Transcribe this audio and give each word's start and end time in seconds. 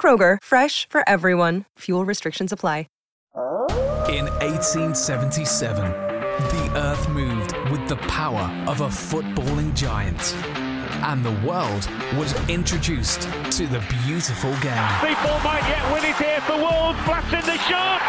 Kroger, 0.00 0.38
fresh 0.42 0.88
for 0.88 1.08
everyone. 1.08 1.66
Fuel 1.78 2.04
restrictions 2.04 2.52
apply. 2.52 2.86
In 4.08 4.26
1877, 4.26 5.90
the 5.90 6.72
earth 6.76 7.08
moved 7.08 7.56
with 7.70 7.88
the 7.88 7.96
power 8.08 8.50
of 8.68 8.82
a 8.82 8.88
footballing 8.88 9.74
giant. 9.74 10.34
And 11.02 11.24
the 11.24 11.32
world 11.46 11.88
was 12.18 12.34
introduced 12.50 13.22
to 13.56 13.66
the 13.68 13.80
beautiful 14.04 14.50
game. 14.60 14.90
People 15.00 15.38
might 15.40 15.64
yet 15.66 15.92
win 15.94 16.04
it 16.04 16.16
here 16.16 16.40
for 16.42 16.58
Wolves. 16.58 16.98
Blasting 17.06 17.46
the 17.46 17.56
shot. 17.64 18.02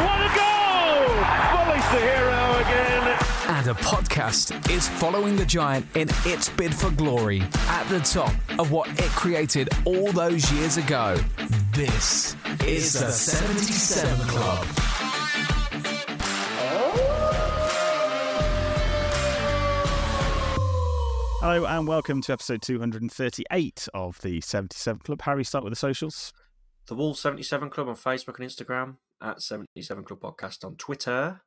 What 0.00 0.20
a 0.24 0.30
goal! 0.38 1.12
Bully's 1.52 1.88
the 1.92 2.00
hero 2.00 2.60
again. 2.62 3.29
And 3.50 3.66
a 3.66 3.74
podcast 3.74 4.70
is 4.70 4.88
following 4.88 5.34
the 5.34 5.44
giant 5.44 5.84
in 5.96 6.08
its 6.24 6.48
bid 6.50 6.72
for 6.72 6.88
glory 6.92 7.42
at 7.66 7.82
the 7.88 7.98
top 7.98 8.32
of 8.60 8.70
what 8.70 8.88
it 8.90 9.10
created 9.10 9.68
all 9.84 10.12
those 10.12 10.52
years 10.52 10.76
ago. 10.76 11.18
This 11.74 12.36
is 12.64 12.92
the 12.92 13.10
77 13.10 14.28
Club. 14.28 14.64
Hello 21.40 21.66
and 21.66 21.88
welcome 21.88 22.22
to 22.22 22.32
episode 22.32 22.62
238 22.62 23.88
of 23.92 24.20
the 24.20 24.40
77 24.40 25.00
Club. 25.00 25.22
Harry, 25.22 25.44
start 25.44 25.64
with 25.64 25.72
the 25.72 25.76
socials. 25.76 26.32
The 26.86 26.94
Wolves 26.94 27.18
77 27.18 27.68
Club 27.70 27.88
on 27.88 27.96
Facebook 27.96 28.38
and 28.38 28.48
Instagram, 28.48 28.98
at 29.20 29.42
77 29.42 30.04
Club 30.04 30.20
Podcast 30.20 30.64
on 30.64 30.76
Twitter. 30.76 31.42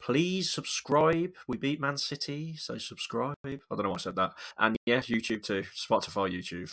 Please 0.00 0.52
subscribe. 0.52 1.32
We 1.48 1.56
beat 1.56 1.80
Man 1.80 1.96
City, 1.96 2.54
so 2.56 2.78
subscribe. 2.78 3.34
I 3.44 3.56
don't 3.70 3.82
know 3.82 3.90
why 3.90 3.96
I 3.96 3.98
said 3.98 4.16
that. 4.16 4.32
And 4.58 4.76
yeah, 4.86 4.98
YouTube 5.00 5.42
too. 5.42 5.64
Spotify, 5.74 6.30
YouTube. 6.30 6.72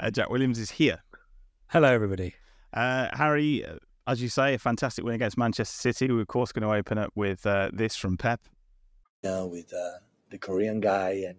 Uh, 0.00 0.10
Jack 0.10 0.30
Williams 0.30 0.58
is 0.58 0.72
here. 0.72 1.02
Hello, 1.68 1.88
everybody. 1.92 2.34
Uh, 2.72 3.08
Harry, 3.16 3.64
uh, 3.64 3.76
as 4.06 4.20
you 4.20 4.28
say, 4.28 4.54
a 4.54 4.58
fantastic 4.58 5.04
win 5.04 5.14
against 5.14 5.38
Manchester 5.38 5.92
City. 5.92 6.12
We're, 6.12 6.22
of 6.22 6.26
course, 6.28 6.50
going 6.52 6.68
to 6.68 6.74
open 6.74 6.98
up 6.98 7.12
with 7.14 7.46
uh, 7.46 7.70
this 7.72 7.94
from 7.96 8.16
Pep. 8.16 8.40
now 9.22 9.46
with 9.46 9.72
uh, 9.72 9.98
the 10.30 10.38
Korean 10.38 10.80
guy 10.80 11.24
and 11.28 11.36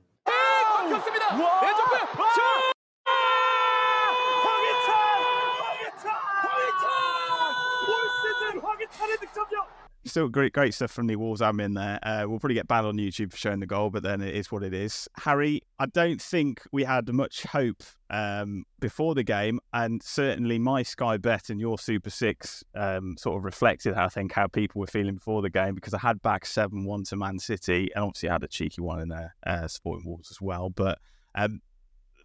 Still 10.08 10.30
great, 10.30 10.54
great 10.54 10.76
stuff 10.76 10.92
from 10.92 11.08
the 11.08 11.16
Wolves 11.16 11.42
admin 11.42 11.74
there. 11.74 11.98
Uh, 12.04 12.28
we'll 12.28 12.40
probably 12.40 12.54
get 12.54 12.68
banned 12.68 12.86
on 12.86 12.96
YouTube 12.96 13.32
for 13.32 13.38
showing 13.38 13.60
the 13.60 13.66
goal, 13.66 13.90
but 13.90 14.04
then 14.04 14.22
it 14.22 14.36
is 14.36 14.52
what 14.52 14.62
it 14.62 14.72
is. 14.72 15.08
Harry, 15.18 15.62
I 15.80 15.88
don't 15.88 16.22
think 16.22 16.62
we 16.72 16.84
had 16.84 17.12
much 17.12 17.42
hope 17.42 17.82
um, 18.12 18.66
before 18.80 19.16
the 19.16 19.24
game, 19.24 19.60
and 19.74 20.04
certainly 20.04 20.60
my 20.60 20.84
Sky 20.84 21.18
bet 21.18 21.50
and 21.50 21.60
your 21.60 21.80
Super 21.80 22.12
Six 22.12 22.64
um, 22.76 23.16
sort 23.18 23.38
of 23.38 23.46
reflected, 23.46 23.96
I 23.96 24.08
think, 24.08 24.32
how 24.32 24.46
people 24.46 24.80
were 24.80 24.86
feeling 24.86 25.16
before 25.16 25.42
the 25.42 25.50
game 25.50 25.74
because 25.74 25.96
I 25.96 26.00
had 26.00 26.22
back 26.22 26.46
seven 26.46 26.86
one 26.86 27.04
to 27.06 27.16
Man 27.16 27.40
City, 27.40 27.90
and 27.96 28.04
obviously 28.04 28.30
I 28.30 28.34
had 28.34 28.44
a 28.44 28.48
cheeky 28.48 28.82
one 28.82 29.02
in 29.02 29.10
there, 29.10 29.36
uh, 29.48 29.68
supporting 29.68 30.08
Wolves 30.08 30.30
as 30.30 30.40
well. 30.40 30.70
But 30.70 31.00
um, 31.34 31.62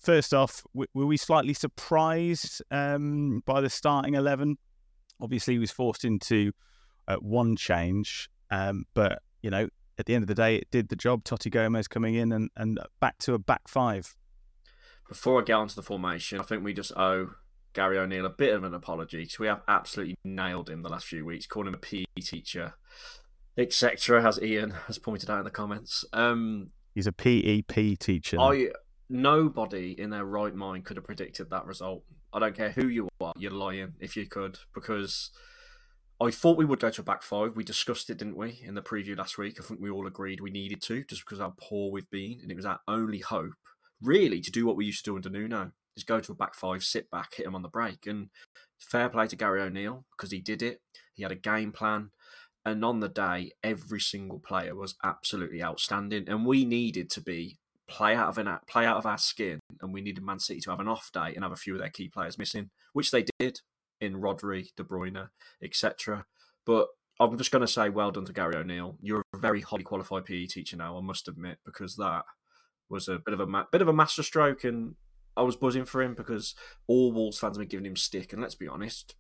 first 0.03 0.35
off, 0.35 0.63
were 0.75 1.07
we 1.07 1.17
slightly 1.17 1.55
surprised 1.55 2.61
um, 2.71 3.43
by 3.47 3.63
the 3.63 3.71
starting 3.71 4.17
eleven? 4.17 4.59
Obviously, 5.19 5.55
he 5.55 5.59
was 5.59 5.71
forced 5.71 6.05
into 6.05 6.53
uh, 7.09 7.17
one 7.17 7.57
change, 7.57 8.31
um, 8.51 8.85
but 8.95 9.23
you 9.43 9.51
know, 9.51 9.69
at 9.99 10.07
the 10.07 10.15
end 10.15 10.23
of 10.23 10.29
the 10.29 10.35
day, 10.35 10.57
it 10.57 10.71
did 10.71 10.89
the 10.89 10.97
job. 10.97 11.25
Toti 11.25 11.51
Gomes 11.51 11.89
coming 11.89 12.15
in 12.15 12.33
and, 12.33 12.51
and 12.57 12.79
back 13.01 13.19
to 13.19 13.35
a 13.35 13.39
back 13.39 13.69
five. 13.69 14.15
Before 15.09 15.41
I 15.41 15.45
get 15.45 15.55
onto 15.55 15.75
the 15.75 15.83
formation, 15.83 16.41
I 16.41 16.43
think 16.45 16.65
we 16.65 16.73
just 16.73 16.93
owe 16.97 17.31
Gary 17.73 17.99
O'Neill 17.99 18.27
a 18.27 18.31
bit 18.31 18.55
of 18.55 18.65
an 18.65 18.75
apology 18.75 19.19
because 19.19 19.39
we 19.39 19.47
have 19.47 19.63
absolutely 19.69 20.17
nailed 20.25 20.71
him 20.71 20.83
the 20.83 20.89
last 20.89 21.07
few 21.07 21.25
weeks, 21.25 21.47
calling 21.47 21.69
him 21.69 21.75
a 21.75 21.79
PE 21.79 22.05
teacher, 22.23 22.75
etc. 23.57 24.27
As 24.27 24.41
Ian 24.41 24.71
has 24.87 24.99
pointed 24.99 25.31
out 25.31 25.39
in 25.39 25.45
the 25.45 25.51
comments. 25.51 26.05
Um, 26.13 26.71
He's 26.95 27.07
a 27.07 27.13
PEP 27.13 27.99
teacher. 27.99 28.41
I 28.41 28.71
nobody 29.09 29.95
in 29.99 30.11
their 30.11 30.25
right 30.25 30.55
mind 30.55 30.85
could 30.85 30.97
have 30.97 31.05
predicted 31.05 31.51
that 31.51 31.67
result. 31.67 32.05
I 32.33 32.39
don't 32.39 32.57
care 32.57 32.71
who 32.71 32.89
you 32.89 33.09
are, 33.21 33.33
you're 33.37 33.51
lying 33.51 33.95
if 33.99 34.17
you 34.17 34.27
could, 34.27 34.59
because 34.73 35.31
I 36.23 36.31
thought 36.31 36.59
we 36.59 36.67
would 36.67 36.81
go 36.81 36.91
to 36.91 37.01
a 37.01 37.05
back 37.05 37.23
five. 37.23 37.57
We 37.57 37.65
discussed 37.65 38.11
it, 38.11 38.19
didn't 38.19 38.37
we, 38.37 38.61
in 38.63 38.75
the 38.75 38.83
preview 38.83 39.17
last 39.17 39.39
week? 39.39 39.57
I 39.59 39.65
think 39.65 39.81
we 39.81 39.89
all 39.89 40.07
agreed 40.07 40.41
we 40.41 40.51
needed 40.51 40.83
to, 40.83 41.03
just 41.05 41.25
because 41.25 41.39
how 41.39 41.55
poor 41.59 41.91
we've 41.91 42.11
been, 42.11 42.41
and 42.43 42.51
it 42.51 42.57
was 42.57 42.67
our 42.67 42.81
only 42.87 43.21
hope, 43.21 43.55
really, 44.03 44.43
to 44.43 44.51
do 44.51 44.67
what 44.67 44.77
we 44.77 44.85
used 44.85 45.03
to 45.05 45.13
do 45.13 45.17
under 45.17 45.31
Nuno, 45.31 45.73
is 45.97 46.05
go 46.05 46.21
to 46.21 46.33
a 46.33 46.35
back 46.35 46.55
five, 46.55 46.83
sit 46.83 47.11
back, 47.11 47.35
hit 47.35 47.47
him 47.47 47.55
on 47.55 47.63
the 47.63 47.71
break, 47.71 48.07
and 48.07 48.29
fair 48.79 49.09
play 49.09 49.29
to 49.29 49.37
Gary 49.37 49.63
O'Neill 49.63 50.05
because 50.15 50.31
he 50.31 50.41
did 50.41 50.63
it. 50.63 50.83
He 51.15 51.23
had 51.23 51.33
a 51.33 51.37
game 51.37 51.73
plan, 51.73 52.11
and 52.67 52.85
on 52.85 53.01
the 53.01 53.09
day, 53.09 53.53
every 53.65 54.01
single 54.01 54.41
player 54.41 54.75
was 54.75 54.97
absolutely 55.03 55.63
outstanding, 55.63 56.29
and 56.29 56.45
we 56.45 56.67
needed 56.67 57.09
to 57.13 57.23
be 57.23 57.57
play 57.89 58.15
out 58.15 58.29
of 58.29 58.37
an 58.37 58.59
play 58.69 58.85
out 58.85 58.99
of 58.99 59.07
our 59.07 59.19
skin, 59.19 59.59
and 59.81 59.95
we 59.95 60.03
needed 60.03 60.23
Man 60.23 60.39
City 60.39 60.61
to 60.61 60.71
have 60.71 60.81
an 60.81 60.89
off 60.89 61.11
day 61.15 61.33
and 61.35 61.45
have 61.45 61.53
a 61.53 61.57
few 61.57 61.73
of 61.73 61.81
their 61.81 61.89
key 61.89 62.11
players 62.11 62.37
missing, 62.37 62.69
which 62.93 63.11
they 63.11 63.25
did 63.39 63.61
in 64.01 64.15
Rodri, 64.15 64.69
De 64.77 64.85
Bruyne, 64.85 65.29
etc. 65.63 66.27
But 66.65 66.89
I'm 67.19 67.37
just 67.37 67.51
going 67.51 67.61
to 67.61 67.69
say, 67.69 67.89
well 67.89 68.11
done 68.11 68.25
to 68.25 68.33
Gary 68.33 68.57
O'Neill. 68.57 68.97
You're 69.03 69.23
a 69.35 69.39
very 69.39 69.61
highly 69.61 69.83
qualified 69.83 70.25
PE 70.25 70.47
teacher 70.47 70.77
now, 70.77 70.97
I 70.97 71.01
must 71.01 71.29
admit, 71.29 71.59
because 71.65 71.97
that 71.97 72.25
was 72.89 73.09
a 73.09 73.19
bit 73.19 73.35
of 73.35 73.41
a 73.41 73.47
ma- 73.47 73.67
bit 73.71 73.83
of 73.83 73.89
a 73.89 73.93
masterstroke, 73.93 74.65
and 74.65 74.95
I 75.37 75.43
was 75.43 75.57
buzzing 75.57 75.85
for 75.85 76.03
him 76.03 76.15
because 76.15 76.55
all 76.87 77.13
Wolves 77.13 77.39
fans 77.39 77.57
have 77.57 77.61
been 77.61 77.69
giving 77.69 77.87
him 77.87 77.97
stick. 77.97 78.33
And 78.33 78.43
let's 78.43 78.55
be 78.55 78.69
honest, 78.69 79.15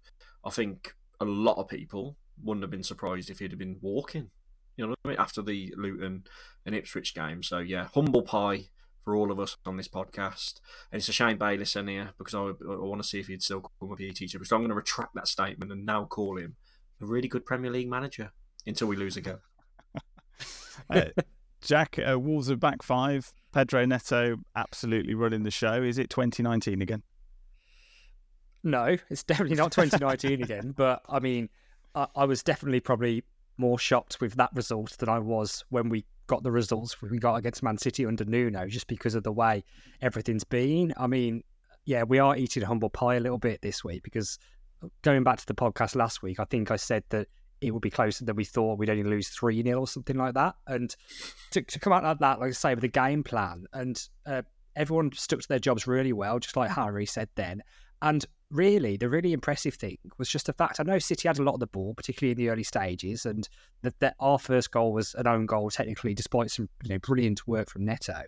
I 0.44 0.50
think 0.50 0.94
a 1.20 1.24
lot 1.24 1.58
of 1.58 1.68
people 1.68 2.16
wouldn't 2.42 2.62
have 2.62 2.70
been 2.70 2.82
surprised 2.82 3.30
if 3.30 3.38
he'd 3.38 3.52
have 3.52 3.58
been 3.58 3.78
walking. 3.80 4.30
You 4.76 4.86
know 4.86 4.90
what 4.90 4.98
I 5.04 5.08
mean? 5.08 5.18
After 5.18 5.42
the 5.42 5.74
Luton 5.76 6.24
and 6.64 6.74
Ipswich 6.74 7.14
game. 7.14 7.42
So 7.42 7.58
yeah, 7.58 7.88
humble 7.94 8.22
pie 8.22 8.68
for 9.04 9.16
all 9.16 9.30
of 9.30 9.40
us 9.40 9.56
on 9.66 9.76
this 9.76 9.88
podcast. 9.88 10.60
And 10.92 10.98
it's 10.98 11.08
a 11.08 11.12
shame 11.12 11.38
Bayliss 11.38 11.76
in 11.76 11.88
here 11.88 12.10
because 12.18 12.34
I, 12.34 12.40
I 12.40 12.52
want 12.60 13.02
to 13.02 13.08
see 13.08 13.20
if 13.20 13.28
he'd 13.28 13.42
still 13.42 13.60
call 13.60 13.92
a 13.92 13.96
PE 13.96 14.10
teacher. 14.10 14.42
So 14.44 14.56
I'm 14.56 14.62
going 14.62 14.70
to 14.70 14.74
retract 14.74 15.14
that 15.14 15.28
statement 15.28 15.72
and 15.72 15.86
now 15.86 16.04
call 16.04 16.36
him 16.36 16.56
a 17.00 17.06
really 17.06 17.28
good 17.28 17.46
Premier 17.46 17.70
League 17.70 17.88
manager 17.88 18.32
until 18.66 18.88
we 18.88 18.96
lose 18.96 19.16
again. 19.16 19.38
uh, 20.90 21.04
Jack, 21.60 21.98
uh, 21.98 22.18
Wolves 22.18 22.50
are 22.50 22.56
back 22.56 22.82
five. 22.82 23.32
Pedro 23.52 23.84
Neto 23.84 24.36
absolutely 24.54 25.14
running 25.14 25.42
the 25.42 25.50
show. 25.50 25.82
Is 25.82 25.98
it 25.98 26.10
2019 26.10 26.82
again? 26.82 27.02
No, 28.62 28.96
it's 29.08 29.22
definitely 29.22 29.56
not 29.56 29.72
2019 29.72 30.42
again. 30.42 30.72
But 30.76 31.02
I 31.08 31.18
mean, 31.18 31.48
I, 31.94 32.06
I, 32.14 32.24
was 32.24 32.42
definitely 32.42 32.80
probably 32.80 33.24
more 33.56 33.78
shocked 33.78 34.20
with 34.20 34.34
that 34.34 34.50
result 34.54 34.96
than 34.98 35.08
I 35.08 35.18
was 35.18 35.64
when 35.70 35.88
we 35.88 36.04
got 36.30 36.44
the 36.44 36.52
results 36.52 37.02
we 37.02 37.18
got 37.18 37.34
against 37.34 37.60
Man 37.60 37.76
City 37.76 38.06
under 38.06 38.24
Nuno, 38.24 38.68
just 38.68 38.86
because 38.86 39.16
of 39.16 39.24
the 39.24 39.32
way 39.32 39.64
everything's 40.00 40.44
been. 40.44 40.94
I 40.96 41.08
mean, 41.08 41.42
yeah, 41.84 42.04
we 42.04 42.20
are 42.20 42.36
eating 42.36 42.62
humble 42.62 42.88
pie 42.88 43.16
a 43.16 43.20
little 43.20 43.36
bit 43.36 43.60
this 43.62 43.82
week 43.82 44.04
because 44.04 44.38
going 45.02 45.24
back 45.24 45.38
to 45.38 45.46
the 45.46 45.54
podcast 45.54 45.96
last 45.96 46.22
week, 46.22 46.38
I 46.38 46.44
think 46.44 46.70
I 46.70 46.76
said 46.76 47.02
that 47.08 47.26
it 47.60 47.72
would 47.72 47.82
be 47.82 47.90
closer 47.90 48.24
than 48.24 48.36
we 48.36 48.44
thought. 48.44 48.78
We'd 48.78 48.90
only 48.90 49.02
lose 49.02 49.28
3 49.28 49.60
0 49.64 49.80
or 49.80 49.88
something 49.88 50.16
like 50.16 50.34
that. 50.34 50.54
And 50.68 50.94
to, 51.50 51.62
to 51.62 51.80
come 51.80 51.92
out 51.92 52.04
like 52.04 52.20
that, 52.20 52.38
like 52.38 52.50
I 52.50 52.52
say, 52.52 52.74
with 52.76 52.84
a 52.84 52.88
game 52.88 53.24
plan, 53.24 53.66
and 53.72 54.00
uh, 54.24 54.42
everyone 54.76 55.10
stuck 55.12 55.40
to 55.40 55.48
their 55.48 55.58
jobs 55.58 55.88
really 55.88 56.12
well, 56.12 56.38
just 56.38 56.56
like 56.56 56.70
Harry 56.70 57.06
said 57.06 57.28
then. 57.34 57.60
And 58.02 58.24
really, 58.50 58.96
the 58.96 59.08
really 59.08 59.32
impressive 59.32 59.74
thing 59.74 59.98
was 60.18 60.28
just 60.28 60.46
the 60.46 60.52
fact 60.52 60.80
I 60.80 60.82
know 60.82 60.98
City 60.98 61.28
had 61.28 61.38
a 61.38 61.42
lot 61.42 61.54
of 61.54 61.60
the 61.60 61.66
ball, 61.66 61.94
particularly 61.94 62.32
in 62.32 62.38
the 62.38 62.50
early 62.50 62.62
stages, 62.62 63.26
and 63.26 63.48
that, 63.82 63.98
that 64.00 64.16
our 64.20 64.38
first 64.38 64.70
goal 64.70 64.92
was 64.92 65.14
an 65.14 65.26
own 65.26 65.46
goal, 65.46 65.70
technically, 65.70 66.14
despite 66.14 66.50
some 66.50 66.68
you 66.82 66.90
know 66.90 66.98
brilliant 66.98 67.46
work 67.46 67.70
from 67.70 67.84
Neto 67.84 68.22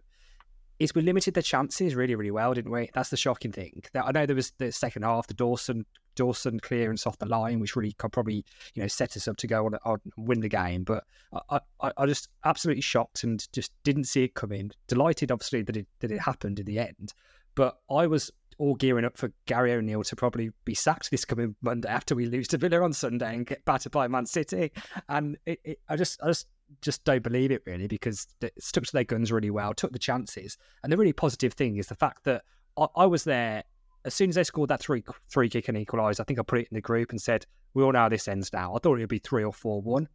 is 0.83 0.95
we 0.97 1.03
limited 1.03 1.35
the 1.35 1.43
chances 1.43 1.95
really, 1.95 2.17
really 2.17 2.33
well, 2.33 2.55
didn't 2.55 2.73
we? 2.73 2.91
That's 2.93 3.11
the 3.11 3.17
shocking 3.17 3.53
thing. 3.53 3.83
I 3.95 4.11
know 4.11 4.27
there 4.27 4.35
was 4.35 4.53
the 4.59 4.73
second 4.73 5.03
half, 5.03 5.29
the 5.29 5.35
Dawson 5.35 5.87
Dawson 6.15 6.61
clearance 6.61 7.07
off 7.07 7.19
the 7.19 7.27
line, 7.27 7.61
which 7.61 7.77
really 7.77 7.93
could 7.93 8.13
probably 8.13 8.45
you 8.75 8.83
know 8.83 8.89
set 8.89 9.17
us 9.17 9.29
up 9.29 9.37
to 9.39 9.47
go 9.47 9.65
on, 9.67 9.77
on 9.85 10.01
win 10.17 10.41
the 10.41 10.49
game. 10.49 10.83
But 10.83 11.05
I, 11.51 11.61
I, 11.81 11.93
I 11.97 12.07
just 12.07 12.29
absolutely 12.45 12.83
shocked 12.83 13.23
and 13.23 13.47
just 13.53 13.73
didn't 13.85 14.05
see 14.05 14.25
it 14.25 14.35
coming. 14.35 14.73
Delighted, 14.89 15.31
obviously, 15.31 15.63
that 15.63 15.77
it 15.77 15.87
that 16.01 16.11
it 16.11 16.21
happened 16.21 16.59
in 16.59 16.67
the 16.67 16.81
end. 16.81 17.15
But 17.55 17.77
I 17.89 18.07
was 18.09 18.31
all 18.63 18.77
gearing 18.77 19.05
up 19.05 19.17
for 19.17 19.33
Gary 19.47 19.73
O'Neill 19.73 20.05
to 20.05 20.15
probably 20.15 20.51
be 20.65 20.73
sacked 20.73 21.11
this 21.11 21.25
coming 21.25 21.57
Monday 21.63 21.89
after 21.89 22.15
we 22.15 22.27
lose 22.27 22.47
to 22.47 22.59
Villa 22.59 22.81
on 22.81 22.93
Sunday 22.93 23.35
and 23.35 23.45
get 23.45 23.65
battered 23.65 23.91
by 23.91 24.07
Man 24.07 24.25
City. 24.25 24.71
And 25.09 25.37
it, 25.47 25.59
it, 25.65 25.81
I 25.89 25.97
just 25.97 26.23
I 26.23 26.29
just 26.29 26.47
just 26.81 27.03
don't 27.03 27.25
believe 27.25 27.51
it 27.51 27.63
really 27.67 27.89
because 27.89 28.29
they 28.39 28.53
stuck 28.61 28.85
to 28.85 28.93
their 28.93 29.03
guns 29.03 29.33
really 29.33 29.51
well, 29.51 29.75
took 29.75 29.93
the 29.93 29.99
chances. 29.99 30.57
And 30.85 30.93
the 30.93 30.97
really 30.97 31.13
positive 31.13 31.55
thing 31.55 31.77
is 31.77 31.89
the 31.89 31.97
fact 31.97 32.23
that 32.23 32.45
I, 32.79 32.87
I 32.95 33.07
was 33.07 33.25
there 33.25 33.65
as 34.05 34.15
soon 34.15 34.29
as 34.29 34.37
they 34.37 34.45
scored 34.45 34.71
that 34.71 34.81
three 34.81 35.03
three 35.29 35.49
kick 35.49 35.67
and 35.67 35.77
equalised. 35.77 36.21
I 36.21 36.25
think 36.25 36.39
I 36.39 36.43
put 36.43 36.61
it 36.61 36.69
in 36.71 36.77
the 36.77 36.81
group 36.81 37.11
and 37.11 37.21
said, 37.21 37.45
"We 37.75 37.83
all 37.83 37.91
know 37.91 37.99
how 37.99 38.11
this 38.11 38.29
ends 38.29 38.53
now." 38.53 38.77
I 38.77 38.79
thought 38.79 38.95
it 38.95 39.01
would 39.01 39.09
be 39.09 39.19
three 39.19 39.43
or 39.43 39.53
four 39.53 39.83
one, 39.83 40.09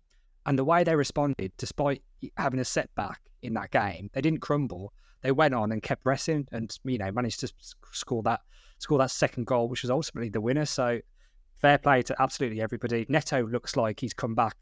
and 0.45 0.57
the 0.57 0.63
way 0.63 0.85
they 0.85 0.95
responded, 0.95 1.51
despite 1.57 2.01
having 2.37 2.61
a 2.61 2.65
setback 2.65 3.19
in 3.41 3.53
that 3.53 3.71
game, 3.71 4.09
they 4.13 4.21
didn't 4.21 4.41
crumble. 4.41 4.93
They 5.21 5.31
went 5.31 5.53
on 5.53 5.71
and 5.71 5.81
kept 5.81 6.03
pressing, 6.03 6.47
and 6.51 6.75
you 6.83 6.97
know 6.97 7.11
managed 7.11 7.39
to 7.41 7.51
score 7.91 8.23
that 8.23 8.41
score 8.79 8.97
that 8.99 9.11
second 9.11 9.47
goal, 9.47 9.67
which 9.67 9.81
was 9.81 9.91
ultimately 9.91 10.29
the 10.29 10.41
winner. 10.41 10.65
So 10.65 10.99
fair 11.61 11.77
play 11.77 12.03
to 12.03 12.15
absolutely 12.21 12.61
everybody. 12.61 13.05
Neto 13.09 13.45
looks 13.47 13.75
like 13.75 13.99
he's 13.99 14.13
come 14.13 14.35
back 14.35 14.55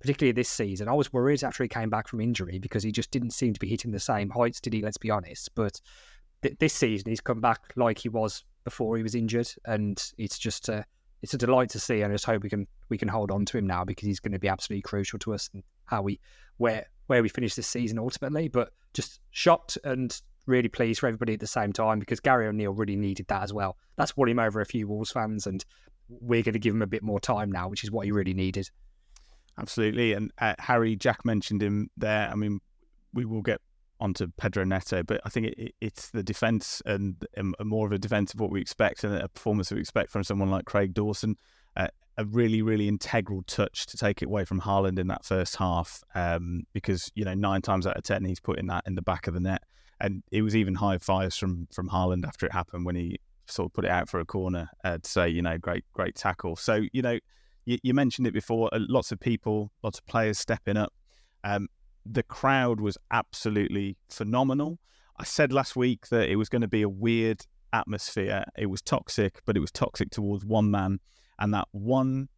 particularly 0.00 0.32
this 0.32 0.48
season. 0.48 0.88
I 0.88 0.94
was 0.94 1.12
worried 1.12 1.44
after 1.44 1.62
he 1.62 1.68
came 1.68 1.90
back 1.90 2.08
from 2.08 2.20
injury 2.20 2.58
because 2.58 2.82
he 2.82 2.90
just 2.90 3.10
didn't 3.10 3.32
seem 3.32 3.52
to 3.52 3.60
be 3.60 3.68
hitting 3.68 3.92
the 3.92 4.00
same 4.00 4.30
heights, 4.30 4.60
did 4.60 4.72
he? 4.72 4.82
Let's 4.82 4.96
be 4.96 5.10
honest. 5.10 5.50
But 5.54 5.80
th- 6.42 6.56
this 6.58 6.72
season, 6.72 7.10
he's 7.10 7.20
come 7.20 7.40
back 7.40 7.60
like 7.76 7.98
he 7.98 8.08
was 8.08 8.44
before 8.64 8.96
he 8.96 9.02
was 9.02 9.14
injured, 9.14 9.50
and 9.66 10.02
it's 10.18 10.38
just 10.38 10.68
a 10.68 10.84
it's 11.22 11.34
a 11.34 11.38
delight 11.38 11.68
to 11.70 11.78
see. 11.78 12.00
And 12.00 12.12
I 12.12 12.14
just 12.14 12.24
hope 12.24 12.42
we 12.42 12.50
can 12.50 12.66
we 12.88 12.98
can 12.98 13.08
hold 13.08 13.30
on 13.30 13.44
to 13.46 13.58
him 13.58 13.66
now 13.66 13.84
because 13.84 14.06
he's 14.06 14.20
going 14.20 14.32
to 14.32 14.38
be 14.38 14.48
absolutely 14.48 14.82
crucial 14.82 15.18
to 15.20 15.34
us 15.34 15.50
and 15.52 15.62
how 15.90 16.02
we 16.02 16.20
where 16.56 16.86
where 17.08 17.22
we 17.22 17.28
finish 17.28 17.54
this 17.54 17.66
season 17.66 17.98
ultimately. 17.98 18.48
But 18.48 18.72
just 18.94 19.20
shocked 19.30 19.76
and 19.84 20.18
really 20.46 20.68
pleased 20.68 21.00
for 21.00 21.06
everybody 21.06 21.34
at 21.34 21.40
the 21.40 21.46
same 21.46 21.72
time 21.72 21.98
because 21.98 22.20
Gary 22.20 22.46
O'Neill 22.46 22.72
really 22.72 22.96
needed 22.96 23.26
that 23.28 23.42
as 23.42 23.52
well. 23.52 23.76
That's 23.96 24.16
won 24.16 24.28
him 24.28 24.38
over 24.38 24.60
a 24.60 24.66
few 24.66 24.88
Wolves 24.88 25.10
fans, 25.10 25.46
and 25.46 25.64
we're 26.08 26.42
going 26.42 26.54
to 26.54 26.58
give 26.58 26.74
him 26.74 26.82
a 26.82 26.86
bit 26.86 27.02
more 27.02 27.20
time 27.20 27.50
now, 27.50 27.68
which 27.68 27.84
is 27.84 27.90
what 27.90 28.04
he 28.06 28.12
really 28.12 28.34
needed. 28.34 28.70
Absolutely. 29.58 30.12
And 30.12 30.32
uh, 30.38 30.54
Harry, 30.58 30.96
Jack 30.96 31.24
mentioned 31.24 31.62
him 31.62 31.90
there. 31.96 32.28
I 32.30 32.34
mean, 32.34 32.60
we 33.12 33.24
will 33.24 33.42
get 33.42 33.60
onto 34.00 34.28
Pedro 34.38 34.64
Neto, 34.64 35.02
but 35.02 35.20
I 35.24 35.28
think 35.28 35.48
it, 35.48 35.74
it's 35.80 36.10
the 36.10 36.22
defence 36.22 36.80
and, 36.86 37.16
and, 37.36 37.54
more 37.62 37.86
of 37.86 37.92
a 37.92 37.98
defence 37.98 38.32
of 38.32 38.40
what 38.40 38.50
we 38.50 38.60
expect 38.60 39.04
and 39.04 39.14
a 39.14 39.28
performance 39.28 39.70
we 39.70 39.80
expect 39.80 40.10
from 40.10 40.24
someone 40.24 40.50
like 40.50 40.64
Craig 40.64 40.94
Dawson. 40.94 41.36
A 42.16 42.24
really, 42.26 42.60
really 42.60 42.86
integral 42.86 43.42
touch 43.46 43.86
to 43.86 43.96
take 43.96 44.20
it 44.20 44.26
away 44.26 44.44
from 44.44 44.60
Haaland 44.60 44.98
in 44.98 45.06
that 45.06 45.24
first 45.24 45.56
half 45.56 46.02
um, 46.14 46.64
because, 46.74 47.10
you 47.14 47.24
know, 47.24 47.32
nine 47.32 47.62
times 47.62 47.86
out 47.86 47.96
of 47.96 48.02
10, 48.02 48.24
he's 48.24 48.40
putting 48.40 48.66
that 48.66 48.84
in 48.86 48.94
the 48.94 49.00
back 49.00 49.26
of 49.26 49.32
the 49.32 49.40
net. 49.40 49.62
And 50.00 50.22
it 50.30 50.42
was 50.42 50.54
even 50.54 50.74
high 50.74 50.98
fives 50.98 51.38
from, 51.38 51.66
from 51.72 51.88
Haaland 51.88 52.26
after 52.26 52.44
it 52.44 52.52
happened 52.52 52.84
when 52.84 52.96
he 52.96 53.18
sort 53.46 53.70
of 53.70 53.72
put 53.72 53.84
it 53.84 53.90
out 53.90 54.08
for 54.08 54.20
a 54.20 54.26
corner 54.26 54.68
uh, 54.84 54.98
to 54.98 55.10
say, 55.10 55.28
you 55.28 55.40
know, 55.40 55.56
great, 55.56 55.84
great 55.94 56.14
tackle. 56.14 56.56
So, 56.56 56.82
you 56.92 57.00
know, 57.00 57.18
you, 57.64 57.78
you 57.82 57.94
mentioned 57.94 58.26
it 58.26 58.34
before. 58.34 58.68
Uh, 58.72 58.80
lots 58.88 59.12
of 59.12 59.20
people, 59.20 59.72
lots 59.82 59.98
of 59.98 60.06
players 60.06 60.38
stepping 60.38 60.76
up. 60.76 60.92
Um, 61.44 61.68
the 62.04 62.22
crowd 62.22 62.80
was 62.80 62.98
absolutely 63.10 63.96
phenomenal. 64.08 64.78
I 65.18 65.24
said 65.24 65.52
last 65.52 65.76
week 65.76 66.08
that 66.08 66.28
it 66.28 66.36
was 66.36 66.48
going 66.48 66.62
to 66.62 66.68
be 66.68 66.82
a 66.82 66.88
weird 66.88 67.46
atmosphere. 67.72 68.44
It 68.56 68.66
was 68.66 68.82
toxic, 68.82 69.40
but 69.44 69.56
it 69.56 69.60
was 69.60 69.70
toxic 69.70 70.10
towards 70.10 70.44
one 70.44 70.70
man, 70.70 71.00
and 71.40 71.52
that 71.54 71.68
one 71.72 72.28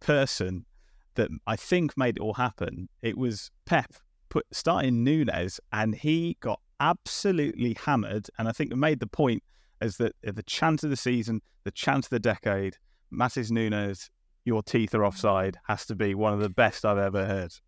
person 0.00 0.66
that 1.14 1.30
I 1.46 1.56
think 1.56 1.96
made 1.96 2.18
it 2.18 2.20
all 2.20 2.34
happen. 2.34 2.88
It 3.02 3.16
was 3.16 3.50
Pep 3.64 3.94
put 4.28 4.46
starting 4.52 5.02
Nunes, 5.02 5.60
and 5.72 5.94
he 5.94 6.36
got 6.40 6.60
absolutely 6.78 7.76
hammered. 7.84 8.28
And 8.38 8.48
I 8.48 8.52
think 8.52 8.74
made 8.74 9.00
the 9.00 9.06
point 9.06 9.42
as 9.80 9.96
that 9.96 10.14
the 10.22 10.42
chance 10.42 10.84
of 10.84 10.90
the 10.90 10.96
season, 10.96 11.40
the 11.64 11.70
chance 11.70 12.06
of 12.06 12.10
the 12.10 12.20
decade, 12.20 12.76
Matheus 13.10 13.50
Nunes 13.50 14.10
your 14.46 14.62
teeth 14.62 14.94
are 14.94 15.04
offside 15.04 15.58
has 15.66 15.84
to 15.84 15.94
be 15.94 16.14
one 16.14 16.32
of 16.32 16.40
the 16.40 16.48
best 16.48 16.86
I've 16.86 16.96
ever 16.96 17.26
heard. 17.26 17.52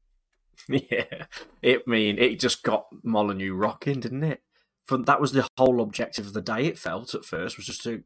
Yeah, 0.69 1.27
it 1.63 1.87
mean 1.87 2.19
it 2.19 2.41
just 2.41 2.65
got 2.65 2.87
Molineux 3.05 3.55
rocking, 3.55 4.01
didn't 4.01 4.25
it? 4.25 4.43
From 4.87 5.05
that 5.05 5.21
was 5.21 5.31
the 5.31 5.47
whole 5.57 5.81
objective 5.81 6.27
of 6.27 6.33
the 6.33 6.43
day. 6.43 6.65
It 6.65 6.77
felt 6.77 7.15
at 7.15 7.25
first 7.25 7.57
was 7.57 7.67
just 7.67 7.85
to 7.85 8.03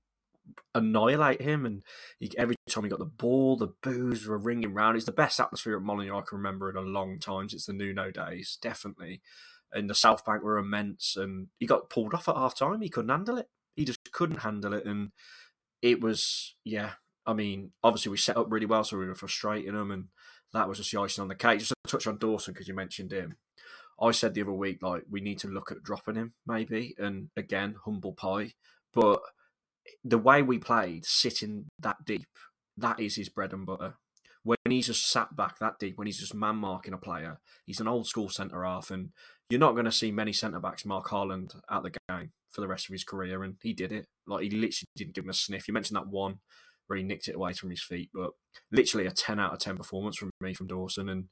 annihilate 0.74 1.40
him, 1.40 1.66
and 1.66 1.82
he, 2.18 2.30
every 2.36 2.56
time 2.68 2.84
he 2.84 2.90
got 2.90 2.98
the 2.98 3.04
ball, 3.04 3.56
the 3.56 3.72
boos 3.82 4.26
were 4.26 4.38
ringing 4.38 4.74
round. 4.74 4.96
It's 4.96 5.06
the 5.06 5.12
best 5.12 5.40
atmosphere 5.40 5.76
at 5.76 5.82
Molineux 5.82 6.16
I 6.16 6.22
can 6.22 6.38
remember 6.38 6.70
in 6.70 6.76
a 6.76 6.80
long 6.80 7.18
time. 7.18 7.46
It's 7.52 7.66
the 7.66 7.72
Nuno 7.72 8.10
days, 8.10 8.58
definitely. 8.60 9.20
And 9.72 9.88
the 9.88 9.94
South 9.94 10.24
Bank 10.24 10.42
were 10.42 10.58
immense, 10.58 11.16
and 11.16 11.48
he 11.58 11.66
got 11.66 11.90
pulled 11.90 12.14
off 12.14 12.28
at 12.28 12.36
half 12.36 12.54
time. 12.54 12.80
He 12.80 12.88
couldn't 12.88 13.10
handle 13.10 13.38
it. 13.38 13.48
He 13.74 13.84
just 13.84 13.98
couldn't 14.12 14.40
handle 14.40 14.74
it, 14.74 14.84
and 14.84 15.12
it 15.80 16.00
was 16.00 16.54
yeah 16.64 16.92
I 17.26 17.34
mean, 17.34 17.70
obviously 17.82 18.10
we 18.10 18.16
set 18.16 18.36
up 18.36 18.50
really 18.50 18.66
well, 18.66 18.84
so 18.84 18.98
we 18.98 19.06
were 19.06 19.14
frustrating 19.14 19.74
them, 19.74 19.90
and 19.90 20.06
that 20.52 20.68
was 20.68 20.78
just 20.78 20.90
the 20.90 21.00
icing 21.00 21.22
on 21.22 21.28
the 21.28 21.34
cake. 21.34 21.60
Just 21.60 21.72
to 21.84 21.90
touch 21.90 22.06
on 22.06 22.18
Dawson 22.18 22.52
because 22.52 22.68
you 22.68 22.74
mentioned 22.74 23.12
him. 23.12 23.36
I 24.00 24.10
said 24.10 24.34
the 24.34 24.42
other 24.42 24.52
week 24.52 24.82
like 24.82 25.04
we 25.08 25.20
need 25.20 25.38
to 25.40 25.48
look 25.48 25.70
at 25.70 25.82
dropping 25.82 26.16
him 26.16 26.34
maybe, 26.46 26.94
and 26.98 27.28
again 27.36 27.76
humble 27.84 28.12
pie, 28.12 28.52
but 28.92 29.20
the 30.04 30.18
way 30.18 30.42
we 30.42 30.58
played, 30.58 31.04
sitting 31.04 31.66
that 31.78 32.04
deep, 32.04 32.26
that 32.76 33.00
is 33.00 33.16
his 33.16 33.28
bread 33.28 33.52
and 33.52 33.66
butter. 33.66 33.94
When 34.44 34.56
he's 34.68 34.86
just 34.86 35.08
sat 35.08 35.36
back 35.36 35.58
that 35.58 35.78
deep, 35.78 35.96
when 35.96 36.06
he's 36.06 36.18
just 36.18 36.34
man 36.34 36.56
marking 36.56 36.94
a 36.94 36.98
player, 36.98 37.40
he's 37.64 37.80
an 37.80 37.88
old 37.88 38.06
school 38.06 38.28
centre 38.28 38.64
half, 38.64 38.90
and 38.90 39.10
you're 39.48 39.60
not 39.60 39.72
going 39.72 39.84
to 39.84 39.92
see 39.92 40.10
many 40.10 40.32
centre 40.32 40.58
backs 40.58 40.84
mark 40.84 41.08
Haaland 41.08 41.54
out 41.70 41.84
the 41.84 41.92
game 42.08 42.32
for 42.50 42.60
the 42.60 42.68
rest 42.68 42.88
of 42.88 42.92
his 42.92 43.04
career, 43.04 43.44
and 43.44 43.56
he 43.62 43.72
did 43.72 43.92
it. 43.92 44.06
Like 44.26 44.42
he 44.42 44.50
literally 44.50 44.88
didn't 44.96 45.14
give 45.14 45.24
him 45.24 45.30
a 45.30 45.34
sniff. 45.34 45.68
You 45.68 45.74
mentioned 45.74 45.96
that 45.96 46.08
one 46.08 46.38
where 46.86 46.98
he 46.98 47.02
nicked 47.02 47.28
it 47.28 47.34
away 47.34 47.54
from 47.54 47.70
his 47.70 47.82
feet. 47.82 48.10
But 48.12 48.32
literally 48.70 49.06
a 49.06 49.10
10 49.10 49.40
out 49.40 49.52
of 49.52 49.58
10 49.58 49.76
performance 49.76 50.16
from 50.16 50.30
me 50.40 50.52
from 50.54 50.66
Dawson. 50.66 51.08
And 51.08 51.28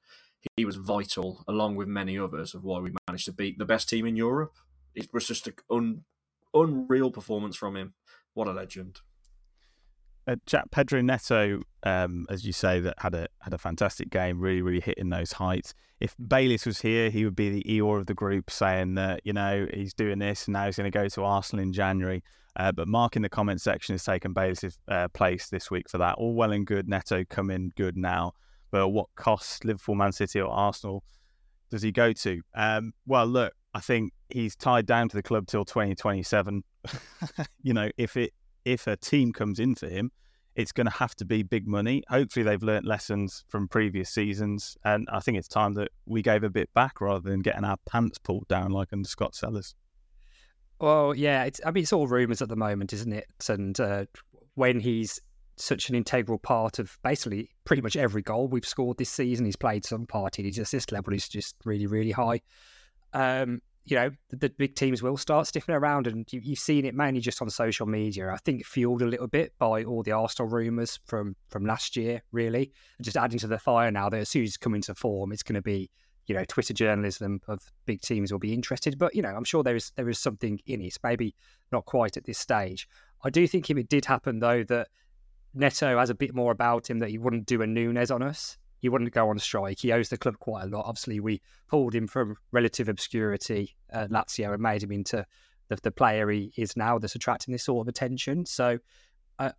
he 0.57 0.65
was 0.65 0.77
vital, 0.77 1.45
along 1.47 1.77
with 1.77 1.89
many 1.89 2.19
others, 2.19 2.55
of 2.55 2.65
why 2.65 2.79
we 2.79 2.95
managed 3.09 3.27
to 3.27 3.33
beat 3.33 3.59
the 3.59 3.67
best 3.67 3.89
team 3.89 4.07
in 4.07 4.17
Europe. 4.17 4.53
It 4.95 5.13
was 5.13 5.27
just 5.27 5.47
an 5.47 5.55
un, 5.71 6.05
unreal 6.55 7.11
performance 7.11 7.57
from 7.57 7.77
him. 7.77 7.95
What 8.35 8.49
a 8.49 8.53
legend. 8.53 9.01
uh, 10.27 10.37
Jack 10.47 10.71
Pedro 10.71 11.01
Neto, 11.01 11.63
um, 11.83 12.27
as 12.29 12.45
you 12.45 12.53
say, 12.53 12.81
that 12.81 12.95
had 12.99 13.15
a 13.15 13.29
had 13.41 13.53
a 13.53 13.59
fantastic 13.59 14.11
game, 14.11 14.41
really, 14.41 14.63
really 14.63 14.81
hitting 14.81 15.09
those 15.09 15.33
heights. 15.33 15.75
If 15.99 16.15
Bayliss 16.29 16.67
was 16.67 16.81
here, 16.81 17.11
he 17.11 17.25
would 17.25 17.37
be 17.37 17.51
the 17.51 17.63
Eeyore 17.65 17.99
of 17.99 18.07
the 18.07 18.15
group, 18.15 18.51
saying 18.51 18.95
that 18.95 19.21
you 19.25 19.33
know 19.33 19.67
he's 19.73 19.95
doing 19.95 20.19
this 20.19 20.47
and 20.47 20.53
now 20.53 20.67
he's 20.67 20.77
going 20.77 20.91
to 20.91 20.97
go 20.97 21.09
to 21.09 21.25
Arsenal 21.25 21.63
in 21.63 21.73
January. 21.73 22.23
Uh, 22.57 22.73
but 22.73 22.89
Mark 22.89 23.17
in 23.17 23.23
the 23.23 23.29
comment 23.29 23.61
section 23.61 23.95
has 23.95 24.05
taken 24.05 24.33
Bayliss' 24.33 24.77
uh, 24.89 25.09
place 25.09 25.49
this 25.49 25.71
week 25.71 25.89
for 25.89 25.99
that. 25.99 26.17
All 26.17 26.35
well 26.35 26.53
and 26.53 26.67
good. 26.67 26.89
Neto 26.89 27.25
coming 27.25 27.73
good 27.77 27.97
now, 27.97 28.33
but 28.71 28.89
what 28.89 29.07
cost 29.15 29.65
Liverpool, 29.65 29.95
Man 29.95 30.13
City, 30.13 30.41
or 30.41 30.51
Arsenal 30.51 31.05
does 31.71 31.83
he 31.83 31.93
go 31.93 32.13
to? 32.13 32.43
Um, 32.55 32.93
well, 33.07 33.27
look, 33.27 33.53
I 33.75 33.81
think 33.81 34.13
he's 34.29 34.57
tied 34.57 34.87
down 34.87 35.09
to 35.09 35.17
the 35.17 35.23
club 35.23 35.47
till 35.47 35.65
2027. 35.65 36.65
you 37.63 37.75
know, 37.75 37.91
if 37.97 38.17
it 38.17 38.33
if 38.65 38.87
a 38.87 38.97
team 38.97 39.33
comes 39.33 39.59
in 39.59 39.75
for 39.75 39.89
him, 39.89 40.11
it's 40.55 40.73
going 40.73 40.87
to 40.87 40.93
have 40.93 41.15
to 41.17 41.25
be 41.25 41.43
big 41.43 41.67
money. 41.67 42.03
Hopefully, 42.09 42.43
they've 42.45 42.63
learnt 42.63 42.87
lessons 42.87 43.45
from 43.49 43.69
previous 43.69 44.11
seasons, 44.11 44.77
and 44.85 45.09
I 45.13 45.21
think 45.21 45.39
it's 45.39 45.49
time 45.49 45.75
that 45.75 45.89
we 46.07 46.23
gave 46.23 46.43
a 46.43 46.51
bit 46.51 46.73
back 46.75 47.01
rather 47.01 47.29
than 47.29 47.41
getting 47.41 47.65
our 47.65 47.77
pants 47.89 48.19
pulled 48.19 48.49
down 48.49 48.71
like 48.71 48.93
under 48.93 49.09
Scott 49.09 49.35
Sellars. 49.35 49.75
Well, 50.81 51.15
yeah, 51.15 51.45
it's, 51.45 51.61
I 51.65 51.71
mean, 51.71 51.83
it's 51.83 51.93
all 51.93 52.07
rumours 52.07 52.41
at 52.41 52.49
the 52.49 52.57
moment, 52.57 52.93
isn't 52.95 53.13
it? 53.13 53.27
And 53.49 53.79
uh, 53.79 54.07
when 54.55 54.81
he's 54.81 55.21
such 55.57 55.91
an 55.91 55.95
integral 55.95 56.39
part 56.39 56.79
of 56.79 56.99
basically 57.05 57.51
pretty 57.65 57.83
much 57.83 57.97
every 57.97 58.23
goal 58.23 58.49
we've 58.49 58.67
scored 58.67 58.97
this 58.97 59.11
season, 59.11 59.45
he's 59.45 59.57
played 59.57 59.85
some 59.85 60.07
part 60.07 60.39
in 60.39 60.47
his 60.47 60.59
assist 60.59 60.91
level 60.91 61.13
is 61.13 61.29
just 61.29 61.55
really, 61.65 61.87
really 61.87 62.13
high. 62.13 62.41
Um, 63.13 63.61
you 63.85 63.97
know, 63.97 64.11
the, 64.29 64.37
the, 64.37 64.49
big 64.51 64.75
teams 64.75 65.03
will 65.03 65.17
start 65.17 65.47
stiffening 65.47 65.77
around, 65.77 66.07
and 66.07 66.31
you, 66.33 66.41
have 66.41 66.59
seen 66.59 66.85
it 66.85 66.95
mainly 66.95 67.21
just 67.21 67.41
on 67.41 67.51
social 67.51 67.87
media. 67.87 68.31
I 68.31 68.37
think 68.39 68.65
fueled 68.65 69.03
a 69.03 69.07
little 69.07 69.27
bit 69.27 69.53
by 69.59 69.85
all 69.85 70.03
the 70.03 70.13
Arsenal 70.13 70.51
rumours 70.51 70.99
from 71.07 71.35
from 71.49 71.65
last 71.65 71.97
year, 71.97 72.23
really, 72.33 72.73
just 73.01 73.17
adding 73.17 73.39
to 73.39 73.47
the 73.47 73.59
fire 73.59 73.91
now 73.91 74.09
that 74.09 74.21
as 74.21 74.29
soon 74.29 74.45
as 74.45 74.51
it's 74.51 74.57
come 74.57 74.75
into 74.75 74.95
form, 74.95 75.33
it's 75.33 75.43
going 75.43 75.55
to 75.55 75.63
be 75.63 75.91
you 76.31 76.37
know, 76.37 76.45
Twitter 76.45 76.73
journalism 76.73 77.41
of 77.49 77.61
big 77.87 78.01
teams 78.03 78.31
will 78.31 78.39
be 78.39 78.55
interested. 78.55 78.97
But 78.97 79.17
you 79.17 79.23
know, 79.23 79.31
I'm 79.31 79.43
sure 79.43 79.65
there 79.65 79.75
is 79.75 79.91
there 79.97 80.09
is 80.09 80.21
something 80.21 80.61
in 80.67 80.81
it. 80.81 80.97
Maybe 81.03 81.35
not 81.73 81.87
quite 81.87 82.17
at 82.17 82.25
this 82.25 82.39
stage. 82.39 82.89
I 83.25 83.31
do 83.31 83.49
think 83.49 83.69
if 83.69 83.77
it 83.77 83.89
did 83.89 84.05
happen 84.05 84.39
though, 84.39 84.63
that 84.65 84.87
Neto 85.55 85.99
has 85.99 86.09
a 86.09 86.15
bit 86.15 86.33
more 86.33 86.53
about 86.53 86.89
him 86.89 87.01
that 87.01 87.11
he 87.11 87.19
wouldn't 87.19 87.47
do 87.47 87.63
a 87.63 87.67
Nunes 87.67 88.13
on 88.13 88.23
us. 88.23 88.57
He 88.81 88.89
wouldn't 88.89 89.13
go 89.13 89.29
on 89.29 89.39
strike. 89.39 89.79
He 89.79 89.93
owes 89.93 90.09
the 90.09 90.19
club 90.19 90.39
quite 90.39 90.65
a 90.65 90.67
lot. 90.67 90.87
Obviously, 90.87 91.21
we 91.21 91.41
pulled 91.69 91.95
him 91.95 92.07
from 92.07 92.37
relative 92.51 92.89
obscurity 92.89 93.77
at 93.91 94.11
Lazio 94.11 94.53
and 94.53 94.63
made 94.63 94.83
him 94.83 94.93
into 94.93 95.25
the, 95.69 95.77
the 95.83 95.91
player 95.91 96.31
he 96.31 96.53
is 96.57 96.77
now 96.77 96.99
that's 96.99 97.15
attracting 97.15 97.53
this 97.53 97.65
sort 97.65 97.85
of 97.85 97.89
attention. 97.89 98.45
So, 98.47 98.79
uh, 99.39 99.51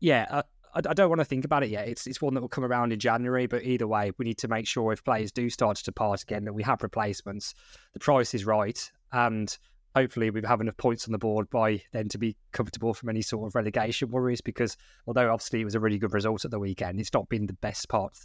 yeah, 0.00 0.26
uh, 0.30 0.42
I, 0.74 0.78
I 0.78 0.94
don't 0.94 1.08
want 1.08 1.20
to 1.20 1.24
think 1.24 1.44
about 1.44 1.62
it 1.62 1.70
yet. 1.70 1.88
It's 1.88 2.06
it's 2.06 2.22
one 2.22 2.34
that 2.34 2.40
will 2.40 2.48
come 2.48 2.64
around 2.64 2.92
in 2.92 2.98
January. 2.98 3.46
But 3.46 3.64
either 3.64 3.86
way, 3.86 4.12
we 4.18 4.24
need 4.24 4.38
to 4.38 4.48
make 4.48 4.66
sure 4.66 4.92
if 4.92 5.04
players 5.04 5.32
do 5.32 5.50
start 5.50 5.76
to 5.78 5.84
depart 5.84 6.22
again 6.22 6.44
that 6.44 6.52
we 6.52 6.62
have 6.62 6.82
replacements. 6.82 7.54
The 7.92 8.00
price 8.00 8.34
is 8.34 8.44
right, 8.44 8.90
and 9.12 9.56
hopefully 9.94 10.30
we 10.30 10.40
have 10.46 10.60
enough 10.60 10.76
points 10.76 11.06
on 11.06 11.12
the 11.12 11.18
board 11.18 11.50
by 11.50 11.82
then 11.92 12.08
to 12.08 12.18
be 12.18 12.36
comfortable 12.52 12.94
from 12.94 13.08
any 13.08 13.22
sort 13.22 13.46
of 13.48 13.54
relegation 13.54 14.10
worries. 14.10 14.40
Because 14.40 14.76
although 15.06 15.32
obviously 15.32 15.60
it 15.60 15.64
was 15.64 15.74
a 15.74 15.80
really 15.80 15.98
good 15.98 16.14
result 16.14 16.44
at 16.44 16.50
the 16.50 16.60
weekend, 16.60 17.00
it's 17.00 17.12
not 17.12 17.28
been 17.28 17.46
the 17.46 17.54
best 17.54 17.88
part, 17.88 18.16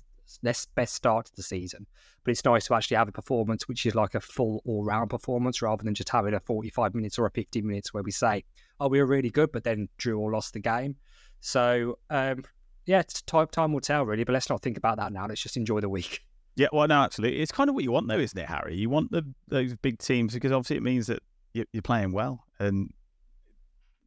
best 0.44 0.74
best 0.76 0.96
start 0.96 1.28
to 1.28 1.36
the 1.36 1.44
season. 1.44 1.86
But 2.24 2.32
it's 2.32 2.46
nice 2.46 2.68
to 2.68 2.76
actually 2.76 2.98
have 2.98 3.08
a 3.08 3.14
performance 3.14 3.68
which 3.68 3.86
is 3.86 3.96
like 3.96 4.16
a 4.16 4.20
full 4.20 4.62
all 4.66 4.84
round 4.84 5.10
performance 5.10 5.62
rather 5.62 5.84
than 5.84 5.96
just 5.96 6.10
having 6.10 6.34
a 6.34 6.40
forty 6.40 6.70
five 6.70 6.94
minutes 6.96 7.18
or 7.20 7.26
a 7.26 7.32
fifty 7.32 7.62
minutes 7.62 7.94
where 7.94 8.04
we 8.04 8.12
say, 8.12 8.44
"Oh, 8.80 8.88
we 8.88 9.00
were 9.00 9.06
really 9.06 9.30
good," 9.30 9.52
but 9.52 9.64
then 9.64 9.90
drew 9.98 10.20
or 10.20 10.32
lost 10.32 10.54
the 10.54 10.60
game. 10.60 10.96
So 11.40 12.00
um, 12.10 12.44
yeah, 12.86 13.04
time 13.26 13.48
time 13.48 13.74
will 13.74 13.82
tell 13.82 14.06
really. 14.06 14.24
But 14.24 14.34
let's 14.34 14.50
not 14.50 14.62
think 14.62 14.78
about 14.78 14.98
that 14.98 15.12
now. 15.12 15.28
Let's 15.28 15.42
just 15.42 15.58
enjoy 15.58 15.80
the 15.80 15.90
week. 15.90 16.22
Yeah, 16.56 16.68
well, 16.72 16.88
no, 16.88 17.02
absolutely. 17.02 17.42
It's 17.42 17.52
kind 17.52 17.70
of 17.70 17.76
what 17.76 17.84
you 17.84 17.92
want, 17.92 18.08
though, 18.08 18.18
isn't 18.18 18.40
it, 18.40 18.48
Harry? 18.48 18.76
You 18.78 18.90
want 18.90 19.12
the 19.12 19.24
those 19.48 19.76
big 19.76 20.00
teams 20.00 20.34
because 20.34 20.52
obviously 20.52 20.78
it 20.78 20.84
means 20.84 21.08
that 21.08 21.22
you're 21.54 21.82
playing 21.82 22.12
well, 22.12 22.46
and 22.60 22.92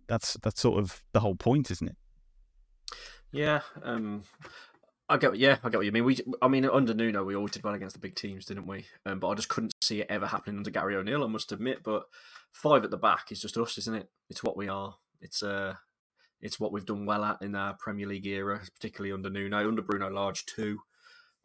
that's 0.07 0.37
that's 0.43 0.61
sort 0.61 0.79
of 0.79 1.03
the 1.13 1.21
whole 1.21 1.35
point, 1.35 1.71
isn't 1.71 1.89
it? 1.89 1.97
Yeah, 3.33 3.61
um, 3.83 4.23
I 5.09 5.17
get. 5.17 5.37
Yeah, 5.37 5.59
I 5.63 5.71
get 5.71 5.79
what 5.79 5.87
you 5.87 5.93
mean. 5.93 6.05
We, 6.05 6.19
I 6.43 6.49
mean, 6.49 6.65
under 6.67 6.95
Nuno, 6.95 7.25
we 7.25 7.35
always 7.35 7.53
did 7.53 7.65
well 7.65 7.75
against 7.75 7.95
the 7.95 8.01
big 8.01 8.15
teams, 8.15 8.45
didn't 8.45 8.67
we? 8.67 8.85
Um, 9.07 9.21
but 9.21 9.29
I 9.29 9.35
just 9.35 9.49
couldn't 9.49 9.75
see 9.83 10.01
it 10.01 10.07
ever 10.11 10.27
happening 10.27 10.59
under 10.59 10.71
Gary 10.71 10.97
O'Neill. 10.97 11.25
I 11.25 11.29
must 11.29 11.53
admit. 11.53 11.83
But 11.83 12.05
five 12.53 12.85
at 12.85 12.91
the 12.91 12.97
back 12.97 13.33
is 13.33 13.41
just 13.41 13.57
us, 13.57 13.79
isn't 13.79 13.95
it? 13.95 14.09
It's 14.29 14.43
what 14.43 14.57
we 14.57 14.69
are. 14.69 14.97
It's 15.21 15.43
uh, 15.43 15.75
it's 16.41 16.61
what 16.61 16.73
we've 16.73 16.87
done 16.87 17.07
well 17.07 17.25
at 17.25 17.43
in 17.43 17.55
our 17.55 17.75
Premier 17.75 18.07
League 18.07 18.27
era, 18.27 18.61
particularly 18.75 19.13
under 19.13 19.31
Nuno, 19.31 19.67
under 19.67 19.83
Bruno 19.83 20.11
Lage 20.11 20.45
too. 20.47 20.81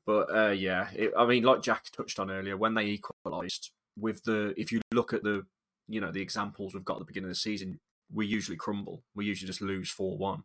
But 0.06 0.36
uh, 0.36 0.52
yeah, 0.52 0.90
it, 0.94 1.14
I 1.18 1.26
mean, 1.26 1.44
like 1.44 1.62
Jack 1.62 1.86
touched 1.92 2.20
on 2.20 2.30
earlier, 2.30 2.58
when 2.58 2.74
they 2.74 2.86
equalised 2.86 3.72
with 3.98 4.24
the, 4.24 4.54
if 4.58 4.72
you 4.72 4.82
look 4.92 5.14
at 5.14 5.24
the, 5.24 5.46
you 5.88 6.02
know, 6.02 6.12
the 6.12 6.22
examples 6.22 6.74
we've 6.74 6.86
got 6.86 6.96
at 6.96 7.00
the 7.00 7.06
beginning 7.06 7.30
of 7.30 7.36
the 7.36 7.36
season, 7.36 7.80
we 8.14 8.26
usually 8.26 8.58
crumble. 8.58 9.04
We 9.16 9.26
usually 9.26 9.48
just 9.48 9.62
lose 9.62 9.90
four 9.90 10.18
one. 10.18 10.44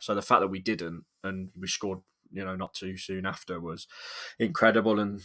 So 0.00 0.14
the 0.14 0.22
fact 0.22 0.42
that 0.42 0.48
we 0.48 0.60
didn't 0.60 1.04
and 1.24 1.50
we 1.58 1.66
scored, 1.66 2.00
you 2.32 2.44
know, 2.44 2.56
not 2.56 2.74
too 2.74 2.96
soon 2.96 3.26
after 3.26 3.60
was 3.60 3.86
incredible. 4.38 4.98
And 4.98 5.20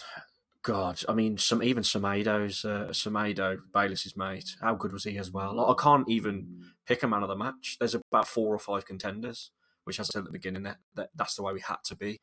God, 0.62 1.02
I 1.10 1.14
mean, 1.14 1.38
some 1.38 1.62
even 1.62 1.84
Semedo's 1.84 2.64
uh, 2.64 2.88
Semedo 2.92 3.58
Bayliss's 3.74 4.16
mate. 4.16 4.56
How 4.62 4.76
good 4.76 4.94
was 4.94 5.04
he 5.04 5.18
as 5.18 5.30
well? 5.30 5.56
Like, 5.56 5.78
I 5.78 5.82
can't 5.84 6.10
even 6.10 6.64
pick 6.88 7.04
a 7.04 7.08
man 7.08 7.24
of 7.24 7.30
the 7.30 7.36
match. 7.36 7.78
There's 7.80 7.96
about 7.96 8.28
four 8.28 8.56
or 8.56 8.60
five 8.60 8.86
contenders, 8.86 9.52
which, 9.84 10.00
I 10.00 10.04
said 10.04 10.20
at 10.20 10.26
the 10.26 10.32
beginning, 10.32 10.64
that, 10.64 10.78
that 10.96 11.10
that's 11.16 11.36
the 11.36 11.44
way 11.44 11.54
we 11.54 11.60
had 11.60 11.84
to 11.86 11.96
be. 11.96 12.22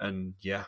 And 0.00 0.34
yeah, 0.42 0.64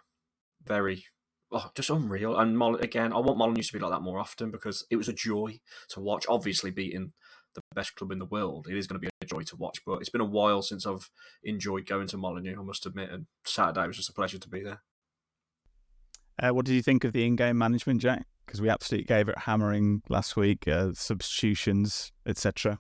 very, 0.64 1.04
oh, 1.50 1.70
just 1.74 1.90
unreal. 1.90 2.38
And 2.38 2.56
Mol- 2.56 2.76
again, 2.76 3.12
I 3.12 3.18
want 3.18 3.38
Molineux 3.38 3.62
to 3.62 3.72
be 3.72 3.80
like 3.80 3.90
that 3.90 4.02
more 4.02 4.20
often 4.20 4.50
because 4.50 4.86
it 4.88 4.96
was 4.96 5.08
a 5.08 5.12
joy 5.12 5.58
to 5.90 6.00
watch. 6.00 6.24
Obviously, 6.28 6.70
beating 6.70 7.12
the 7.54 7.62
best 7.74 7.96
club 7.96 8.12
in 8.12 8.20
the 8.20 8.26
world, 8.26 8.68
it 8.70 8.76
is 8.76 8.86
going 8.86 9.00
to 9.00 9.06
be 9.06 9.17
joy 9.28 9.42
to 9.42 9.56
watch. 9.56 9.84
But 9.84 10.00
it's 10.00 10.08
been 10.08 10.20
a 10.20 10.24
while 10.24 10.62
since 10.62 10.86
I've 10.86 11.10
enjoyed 11.44 11.86
going 11.86 12.08
to 12.08 12.16
Molineux. 12.16 12.58
I 12.58 12.62
must 12.62 12.86
admit, 12.86 13.10
and 13.10 13.26
Saturday 13.44 13.86
was 13.86 13.96
just 13.96 14.10
a 14.10 14.14
pleasure 14.14 14.38
to 14.38 14.48
be 14.48 14.62
there. 14.62 14.82
Uh, 16.40 16.50
what 16.50 16.64
did 16.64 16.74
you 16.74 16.82
think 16.82 17.04
of 17.04 17.12
the 17.12 17.24
in-game 17.24 17.58
management, 17.58 18.00
Jack? 18.00 18.26
Because 18.46 18.60
we 18.60 18.68
absolutely 18.68 19.06
gave 19.06 19.28
it 19.28 19.38
hammering 19.38 20.02
last 20.08 20.36
week, 20.36 20.66
uh, 20.68 20.90
substitutions, 20.94 22.12
etc. 22.26 22.78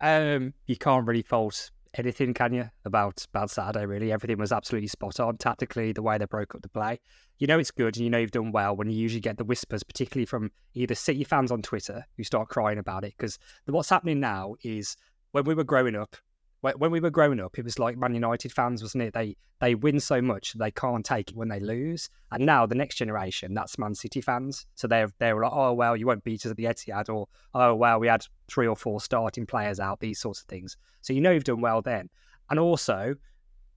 Um, 0.00 0.52
you 0.66 0.76
can't 0.76 1.06
really 1.06 1.22
fault 1.22 1.70
anything, 1.94 2.34
can 2.34 2.52
you, 2.52 2.70
about 2.84 3.24
about 3.32 3.50
Saturday? 3.50 3.86
Really, 3.86 4.12
everything 4.12 4.38
was 4.38 4.52
absolutely 4.52 4.88
spot 4.88 5.20
on 5.20 5.36
tactically. 5.36 5.92
The 5.92 6.02
way 6.02 6.18
they 6.18 6.24
broke 6.24 6.54
up 6.54 6.62
the 6.62 6.68
play, 6.68 7.00
you 7.38 7.46
know, 7.46 7.58
it's 7.58 7.70
good, 7.70 7.96
and 7.96 8.04
you 8.04 8.10
know 8.10 8.18
you've 8.18 8.30
done 8.30 8.52
well 8.52 8.76
when 8.76 8.90
you 8.90 8.96
usually 8.96 9.20
get 9.20 9.36
the 9.36 9.44
whispers, 9.44 9.82
particularly 9.82 10.26
from 10.26 10.50
either 10.74 10.94
City 10.94 11.24
fans 11.24 11.52
on 11.52 11.62
Twitter 11.62 12.04
who 12.16 12.24
start 12.24 12.48
crying 12.48 12.78
about 12.78 13.04
it. 13.04 13.14
Because 13.16 13.38
what's 13.66 13.90
happening 13.90 14.20
now 14.20 14.54
is 14.62 14.96
when 15.32 15.44
we 15.44 15.54
were 15.54 15.64
growing 15.64 15.96
up, 15.96 16.16
when 16.60 16.92
we 16.92 17.00
were 17.00 17.10
growing 17.10 17.40
up, 17.40 17.58
it 17.58 17.64
was 17.64 17.80
like 17.80 17.98
Man 17.98 18.14
United 18.14 18.52
fans, 18.52 18.82
wasn't 18.82 19.02
it? 19.02 19.14
They 19.14 19.36
they 19.60 19.74
win 19.74 19.98
so 19.98 20.22
much 20.22 20.52
they 20.54 20.70
can't 20.70 21.04
take 21.04 21.30
it 21.30 21.36
when 21.36 21.48
they 21.48 21.58
lose. 21.58 22.08
And 22.30 22.46
now 22.46 22.66
the 22.66 22.74
next 22.74 22.96
generation, 22.96 23.52
that's 23.52 23.78
Man 23.78 23.94
City 23.94 24.20
fans. 24.20 24.66
So 24.76 24.86
they're 24.86 25.08
they're 25.18 25.40
like, 25.40 25.52
oh 25.52 25.72
well, 25.72 25.96
you 25.96 26.06
won't 26.06 26.22
beat 26.22 26.46
us 26.46 26.50
at 26.52 26.56
the 26.56 26.64
Etihad, 26.64 27.08
or 27.08 27.26
oh 27.54 27.74
well, 27.74 27.98
we 27.98 28.06
had 28.06 28.24
three 28.48 28.68
or 28.68 28.76
four 28.76 29.00
starting 29.00 29.44
players 29.44 29.80
out, 29.80 29.98
these 29.98 30.20
sorts 30.20 30.40
of 30.40 30.46
things. 30.46 30.76
So 31.00 31.12
you 31.12 31.20
know 31.20 31.32
you've 31.32 31.44
done 31.44 31.60
well 31.60 31.82
then. 31.82 32.08
And 32.48 32.60
also 32.60 33.16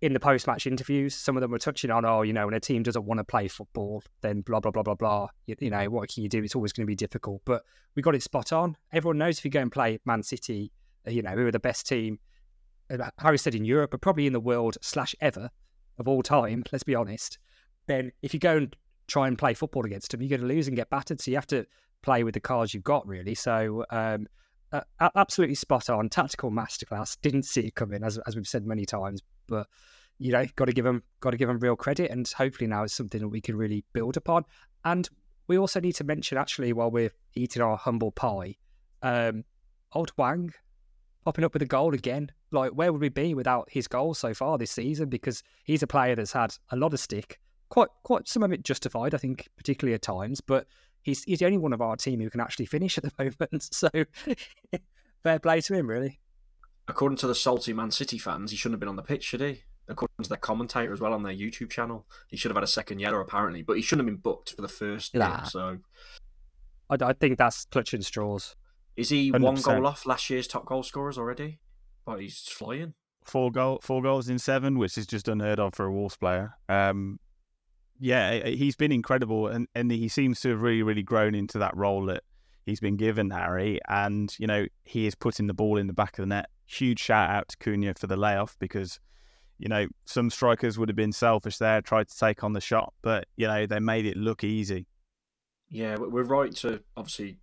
in 0.01 0.13
the 0.13 0.19
post 0.19 0.45
match 0.45 0.67
interviews, 0.67 1.15
some 1.15 1.35
of 1.38 1.41
them 1.41 1.50
were 1.50 1.57
touching 1.57 1.89
on, 1.89 2.05
oh, 2.05 2.21
you 2.21 2.33
know, 2.33 2.45
when 2.45 2.53
a 2.53 2.59
team 2.59 2.83
doesn't 2.83 3.05
want 3.05 3.17
to 3.17 3.24
play 3.24 3.47
football, 3.47 4.03
then 4.21 4.41
blah 4.41 4.59
blah 4.59 4.71
blah 4.71 4.83
blah 4.83 4.93
blah. 4.93 5.27
You, 5.47 5.55
you 5.59 5.69
know, 5.71 5.89
what 5.89 6.13
can 6.13 6.21
you 6.21 6.29
do? 6.29 6.43
It's 6.43 6.55
always 6.55 6.74
going 6.74 6.85
to 6.85 6.88
be 6.88 6.95
difficult. 6.95 7.41
But 7.45 7.63
we 7.95 8.03
got 8.03 8.13
it 8.13 8.21
spot 8.21 8.53
on. 8.53 8.77
Everyone 8.91 9.17
knows 9.17 9.39
if 9.39 9.45
you 9.45 9.51
go 9.51 9.62
and 9.62 9.71
play 9.71 9.97
Man 10.05 10.21
City, 10.21 10.71
you 11.07 11.21
know, 11.21 11.31
who 11.31 11.47
are 11.47 11.51
the 11.51 11.59
best 11.59 11.88
team 11.88 12.19
Harry 13.19 13.38
said 13.38 13.55
in 13.55 13.65
Europe, 13.65 13.91
but 13.91 14.01
probably 14.01 14.27
in 14.27 14.33
the 14.33 14.39
world 14.39 14.77
slash 14.81 15.15
ever 15.21 15.50
of 15.97 16.07
all 16.07 16.21
time, 16.21 16.63
let's 16.71 16.83
be 16.83 16.95
honest, 16.95 17.38
then 17.88 18.12
if 18.21 18.33
you 18.33 18.39
go 18.39 18.57
and 18.57 18.75
try 19.07 19.27
and 19.27 19.38
play 19.38 19.53
football 19.53 19.85
against 19.85 20.12
them, 20.12 20.21
you're 20.21 20.29
going 20.29 20.47
to 20.47 20.53
lose 20.53 20.67
and 20.67 20.75
get 20.75 20.89
battered. 20.89 21.21
So 21.21 21.31
you 21.31 21.38
have 21.38 21.47
to 21.47 21.65
play 22.01 22.24
with 22.24 22.33
the 22.33 22.39
cards 22.39 22.74
you've 22.74 22.83
got, 22.83 23.07
really. 23.07 23.35
So 23.35 23.85
um, 23.89 24.27
uh, 24.71 24.81
absolutely 25.15 25.55
spot 25.55 25.89
on, 25.89 26.09
tactical 26.09 26.51
masterclass. 26.51 27.17
Didn't 27.21 27.43
see 27.43 27.62
it 27.62 27.75
coming, 27.75 28.03
as 28.03 28.17
as 28.27 28.35
we've 28.35 28.47
said 28.47 28.65
many 28.65 28.85
times, 28.85 29.21
but 29.47 29.67
you 30.17 30.31
know, 30.31 30.45
got 30.55 30.65
to 30.65 30.74
give 30.74 30.85
them 30.85 31.03
got 31.19 31.31
to 31.31 31.38
give 31.38 31.47
them 31.47 31.59
real 31.59 31.75
credit, 31.75 32.12
and 32.12 32.27
hopefully 32.27 32.67
now 32.67 32.83
it's 32.83 32.93
something 32.93 33.21
that 33.21 33.27
we 33.29 33.41
can 33.41 33.55
really 33.55 33.83
build 33.93 34.17
upon. 34.17 34.43
And 34.83 35.07
we 35.47 35.57
also 35.57 35.79
need 35.79 35.93
to 35.93 36.03
mention, 36.03 36.38
actually, 36.38 36.74
while 36.74 36.91
we're 36.91 37.12
eating 37.35 37.62
our 37.62 37.77
humble 37.77 38.12
pie, 38.12 38.55
um, 39.01 39.43
old 39.93 40.12
Hwang 40.12 40.51
popping 41.25 41.44
up 41.44 41.53
with 41.53 41.62
a 41.62 41.65
goal 41.67 41.94
again. 41.94 42.32
Like, 42.51 42.72
where 42.72 42.94
would 42.94 43.01
we 43.01 43.10
be 43.10 43.34
without 43.34 43.67
his 43.70 43.88
goals 43.88 44.20
so 44.20 44.34
far 44.34 44.58
this 44.58 44.72
season? 44.72 45.10
Because 45.10 45.44
he's 45.65 45.84
a 45.84 45.88
player 45.88 46.15
that's 46.15 46.32
had 46.34 46.55
a 46.70 46.75
lot 46.77 46.94
of 46.94 47.00
stick, 47.00 47.39
quite, 47.70 47.89
quite 48.03 48.27
some 48.27 48.44
of 48.44 48.53
it 48.53 48.63
justified, 48.63 49.13
I 49.13 49.17
think, 49.17 49.50
particularly 49.58 49.96
at 49.96 50.01
times. 50.03 50.39
But 50.39 50.67
he's 51.01 51.24
he's 51.24 51.39
the 51.39 51.46
only 51.48 51.58
one 51.58 51.74
of 51.74 51.82
our 51.82 51.96
team 51.98 52.22
who 52.22 52.29
can 52.29 52.39
actually 52.39 52.67
finish 52.67 52.98
at 52.98 53.03
the 53.03 53.12
moment. 53.20 53.63
So, 53.74 53.89
fair 55.24 55.39
play 55.39 55.62
to 55.62 55.74
him, 55.74 55.88
really. 55.89 56.20
according 56.88 57.17
to 57.17 57.27
the 57.27 57.36
salty 57.36 57.74
Man 57.74 57.91
City 57.91 58.17
fans, 58.17 58.51
he 58.51 58.58
shouldn't 58.58 58.75
have 58.75 58.79
been 58.79 58.89
on 58.89 58.96
the 58.96 59.01
pitch, 59.03 59.24
should 59.24 59.41
he? 59.41 59.63
According 59.88 60.24
to 60.24 60.29
their 60.29 60.38
commentator 60.38 60.94
as 60.94 61.00
well 61.00 61.13
on 61.13 61.24
their 61.24 61.34
YouTube 61.34 61.70
channel, 61.70 62.08
he 62.27 62.38
should 62.38 62.50
have 62.50 62.55
had 62.58 62.63
a 62.63 62.67
second 62.67 63.00
yellow 63.00 63.20
apparently, 63.20 63.62
but 63.62 63.75
he 63.75 63.82
shouldn't 63.84 64.08
have 64.08 64.13
been 64.15 64.22
booked 64.22 64.53
for 64.55 64.62
the 64.62 64.67
first 64.67 65.13
Nah. 65.13 65.38
game. 65.38 65.46
So 65.46 65.77
I, 66.89 66.98
I 67.01 67.13
think 67.13 67.38
that's 67.38 67.65
clutching 67.65 68.01
straws. 68.01 68.55
Is 68.96 69.10
he 69.10 69.32
one 69.32 69.58
100%. 69.58 69.64
goal 69.64 69.88
off 69.88 70.06
last 70.06 70.30
year's 70.30 70.48
top 70.48 70.66
goal 70.66 70.84
scorers 70.84 71.18
already? 71.18 71.60
But 72.06 72.22
he's 72.22 72.40
flying. 72.40 72.94
four 73.24 73.52
goal 73.52 73.80
four 73.82 74.02
goals 74.02 74.30
in 74.30 74.40
seven, 74.40 74.78
which 74.78 74.98
is 74.98 75.08
just 75.08 75.28
unheard 75.28 75.60
of 75.60 75.74
for 75.74 75.86
a 75.86 75.92
Wolves 75.92 76.18
player. 76.18 76.54
Um, 76.70 77.20
yeah, 78.00 78.48
he's 78.48 78.75
been 78.75 78.92
incredible, 78.92 79.48
and 79.48 79.68
and 79.75 79.92
he 79.92 80.08
seems 80.08 80.40
to 80.42 80.50
have 80.50 80.62
really 80.62 80.84
really 80.84 81.04
grown 81.04 81.36
into 81.36 81.60
that 81.60 81.75
role 81.75 82.06
that 82.06 82.24
he's 82.66 82.80
been 82.80 82.98
given, 82.98 83.32
Harry. 83.32 83.80
And 83.88 84.34
you 84.40 84.48
know 84.48 84.66
he 84.84 85.08
is 85.08 85.16
putting 85.16 85.48
the 85.48 85.54
ball 85.54 85.78
in 85.78 85.88
the 85.88 85.94
back 85.94 86.18
of 86.18 86.24
the 86.24 86.28
net. 86.28 86.50
Huge 86.68 87.00
shout 87.00 87.30
out 87.30 87.48
to 87.50 87.58
Cunha 87.58 87.98
for 87.98 88.08
the 88.08 88.18
layoff 88.18 88.58
because. 88.60 89.00
You 89.58 89.70
know, 89.70 89.88
some 90.04 90.30
strikers 90.30 90.78
would 90.78 90.90
have 90.90 90.98
been 90.98 91.14
selfish 91.14 91.60
there, 91.60 91.82
tried 91.82 92.10
to 92.10 92.18
take 92.18 92.44
on 92.44 92.52
the 92.52 92.60
shot, 92.60 92.94
but 93.02 93.25
you 93.38 93.48
know 93.48 93.66
they 93.66 93.80
made 93.80 94.06
it 94.06 94.18
look 94.18 94.44
easy. 94.44 94.86
Yeah, 95.70 95.96
we're 95.98 96.24
right 96.24 96.54
to 96.58 96.82
obviously 96.98 97.38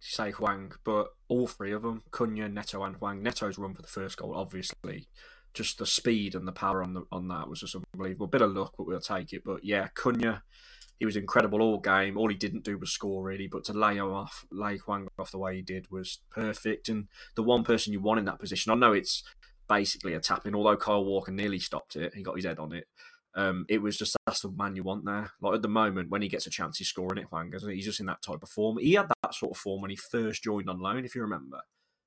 say 0.00 0.30
Hwang, 0.30 0.72
but 0.84 1.08
all 1.28 1.46
three 1.46 1.72
of 1.72 1.82
them, 1.82 2.02
Cunha, 2.10 2.48
Neto, 2.48 2.82
and 2.84 2.96
Hwang. 2.96 3.22
Neto's 3.22 3.58
run 3.58 3.74
for 3.74 3.82
the 3.82 3.88
first 3.88 4.16
goal, 4.16 4.34
obviously. 4.34 5.08
Just 5.54 5.78
the 5.78 5.86
speed 5.86 6.34
and 6.34 6.46
the 6.46 6.52
power 6.52 6.82
on 6.82 6.94
the 6.94 7.02
on 7.10 7.28
that 7.28 7.48
was 7.48 7.60
just 7.60 7.74
unbelievable. 7.74 8.26
Bit 8.26 8.42
of 8.42 8.52
luck, 8.52 8.74
but 8.76 8.86
we'll 8.86 9.00
take 9.00 9.32
it. 9.32 9.42
But 9.44 9.64
yeah, 9.64 9.88
Cunha, 9.94 10.42
he 10.98 11.06
was 11.06 11.16
incredible 11.16 11.62
all 11.62 11.78
game. 11.78 12.16
All 12.16 12.28
he 12.28 12.36
didn't 12.36 12.64
do 12.64 12.78
was 12.78 12.92
score 12.92 13.24
really, 13.24 13.48
but 13.48 13.64
to 13.64 13.72
lay 13.72 13.96
him 13.96 14.12
off, 14.12 14.44
lay 14.50 14.76
Hwang 14.76 15.08
off 15.18 15.30
the 15.30 15.38
way 15.38 15.56
he 15.56 15.62
did 15.62 15.90
was 15.90 16.18
perfect. 16.30 16.88
And 16.88 17.08
the 17.34 17.42
one 17.42 17.64
person 17.64 17.92
you 17.92 18.00
want 18.00 18.18
in 18.18 18.26
that 18.26 18.40
position, 18.40 18.72
I 18.72 18.76
know 18.76 18.92
it's 18.92 19.22
basically 19.68 20.14
a 20.14 20.20
tapping, 20.20 20.54
although 20.54 20.76
Kyle 20.76 21.04
Walker 21.04 21.32
nearly 21.32 21.58
stopped 21.58 21.96
it, 21.96 22.14
he 22.14 22.22
got 22.22 22.36
his 22.36 22.44
head 22.44 22.58
on 22.58 22.72
it. 22.72 22.88
Um, 23.34 23.66
it 23.68 23.82
was 23.82 23.96
just 23.96 24.16
that's 24.26 24.40
the 24.40 24.50
man 24.50 24.74
you 24.74 24.82
want 24.82 25.04
there. 25.04 25.30
Like 25.40 25.54
at 25.54 25.62
the 25.62 25.68
moment, 25.68 26.10
when 26.10 26.22
he 26.22 26.28
gets 26.28 26.46
a 26.46 26.50
chance, 26.50 26.78
he's 26.78 26.88
scoring 26.88 27.18
it. 27.18 27.28
Hwang, 27.30 27.52
isn't 27.54 27.68
he? 27.68 27.76
he's 27.76 27.84
just 27.84 28.00
in 28.00 28.06
that 28.06 28.22
type 28.22 28.42
of 28.42 28.48
form. 28.48 28.78
He 28.78 28.94
had 28.94 29.08
that 29.22 29.34
sort 29.34 29.52
of 29.52 29.58
form 29.58 29.82
when 29.82 29.90
he 29.90 29.96
first 29.96 30.42
joined 30.42 30.68
on 30.68 30.80
loan, 30.80 31.04
if 31.04 31.14
you 31.14 31.20
remember. 31.20 31.60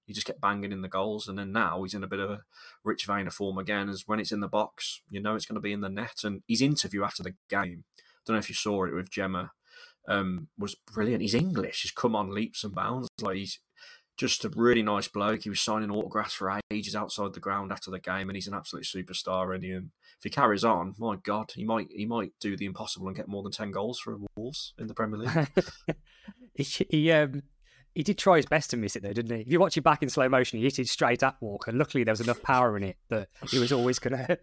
He 0.06 0.14
just 0.14 0.28
kept 0.28 0.42
banging 0.42 0.72
in 0.72 0.82
the 0.82 0.90
goals, 0.90 1.28
and 1.28 1.38
then 1.38 1.52
now 1.52 1.84
he's 1.84 1.94
in 1.94 2.04
a 2.04 2.08
bit 2.08 2.20
of 2.20 2.30
a 2.30 2.42
rich 2.84 3.06
vein 3.06 3.28
of 3.28 3.34
form 3.34 3.58
again. 3.58 3.88
As 3.88 4.08
when 4.08 4.20
it's 4.20 4.32
in 4.32 4.42
the 4.42 4.48
box, 4.48 5.02
you 5.10 5.22
know 5.22 5.36
it's 5.36 5.46
going 5.46 5.56
to 5.56 5.62
be 5.62 5.72
in 5.72 5.82
the 5.82 5.90
net. 5.90 6.24
And 6.24 6.42
his 6.48 6.62
interview 6.62 7.04
after 7.04 7.24
the 7.24 7.36
game, 7.50 7.86
I 7.98 8.02
don't 8.26 8.36
know 8.36 8.40
if 8.40 8.50
you 8.50 8.56
saw 8.56 8.84
it 8.86 8.94
with 8.94 9.10
Gemma, 9.10 9.52
um, 10.08 10.48
was 10.58 10.76
brilliant. 10.76 11.22
He's 11.22 11.36
English. 11.36 11.84
He's 11.84 11.92
come 11.92 12.16
on 12.16 12.34
leaps 12.34 12.64
and 12.64 12.76
bounds. 12.76 13.08
Like 13.22 13.38
he's 13.38 13.60
just 14.18 14.46
a 14.46 14.50
really 14.56 14.84
nice 14.84 15.08
bloke. 15.08 15.44
He 15.44 15.50
was 15.50 15.62
signing 15.62 15.90
autographs 15.90 16.34
for 16.34 16.60
ages 16.70 16.96
outside 16.96 17.34
the 17.34 17.40
ground 17.40 17.72
after 17.72 17.90
the 17.90 18.00
game, 18.00 18.30
and 18.30 18.36
he's 18.36 18.48
an 18.48 18.54
absolute 18.54 18.86
superstar. 18.86 19.56
And 19.56 19.64
and 19.64 19.90
if 20.18 20.24
he 20.24 20.30
carries 20.30 20.64
on, 20.64 20.94
my 20.98 21.16
God, 21.16 21.52
he 21.56 21.64
might 21.66 21.88
he 21.92 22.06
might 22.06 22.32
do 22.40 22.56
the 22.56 22.66
impossible 22.66 23.08
and 23.08 23.16
get 23.16 23.28
more 23.28 23.44
than 23.44 23.52
ten 23.52 23.72
goals 23.72 24.00
for 24.00 24.18
Wolves 24.36 24.74
in 24.78 24.88
the 24.88 24.94
Premier 24.94 25.20
League. 25.20 25.50
he, 26.54 26.64
he 26.90 27.12
um 27.12 27.44
he 27.94 28.04
did 28.04 28.18
try 28.18 28.38
his 28.38 28.46
best 28.46 28.70
to 28.70 28.78
miss 28.78 28.96
it 28.96 29.04
though, 29.04 29.14
didn't 29.14 29.36
he? 29.36 29.42
If 29.42 29.52
you 29.52 29.60
watch 29.60 29.78
it 29.78 29.82
back 29.82 30.02
in 30.02 30.10
slow 30.10 30.30
motion, 30.30 30.60
he 30.60 30.66
hit 30.66 30.80
it 30.80 30.88
straight 30.88 31.24
at 31.24 31.36
Walker. 31.42 31.70
And 31.70 31.80
luckily, 31.80 32.04
there 32.04 32.14
was 32.14 32.22
enough 32.22 32.42
power 32.42 32.78
in 32.78 32.84
it 32.84 32.98
that 33.10 33.28
he 33.50 33.60
was 33.60 33.72
always 33.72 34.00
gonna, 34.00 34.38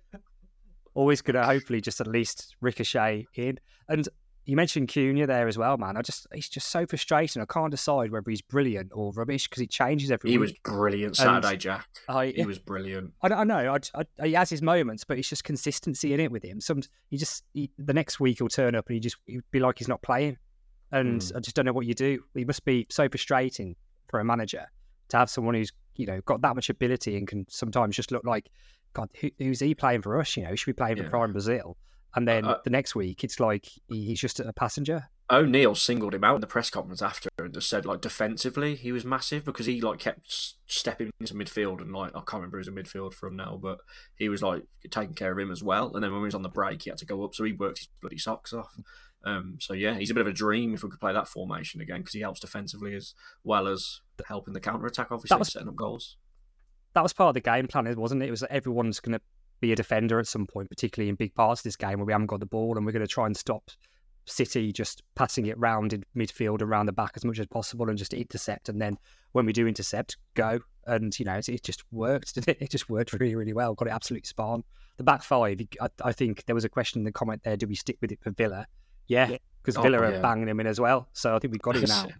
always 0.95 1.23
gonna 1.23 1.45
hopefully 1.45 1.81
just 1.81 2.01
at 2.01 2.07
least 2.07 2.57
ricochet 2.61 3.27
in. 3.35 3.59
And 3.89 4.09
you 4.49 4.57
mentioned 4.57 4.88
Cunha 4.88 5.26
there 5.26 5.47
as 5.47 5.57
well, 5.59 5.76
man. 5.76 5.97
I 5.97 6.02
just 6.02 6.26
he's 6.35 6.49
just 6.49 6.69
so 6.71 6.87
frustrating. 6.87 7.40
I 7.40 7.45
can't 7.45 7.71
decide 7.71 8.11
whether 8.11 8.28
he's 8.31 8.40
brilliant 8.43 8.90
or 8.95 9.12
rubbish 9.12 9.47
because 9.47 9.61
he 9.61 9.67
changes 9.67 10.11
every 10.11 10.31
he 10.31 10.38
week. 10.38 10.50
was 10.50 10.52
brilliant 10.64 11.19
And 11.21 11.45
Saturday, 11.45 11.57
Jack. 11.59 11.87
I, 12.09 12.28
He 12.35 12.45
was 12.47 12.59
brilliant. 12.59 13.12
I 13.23 13.28
don't 13.28 13.38
I 13.38 13.45
know. 13.45 13.76
I, 13.95 14.05
I, 14.23 14.26
he 14.26 14.33
has 14.33 14.49
his 14.50 14.62
moments, 14.62 15.05
but 15.05 15.19
it's 15.19 15.28
just 15.28 15.45
consistency 15.45 16.14
in 16.14 16.21
it 16.21 16.33
with 16.33 16.43
him. 16.43 16.61
Some 16.61 16.81
he 17.11 17.17
just 17.19 17.45
he, 17.52 17.71
the 17.78 17.93
next 17.95 18.19
week 18.21 18.38
he'll 18.38 18.49
turn 18.49 18.75
up 18.75 18.88
and 18.88 18.95
he 18.95 19.00
just 19.00 19.17
he'd 19.26 19.43
be 19.50 19.61
like 19.61 19.78
he's 19.78 19.87
not 19.88 20.02
playing, 20.02 20.38
and 20.93 21.21
Mm. 21.21 21.37
I 21.37 21.40
just 21.40 21.55
don't 21.55 21.67
know 21.67 21.73
what 21.75 21.87
you 21.87 21.95
do. 21.95 22.25
He 22.35 22.45
must 22.47 22.64
be 22.64 22.87
so 22.88 23.09
frustrating 23.09 23.76
for 24.09 24.19
a 24.21 24.25
manager 24.25 24.64
to 25.11 25.17
have 25.19 25.28
someone 25.28 25.55
who's 25.57 25.73
you 25.97 26.07
know 26.07 26.21
got 26.23 26.40
that 26.40 26.55
much 26.55 26.71
ability 26.71 27.17
and 27.19 27.28
can 27.28 27.45
sometimes 27.50 27.95
just 27.97 28.11
look 28.12 28.25
like 28.25 28.49
God. 28.94 29.11
Who, 29.20 29.31
who's 29.38 29.61
he 29.61 29.75
playing 29.75 30.01
for 30.01 30.18
us? 30.18 30.35
You 30.38 30.44
know, 30.44 30.51
he 30.51 30.57
should 30.57 30.75
be 30.75 30.81
playing 30.81 30.96
Yeah. 30.96 31.05
for 31.05 31.11
Prime 31.11 31.33
Brazil, 31.33 31.77
and 32.14 32.27
then 32.27 32.44
Uh, 32.44 32.59
the 32.64 32.71
next 32.71 32.94
week 32.94 33.23
it's 33.25 33.38
like 33.40 33.66
he's 33.88 34.21
just 34.21 34.40
a 34.40 34.53
passenger. 34.53 35.09
O'Neill 35.31 35.75
singled 35.75 36.14
him 36.14 36.25
out 36.25 36.37
in 36.37 36.40
the 36.40 36.47
press 36.47 36.71
conference 36.71 37.03
after 37.03 37.29
and 37.38 37.53
just 37.53 37.68
said 37.68 37.85
like 37.85 38.01
defensively 38.01 38.75
he 38.77 38.92
was 38.92 39.05
massive 39.05 39.44
because 39.44 39.66
he 39.66 39.79
like 39.83 39.99
kept 39.99 40.55
stepping 40.66 41.11
into 41.21 41.35
midfield 41.35 41.83
and 41.83 41.92
like 41.92 42.11
I 42.16 42.21
can't 42.21 42.35
remember 42.35 42.57
who's 42.57 42.68
a 42.68 42.73
midfield 42.73 43.12
from 43.12 43.37
now, 43.37 43.59
but 43.62 43.79
he 44.16 44.31
was 44.31 44.42
like 44.42 44.62
taking 44.90 45.14
care 45.14 45.33
of 45.33 45.38
him 45.38 45.51
as 45.51 45.62
well. 45.62 45.94
And 45.94 46.03
then 46.03 46.12
when 46.12 46.21
he 46.23 46.25
was 46.25 46.35
on 46.35 46.42
the 46.42 46.49
break, 46.49 46.83
he 46.83 46.90
had 46.90 46.99
to 47.01 47.05
go 47.07 47.25
up, 47.25 47.35
so 47.35 47.44
he 47.44 47.53
worked 47.53 47.79
his 47.79 47.88
bloody 48.01 48.16
socks 48.18 48.55
off. 48.55 48.73
Um, 49.25 49.59
so 49.61 49.75
yeah, 49.75 49.99
he's 49.99 50.11
a 50.11 50.14
bit 50.14 50.21
of 50.23 50.27
a 50.29 50.33
dream 50.33 50.73
if 50.73 50.83
we 50.83 50.88
could 50.88 51.01
play 51.01 51.12
that 51.12 51.29
formation 51.29 51.81
again 51.83 51.99
because 52.01 52.14
he 52.14 52.21
helps 52.21 52.40
defensively 52.40 52.94
as 52.94 53.12
well 53.44 53.68
as 53.68 54.01
helping 54.27 54.55
the 54.55 54.61
counter 54.61 54.87
attack. 54.87 55.09
Obviously, 55.11 55.37
was- 55.37 55.53
setting 55.53 55.68
up 55.68 55.77
goals. 55.77 56.16
that 56.94 57.03
was 57.03 57.12
part 57.12 57.29
of 57.29 57.35
the 57.35 57.40
game 57.40 57.66
plan, 57.68 57.94
wasn't 57.97 58.23
it? 58.23 58.29
It 58.29 58.31
was 58.31 58.40
that 58.40 58.53
everyone's 58.53 58.99
going 59.01 59.12
to 59.18 59.21
be 59.61 59.73
a 59.73 59.77
defender 59.77 60.18
at 60.18 60.27
some 60.27 60.47
point, 60.47 60.71
particularly 60.71 61.09
in 61.09 61.14
big 61.14 61.35
parts 61.35 61.61
of 61.61 61.64
this 61.64 61.77
game 61.77 61.99
where 61.99 62.07
we 62.07 62.12
haven't 62.12 62.27
got 62.27 62.40
the 62.40 62.47
ball, 62.47 62.77
and 62.77 62.87
we're 62.87 62.92
going 62.92 63.01
to 63.07 63.09
try 63.09 63.27
and 63.27 63.37
stop 63.37 63.71
City 64.25 64.73
just 64.73 65.03
passing 65.14 65.47
it 65.47 65.59
round 65.59 65.92
in 65.92 66.05
midfield 66.16 66.61
and 66.61 66.71
around 66.71 66.87
the 66.87 66.92
back 66.92 67.12
as 67.16 67.25
much 67.25 67.38
as 67.38 67.47
possible, 67.47 67.88
and 67.88 67.99
just 67.99 68.14
intercept. 68.14 68.68
And 68.68 68.81
then 68.81 68.99
when 69.33 69.47
we 69.47 69.53
do 69.53 69.66
intercept, 69.66 70.16
go. 70.35 70.61
And 70.87 71.18
you 71.18 71.25
know, 71.25 71.35
it, 71.35 71.49
it 71.49 71.62
just 71.62 71.83
worked. 71.92 72.37
It? 72.49 72.59
It 72.61 72.71
just 72.71 72.88
worked 72.88 73.12
really, 73.12 73.35
really 73.35 73.53
well. 73.53 73.75
Got 73.75 73.88
it 73.88 73.94
absolutely 73.94 74.27
spot. 74.27 74.61
The 74.97 75.05
back 75.05 75.23
five. 75.23 75.61
I, 75.81 75.88
I 76.03 76.12
think 76.12 76.44
there 76.47 76.55
was 76.55 76.64
a 76.64 76.68
question 76.68 77.01
in 77.01 77.05
the 77.05 77.12
comment 77.12 77.42
there: 77.42 77.57
Do 77.57 77.66
we 77.66 77.75
stick 77.75 77.99
with 78.01 78.12
it 78.12 78.21
for 78.23 78.31
Villa? 78.31 78.66
Yeah, 79.07 79.37
because 79.62 79.77
Oh, 79.77 79.83
Villa 79.83 79.99
are 79.99 80.12
yeah. 80.12 80.21
banging 80.21 80.49
him 80.49 80.61
in 80.61 80.66
as 80.66 80.79
well. 80.81 81.09
So 81.12 81.35
I 81.35 81.38
think 81.38 81.53
we've 81.53 81.62
got 81.62 81.77
it 81.77 81.88
now. 81.88 82.07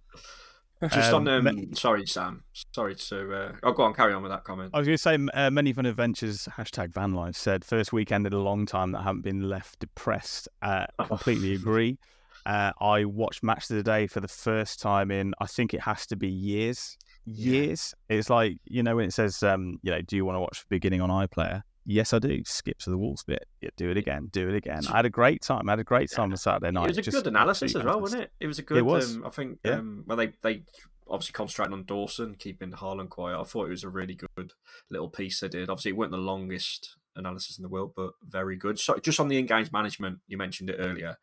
Just 0.83 1.13
Um, 1.13 1.27
on, 1.27 1.47
um, 1.47 1.57
me- 1.57 1.69
sorry, 1.75 2.07
Sam. 2.07 2.45
Sorry 2.73 2.95
to. 2.95 3.35
Uh, 3.35 3.53
oh, 3.65 3.73
go 3.73 3.83
on, 3.83 3.95
carry 3.95 4.13
on 4.15 4.23
with 4.23 4.31
that 4.31 4.45
comment. 4.45 4.71
I 4.73 4.79
was 4.79 4.87
going 4.87 4.97
to 4.97 5.03
say, 5.03 5.19
uh, 5.35 5.51
many 5.51 5.73
fun 5.73 5.87
adventures. 5.87 6.49
Hashtag 6.57 6.93
van 6.93 7.15
life 7.15 7.35
said 7.37 7.65
first 7.65 7.93
weekend 7.93 8.27
in 8.27 8.33
a 8.33 8.39
long 8.39 8.65
time 8.67 8.93
that 8.93 9.01
I 9.01 9.03
haven't 9.03 9.23
been 9.23 9.49
left 9.49 9.81
depressed. 9.81 10.49
Uh, 10.63 10.87
completely 11.07 11.55
agree. 11.55 11.99
Uh, 12.47 12.73
I 12.81 13.05
watched 13.05 13.43
Match 13.43 13.69
of 13.71 13.77
the 13.77 13.83
Day 13.83 14.07
for 14.07 14.21
the 14.21 14.29
first 14.29 14.81
time 14.81 15.11
in 15.11 15.35
I 15.41 15.47
think 15.47 15.75
it 15.75 15.81
has 15.81 16.07
to 16.07 16.17
be 16.17 16.29
years. 16.29 16.97
Years. 17.27 17.95
It's 18.09 18.31
like 18.31 18.59
you 18.65 18.83
know 18.83 18.97
when 18.97 19.05
it 19.07 19.13
says, 19.13 19.43
um, 19.43 19.79
you 19.83 19.91
know, 19.91 20.01
do 20.01 20.17
you 20.17 20.25
want 20.25 20.37
to 20.37 20.41
watch 20.41 20.61
the 20.61 20.67
beginning 20.71 21.01
on 21.03 21.11
iPlayer? 21.11 21.63
Yes, 21.91 22.13
I 22.13 22.19
do. 22.19 22.43
Skip 22.45 22.77
to 22.81 22.91
the 22.91 22.99
walls 22.99 23.25
bit. 23.27 23.47
Yeah, 23.63 23.71
do 23.79 23.91
it 23.91 23.97
again. 23.97 24.29
Do 24.31 24.47
it 24.51 24.55
again. 24.55 24.83
I 24.93 24.97
had 24.97 25.07
a 25.07 25.11
great 25.11 25.41
time. 25.41 25.71
I 25.71 25.73
had 25.73 25.79
a 25.79 25.85
great 25.85 26.11
time 26.11 26.31
on 26.31 26.37
Saturday 26.37 26.71
night. 26.71 26.85
It 26.85 26.89
was 26.89 26.99
a 26.99 27.03
Just 27.03 27.17
good 27.17 27.27
analysis 27.27 27.75
as 27.75 27.83
well, 27.83 27.99
wasn't 27.99 28.25
it? 28.25 28.33
It 28.41 28.47
was 28.47 28.59
a 28.59 28.63
good. 28.63 28.77
It 28.77 28.85
was. 28.85 29.17
Um, 29.17 29.25
I 29.25 29.31
think. 29.31 29.59
Yeah. 29.65 29.77
Um, 29.77 30.05
well, 30.07 30.19
they 30.19 30.33
they 30.43 30.65
obviously 31.09 31.33
concentrating 31.33 31.73
on 31.73 31.85
Dawson, 31.85 32.35
keeping 32.39 32.73
Haaland 32.73 33.09
quiet. 33.09 33.41
I 33.41 33.45
thought 33.45 33.69
it 33.69 33.71
was 33.71 33.85
a 33.85 33.89
really 33.89 34.19
good 34.37 34.53
little 34.91 35.09
piece 35.09 35.41
they 35.41 35.49
did. 35.49 35.71
Obviously, 35.71 35.93
it 35.93 35.97
weren't 35.97 36.13
the 36.13 36.19
longest 36.19 36.95
analysis 37.17 37.57
in 37.57 37.63
the 37.63 37.71
world, 37.71 37.93
but 37.97 38.11
very 38.23 38.57
good. 38.57 38.79
So, 38.79 38.99
just 38.99 39.19
on 39.19 39.29
the 39.29 39.39
in-games 39.39 39.73
management, 39.73 40.19
you 40.27 40.37
mentioned 40.37 40.69
it 40.69 40.77
earlier. 40.79 41.17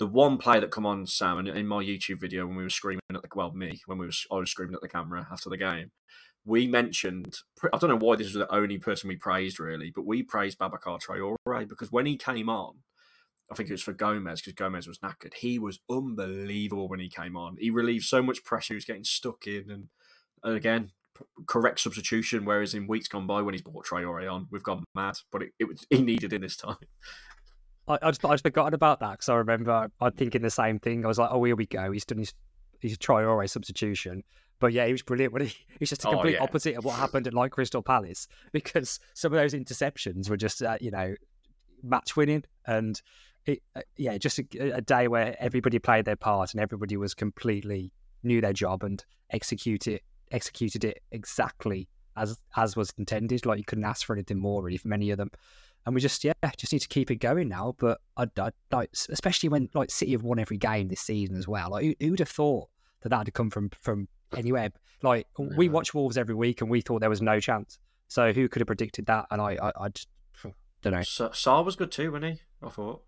The 0.00 0.08
one 0.08 0.36
play 0.36 0.58
that 0.58 0.72
come 0.72 0.84
on 0.84 1.06
Sam 1.06 1.38
and 1.38 1.46
in 1.46 1.68
my 1.68 1.84
YouTube 1.84 2.20
video 2.20 2.44
when 2.44 2.56
we 2.56 2.64
were 2.64 2.70
screaming 2.70 3.02
at 3.14 3.22
the 3.22 3.28
well 3.36 3.52
me 3.52 3.80
when 3.86 3.98
we 3.98 4.06
was 4.06 4.26
I 4.32 4.34
was 4.34 4.50
screaming 4.50 4.74
at 4.74 4.80
the 4.80 4.88
camera 4.88 5.28
after 5.30 5.48
the 5.48 5.56
game. 5.56 5.92
We 6.44 6.66
mentioned 6.66 7.38
I 7.72 7.78
don't 7.78 7.90
know 7.90 7.98
why 7.98 8.16
this 8.16 8.26
was 8.26 8.34
the 8.34 8.54
only 8.54 8.78
person 8.78 9.08
we 9.08 9.16
praised 9.16 9.60
really, 9.60 9.92
but 9.94 10.06
we 10.06 10.22
praised 10.22 10.58
Boubacar 10.58 11.00
Traore 11.00 11.68
because 11.68 11.92
when 11.92 12.06
he 12.06 12.16
came 12.16 12.48
on, 12.48 12.74
I 13.50 13.54
think 13.54 13.68
it 13.68 13.74
was 13.74 13.82
for 13.82 13.92
Gomes 13.92 14.40
because 14.40 14.54
Gomes 14.54 14.88
was 14.88 14.98
knackered. 14.98 15.34
He 15.34 15.58
was 15.58 15.78
unbelievable 15.90 16.88
when 16.88 17.00
he 17.00 17.08
came 17.08 17.36
on. 17.36 17.56
He 17.58 17.70
relieved 17.70 18.04
so 18.04 18.22
much 18.22 18.44
pressure. 18.44 18.74
He 18.74 18.76
was 18.76 18.86
getting 18.86 19.04
stuck 19.04 19.46
in, 19.46 19.70
and, 19.70 19.88
and 20.42 20.56
again, 20.56 20.90
correct 21.46 21.80
substitution. 21.80 22.44
Whereas 22.44 22.74
in 22.74 22.86
weeks 22.86 23.08
gone 23.08 23.26
by, 23.26 23.42
when 23.42 23.54
he's 23.54 23.62
brought 23.62 23.86
Traore 23.86 24.32
on, 24.32 24.48
we've 24.50 24.62
gone 24.62 24.84
mad. 24.94 25.18
But 25.30 25.42
it, 25.42 25.50
it 25.58 25.68
was 25.68 25.86
he 25.90 26.02
needed 26.02 26.32
in 26.32 26.40
this 26.40 26.56
time. 26.56 26.76
I, 27.86 27.98
I 28.00 28.10
just 28.10 28.24
I 28.24 28.30
just 28.30 28.44
forgotten 28.44 28.74
about 28.74 29.00
that 29.00 29.12
because 29.12 29.28
I 29.28 29.34
remember 29.34 29.88
I 30.00 30.10
thinking 30.10 30.42
the 30.42 30.50
same 30.50 30.78
thing. 30.78 31.04
I 31.04 31.08
was 31.08 31.18
like, 31.18 31.30
oh, 31.30 31.44
here 31.44 31.56
we 31.56 31.66
go. 31.66 31.92
He's 31.92 32.04
done 32.04 32.18
his 32.18 32.32
his 32.80 32.96
Traore 32.96 33.48
substitution. 33.48 34.22
But 34.62 34.72
yeah, 34.72 34.86
he 34.86 34.92
was 34.92 35.02
brilliant. 35.02 35.32
When 35.32 35.46
he, 35.46 35.56
he's 35.80 35.88
just 35.88 36.02
the 36.02 36.08
Oh, 36.08 36.12
complete 36.12 36.34
yeah. 36.34 36.42
opposite 36.44 36.76
of 36.76 36.84
what 36.84 36.94
happened 36.94 37.26
at 37.26 37.34
like 37.34 37.50
Crystal 37.50 37.82
Palace 37.82 38.28
because 38.52 39.00
some 39.12 39.32
of 39.32 39.40
those 39.40 39.54
interceptions 39.54 40.30
were 40.30 40.36
just 40.36 40.62
uh, 40.62 40.78
you 40.80 40.92
know 40.92 41.16
match 41.82 42.16
winning 42.16 42.44
and 42.68 43.02
it, 43.44 43.60
uh, 43.74 43.80
yeah, 43.96 44.16
just 44.18 44.38
a, 44.38 44.76
a 44.76 44.80
day 44.80 45.08
where 45.08 45.34
everybody 45.40 45.80
played 45.80 46.04
their 46.04 46.14
part 46.14 46.54
and 46.54 46.62
everybody 46.62 46.96
was 46.96 47.12
completely 47.12 47.92
knew 48.22 48.40
their 48.40 48.52
job 48.52 48.84
and 48.84 49.04
executed 49.30 50.00
executed 50.30 50.84
it 50.84 51.02
exactly 51.10 51.88
as 52.16 52.38
as 52.56 52.76
was 52.76 52.92
intended. 52.98 53.44
Like 53.44 53.58
you 53.58 53.64
couldn't 53.64 53.84
ask 53.84 54.06
for 54.06 54.14
anything 54.14 54.38
more 54.38 54.62
really 54.62 54.78
from 54.78 54.92
any 54.92 55.10
of 55.10 55.18
them 55.18 55.32
and 55.86 55.94
we 55.96 56.00
just 56.00 56.22
yeah 56.22 56.34
just 56.56 56.72
need 56.72 56.78
to 56.82 56.88
keep 56.88 57.10
it 57.10 57.16
going 57.16 57.48
now. 57.48 57.74
But 57.80 58.00
I, 58.16 58.28
I 58.38 58.50
like 58.70 58.90
especially 59.08 59.48
when 59.48 59.70
like 59.74 59.90
City 59.90 60.12
have 60.12 60.22
won 60.22 60.38
every 60.38 60.56
game 60.56 60.86
this 60.86 61.00
season 61.00 61.34
as 61.34 61.48
well. 61.48 61.70
Like 61.70 61.84
who, 61.84 61.94
who'd 61.98 62.20
have 62.20 62.28
thought 62.28 62.68
that 63.00 63.08
that 63.08 63.26
had 63.26 63.34
come 63.34 63.50
from 63.50 63.70
from 63.80 64.06
anywhere? 64.36 64.70
Like 65.02 65.26
we 65.38 65.68
watch 65.68 65.94
Wolves 65.94 66.16
every 66.16 66.34
week, 66.34 66.60
and 66.60 66.70
we 66.70 66.80
thought 66.80 67.00
there 67.00 67.10
was 67.10 67.22
no 67.22 67.40
chance 67.40 67.78
So 68.08 68.32
who 68.32 68.48
could 68.48 68.60
have 68.60 68.66
predicted 68.66 69.06
that? 69.06 69.26
And 69.30 69.40
I, 69.40 69.56
I, 69.60 69.72
I 69.84 69.88
just 69.88 70.08
don't 70.82 70.92
know. 70.92 71.02
Sa 71.02 71.30
Sarr 71.30 71.64
was 71.64 71.76
good 71.76 71.90
too, 71.90 72.12
wasn't 72.12 72.34
he? 72.34 72.40
I 72.62 72.68
thought 72.68 73.02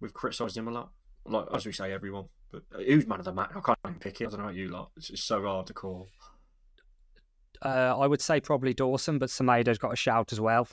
we've 0.00 0.14
criticised 0.14 0.56
him 0.56 0.68
a 0.68 0.70
lot, 0.70 0.90
like 1.24 1.46
as 1.52 1.66
we 1.66 1.72
say, 1.72 1.92
everyone. 1.92 2.26
But 2.50 2.62
uh, 2.74 2.78
who's 2.78 3.06
man 3.06 3.20
of 3.20 3.24
the 3.24 3.32
match? 3.32 3.50
I 3.54 3.60
can't 3.60 3.78
even 3.86 3.98
pick 3.98 4.20
it. 4.20 4.26
I 4.26 4.30
don't 4.30 4.40
know 4.40 4.44
about 4.46 4.56
you 4.56 4.68
lot. 4.68 4.90
It's, 4.96 5.10
it's 5.10 5.22
so 5.22 5.42
hard 5.42 5.66
to 5.68 5.72
call. 5.72 6.08
Uh, 7.62 7.94
I 7.98 8.06
would 8.06 8.20
say 8.20 8.40
probably 8.40 8.74
Dawson, 8.74 9.18
but 9.18 9.30
Semedo's 9.30 9.78
got 9.78 9.92
a 9.92 9.96
shout 9.96 10.32
as 10.32 10.40
well. 10.40 10.66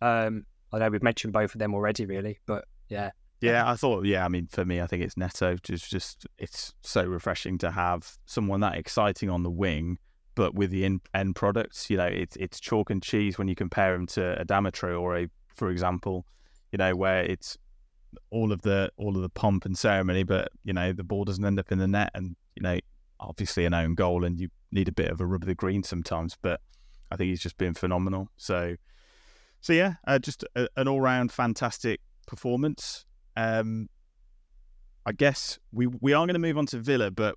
Um, 0.00 0.46
I 0.72 0.78
know 0.78 0.88
we've 0.88 1.02
mentioned 1.02 1.32
both 1.32 1.54
of 1.54 1.58
them 1.58 1.74
already, 1.74 2.06
really, 2.06 2.38
but 2.46 2.64
yeah. 2.88 3.10
Yeah, 3.40 3.70
I 3.70 3.74
thought. 3.74 4.04
Yeah, 4.04 4.24
I 4.24 4.28
mean, 4.28 4.48
for 4.50 4.64
me, 4.64 4.80
I 4.80 4.86
think 4.86 5.02
it's 5.02 5.16
Neto. 5.16 5.56
Just, 5.62 5.90
just 5.90 6.26
it's 6.38 6.74
so 6.82 7.04
refreshing 7.04 7.58
to 7.58 7.70
have 7.70 8.18
someone 8.26 8.60
that 8.60 8.76
exciting 8.76 9.30
on 9.30 9.42
the 9.42 9.50
wing, 9.50 9.98
but 10.34 10.54
with 10.54 10.70
the 10.70 10.84
in, 10.84 11.00
end 11.14 11.36
products. 11.36 11.88
You 11.88 11.96
know, 11.96 12.06
it's 12.06 12.36
it's 12.36 12.60
chalk 12.60 12.90
and 12.90 13.02
cheese 13.02 13.38
when 13.38 13.48
you 13.48 13.54
compare 13.54 13.94
him 13.94 14.06
to 14.08 14.44
Adama 14.44 14.70
Traore 14.70 15.00
or 15.00 15.16
a, 15.16 15.28
for 15.54 15.70
example. 15.70 16.26
You 16.72 16.78
know, 16.78 16.94
where 16.94 17.22
it's 17.22 17.56
all 18.30 18.52
of 18.52 18.62
the 18.62 18.90
all 18.96 19.16
of 19.16 19.22
the 19.22 19.28
pomp 19.28 19.64
and 19.64 19.76
ceremony, 19.76 20.22
but 20.22 20.48
you 20.64 20.72
know 20.72 20.92
the 20.92 21.04
ball 21.04 21.24
doesn't 21.24 21.44
end 21.44 21.58
up 21.58 21.72
in 21.72 21.78
the 21.78 21.88
net, 21.88 22.10
and 22.14 22.36
you 22.56 22.62
know 22.62 22.78
obviously 23.18 23.64
an 23.64 23.74
own 23.74 23.94
goal, 23.94 24.24
and 24.24 24.38
you 24.38 24.48
need 24.72 24.88
a 24.88 24.92
bit 24.92 25.10
of 25.10 25.20
a 25.20 25.26
rub 25.26 25.42
of 25.42 25.48
the 25.48 25.54
green 25.54 25.82
sometimes. 25.82 26.36
But 26.40 26.60
I 27.10 27.16
think 27.16 27.28
he's 27.28 27.40
just 27.40 27.58
been 27.58 27.74
phenomenal. 27.74 28.28
So, 28.36 28.76
so 29.60 29.72
yeah, 29.72 29.94
uh, 30.06 30.18
just 30.18 30.44
a, 30.54 30.68
an 30.76 30.88
all 30.88 31.00
round 31.00 31.32
fantastic 31.32 32.00
performance. 32.26 33.04
Um, 33.36 33.88
I 35.06 35.12
guess 35.12 35.58
we 35.72 35.86
we 35.86 36.12
are 36.12 36.26
going 36.26 36.34
to 36.34 36.40
move 36.40 36.58
on 36.58 36.66
to 36.66 36.78
Villa, 36.78 37.10
but 37.10 37.36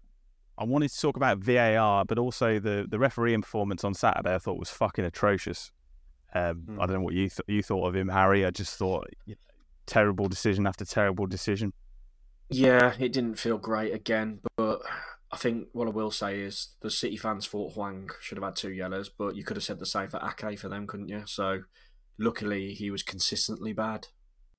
I 0.58 0.66
wanted 0.66 0.92
to 0.92 1.00
talk 1.00 1.18
about 1.18 1.40
VAR, 1.40 2.06
but 2.06 2.20
also 2.20 2.60
the 2.60 2.86
the 2.90 3.00
refereeing 3.00 3.42
performance 3.42 3.84
on 3.84 3.94
Saturday. 3.94 4.36
I 4.36 4.38
thought 4.38 4.60
was 4.60 4.70
fucking 4.70 5.06
atrocious. 5.06 5.72
Um, 6.36 6.64
mm. 6.68 6.76
I 6.82 6.86
don't 6.86 6.96
know 6.96 7.02
what 7.02 7.14
you 7.14 7.30
th- 7.30 7.42
you 7.48 7.64
thought 7.64 7.88
of 7.88 7.96
him, 7.96 8.10
Harry. 8.10 8.46
I 8.46 8.52
just 8.52 8.78
thought 8.78 9.08
you 9.26 9.36
know, 9.36 9.54
terrible 9.86 10.28
decision 10.28 10.68
after 10.68 10.86
terrible 10.86 11.26
decision. 11.26 11.74
Yeah, 12.50 12.94
it 13.00 13.14
didn't 13.14 13.40
feel 13.40 13.58
great 13.58 13.94
again, 13.94 14.40
but 14.58 14.82
I 15.32 15.38
think 15.38 15.70
what 15.72 15.88
I 15.88 15.92
will 15.92 16.12
say 16.12 16.42
is 16.42 16.76
the 16.82 16.92
City 16.92 17.18
fans 17.18 17.48
thought 17.48 17.74
Hwang 17.74 18.10
should 18.20 18.38
have 18.38 18.46
had 18.46 18.56
two 18.56 18.72
yellows, 18.72 19.10
but 19.10 19.36
you 19.36 19.44
could 19.44 19.58
have 19.58 19.64
said 19.64 19.80
the 19.80 19.86
same 19.86 20.10
for 20.10 20.22
Ake 20.24 20.60
for 20.60 20.70
them, 20.70 20.86
couldn't 20.86 21.10
you? 21.10 21.24
So 21.26 21.62
luckily 22.20 22.74
he 22.74 22.92
was 22.92 23.02
consistently 23.02 23.74
bad. 23.74 24.10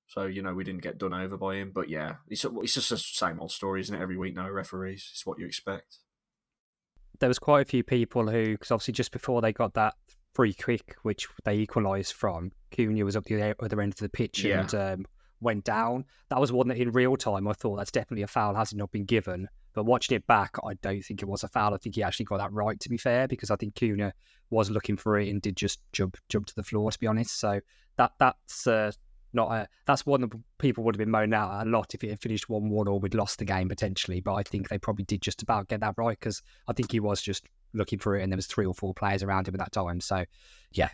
So, 0.07 0.25
you 0.25 0.41
know, 0.41 0.53
we 0.53 0.63
didn't 0.63 0.83
get 0.83 0.97
done 0.97 1.13
over 1.13 1.37
by 1.37 1.55
him. 1.55 1.71
But 1.73 1.89
yeah, 1.89 2.15
it's, 2.29 2.45
it's 2.45 2.73
just 2.73 2.89
the 2.89 2.97
same 2.97 3.39
old 3.39 3.51
story, 3.51 3.81
isn't 3.81 3.95
it? 3.95 4.01
Every 4.01 4.17
week, 4.17 4.35
no 4.35 4.49
referees. 4.49 5.09
It's 5.11 5.25
what 5.25 5.39
you 5.39 5.45
expect. 5.45 5.97
There 7.19 7.29
was 7.29 7.39
quite 7.39 7.61
a 7.61 7.69
few 7.69 7.83
people 7.83 8.29
who, 8.29 8.51
because 8.51 8.71
obviously 8.71 8.93
just 8.93 9.11
before 9.11 9.41
they 9.41 9.53
got 9.53 9.73
that 9.75 9.95
free 10.33 10.53
kick, 10.53 10.95
which 11.03 11.27
they 11.43 11.55
equalised 11.55 12.13
from, 12.13 12.51
Cunha 12.71 13.03
was 13.03 13.15
up 13.15 13.23
the 13.23 13.55
other 13.59 13.81
end 13.81 13.93
of 13.93 13.99
the 13.99 14.09
pitch 14.09 14.43
yeah. 14.43 14.61
and 14.61 14.75
um, 14.75 15.05
went 15.39 15.63
down. 15.63 16.05
That 16.29 16.41
was 16.41 16.51
one 16.51 16.67
that 16.67 16.77
in 16.77 16.91
real 16.91 17.15
time 17.15 17.47
I 17.47 17.53
thought 17.53 17.77
that's 17.77 17.91
definitely 17.91 18.23
a 18.23 18.27
foul, 18.27 18.53
has 18.55 18.73
not 18.73 18.85
not 18.85 18.91
been 18.91 19.05
given. 19.05 19.47
But 19.73 19.85
watching 19.85 20.15
it 20.15 20.25
back, 20.27 20.55
I 20.63 20.75
don't 20.75 21.01
think 21.01 21.21
it 21.21 21.27
was 21.27 21.43
a 21.43 21.49
foul. 21.49 21.73
I 21.73 21.77
think 21.77 21.95
he 21.95 22.03
actually 22.03 22.25
got 22.25 22.37
that 22.37 22.53
right, 22.53 22.79
to 22.79 22.89
be 22.89 22.97
fair, 22.97 23.27
because 23.27 23.51
I 23.51 23.55
think 23.55 23.75
Cunha 23.75 24.13
was 24.49 24.69
looking 24.69 24.95
for 24.95 25.19
it 25.19 25.29
and 25.29 25.41
did 25.41 25.57
just 25.57 25.79
jump 25.91 26.17
jump 26.29 26.45
to 26.47 26.55
the 26.55 26.63
floor, 26.63 26.91
to 26.91 26.99
be 26.99 27.07
honest. 27.07 27.39
So 27.39 27.59
that 27.97 28.11
that's 28.19 28.67
uh, 28.67 28.91
not 29.35 29.51
a 29.51 29.67
that's 29.85 30.05
one 30.05 30.21
that 30.21 30.31
people 30.57 30.83
would 30.83 30.95
have 30.95 30.99
been 30.99 31.11
moaning 31.11 31.33
out 31.33 31.65
a 31.65 31.69
lot 31.69 31.93
if 31.93 32.03
it 32.03 32.09
had 32.09 32.21
finished 32.21 32.49
one 32.49 32.69
one 32.69 32.87
or 32.87 32.99
we'd 32.99 33.13
lost 33.13 33.39
the 33.39 33.45
game 33.45 33.69
potentially. 33.69 34.21
But 34.21 34.35
I 34.35 34.43
think 34.43 34.69
they 34.69 34.77
probably 34.77 35.05
did 35.05 35.21
just 35.21 35.41
about 35.41 35.67
get 35.67 35.81
that 35.81 35.95
right 35.97 36.17
because 36.19 36.41
I 36.67 36.73
think 36.73 36.91
he 36.91 36.99
was 36.99 37.21
just 37.21 37.45
looking 37.73 37.99
for 37.99 38.15
it 38.15 38.23
and 38.23 38.31
there 38.31 38.37
was 38.37 38.47
three 38.47 38.65
or 38.65 38.73
four 38.73 38.93
players 38.93 39.21
around 39.21 39.47
him 39.47 39.55
at 39.55 39.59
that 39.59 39.71
time. 39.71 39.99
So 39.99 40.25
yeah, 40.71 40.89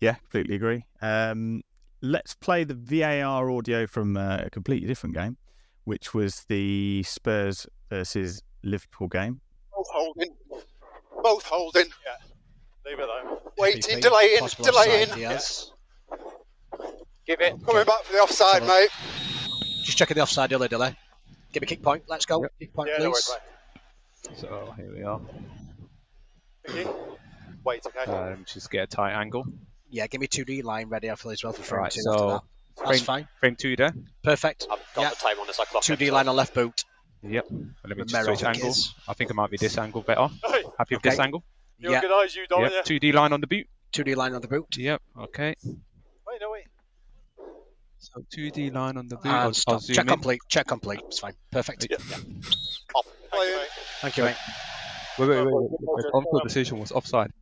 yeah, 0.00 0.14
completely 0.14 0.54
agree. 0.54 0.84
Um, 1.02 1.62
let's 2.00 2.34
play 2.34 2.64
the 2.64 2.74
VAR 2.74 3.50
audio 3.50 3.86
from 3.86 4.16
uh, 4.16 4.42
a 4.44 4.50
completely 4.50 4.86
different 4.86 5.14
game, 5.14 5.36
which 5.84 6.14
was 6.14 6.44
the 6.48 7.02
Spurs 7.02 7.66
versus 7.90 8.42
Liverpool 8.62 9.08
game. 9.08 9.40
Both 9.74 9.88
holding, 9.92 10.30
both 11.22 11.44
holding. 11.44 11.86
Yeah, 12.06 12.26
leave 12.86 13.00
it 13.00 13.06
though. 13.06 13.42
Waiting, 13.58 14.00
delaying, 14.00 14.48
delaying. 14.62 15.08
Yes. 15.18 15.72
Give 17.28 17.42
it. 17.42 17.62
Coming 17.66 17.84
back 17.84 18.04
for 18.04 18.12
the 18.14 18.20
offside, 18.20 18.66
mate. 18.66 18.88
Just 19.84 19.98
checking 19.98 20.14
the 20.14 20.22
offside 20.22 20.48
delay, 20.48 20.66
delay. 20.66 20.96
Give 21.52 21.60
me 21.60 21.66
kick 21.66 21.82
point. 21.82 22.04
Let's 22.08 22.24
go. 22.24 22.40
Yep. 22.40 22.52
Kick 22.58 22.72
point, 22.72 22.88
yeah, 22.88 23.04
please. 23.04 23.30
No 24.30 24.34
so 24.34 24.74
here 24.78 24.90
we 24.90 25.02
are. 25.02 25.20
Wait, 27.64 27.86
okay. 27.86 28.10
Um, 28.10 28.46
just 28.46 28.70
get 28.70 28.84
a 28.84 28.86
tight 28.86 29.12
angle. 29.12 29.46
Yeah, 29.90 30.06
give 30.06 30.22
me 30.22 30.26
2D 30.26 30.64
line 30.64 30.88
ready 30.88 31.10
I 31.10 31.16
feel, 31.16 31.32
as 31.32 31.44
well 31.44 31.52
for 31.52 31.62
frame 31.62 31.82
right, 31.82 31.92
two. 31.92 32.00
So 32.00 32.12
that. 32.12 32.42
That's 32.78 32.88
frame, 32.88 33.00
fine. 33.00 33.28
Frame 33.40 33.56
two 33.56 33.76
there. 33.76 33.92
Perfect. 34.22 34.66
I've 34.70 34.78
got 34.94 35.02
yeah. 35.02 35.10
the 35.10 35.16
time 35.16 35.38
on 35.38 35.46
this. 35.46 35.60
I 35.60 35.66
clock 35.66 35.82
2D 35.82 36.10
line 36.10 36.28
on 36.28 36.36
left 36.36 36.54
boot. 36.54 36.84
Yep. 37.22 37.46
Let 37.84 37.96
me 37.96 38.04
Romero, 38.04 38.36
switch 38.36 38.44
angle. 38.44 38.74
I 39.06 39.12
think 39.12 39.30
it 39.30 39.34
might 39.34 39.50
be 39.50 39.58
this 39.58 39.76
angle 39.76 40.00
better. 40.00 40.28
Hey. 40.46 40.64
Happy 40.78 40.94
with 40.94 41.02
this 41.02 41.18
angle? 41.18 41.44
You 41.78 41.90
Yeah. 41.90 41.96
organise 41.96 42.36
you, 42.36 42.46
don't 42.46 42.62
Yep. 42.62 42.84
2D 42.86 43.12
line 43.12 43.34
on 43.34 43.42
the 43.42 43.46
boot. 43.46 43.66
2D 43.92 44.16
line 44.16 44.34
on 44.34 44.40
the 44.40 44.48
boot. 44.48 44.76
Yep. 44.76 45.02
Okay. 45.18 45.54
Wait, 45.64 46.40
no, 46.40 46.50
wait. 46.52 46.64
So 48.00 48.22
2D 48.36 48.72
line 48.72 48.96
on 48.96 49.08
the 49.08 49.16
boot. 49.16 49.26
And 49.26 49.34
I'll, 49.34 49.52
stop. 49.54 49.74
I'll 49.74 49.80
Check 49.80 49.98
in. 50.04 50.06
complete. 50.06 50.40
Check 50.48 50.66
complete. 50.66 51.00
It's 51.06 51.18
fine. 51.18 51.34
Perfect. 51.50 51.86
Yeah. 51.90 51.96
Off. 52.94 53.06
Thank 53.30 53.44
you, 53.44 53.56
mate. 53.56 53.68
Thank 54.00 54.16
you, 54.16 54.24
mate. 54.24 54.36
Wait, 55.18 55.28
wait, 55.28 55.44
wait. 55.44 55.52
wait. 55.52 56.02
The 56.04 56.10
on-field 56.14 56.42
decision 56.44 56.78
was 56.78 56.92
offside. 56.92 57.32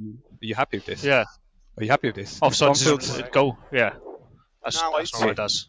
Are 0.00 0.04
you 0.40 0.54
happy 0.54 0.78
with 0.78 0.86
this? 0.86 1.04
Yeah. 1.04 1.24
Are 1.76 1.84
you 1.84 1.90
happy 1.90 2.08
with 2.08 2.16
this? 2.16 2.38
Offside 2.40 2.70
On-field, 2.70 3.30
goal. 3.32 3.58
Yeah. 3.70 3.94
That's, 4.64 4.76
Now 4.80 4.92
that's 4.96 5.10
it's- 5.10 5.20
what 5.20 5.30
it 5.30 5.36
does. 5.36 5.68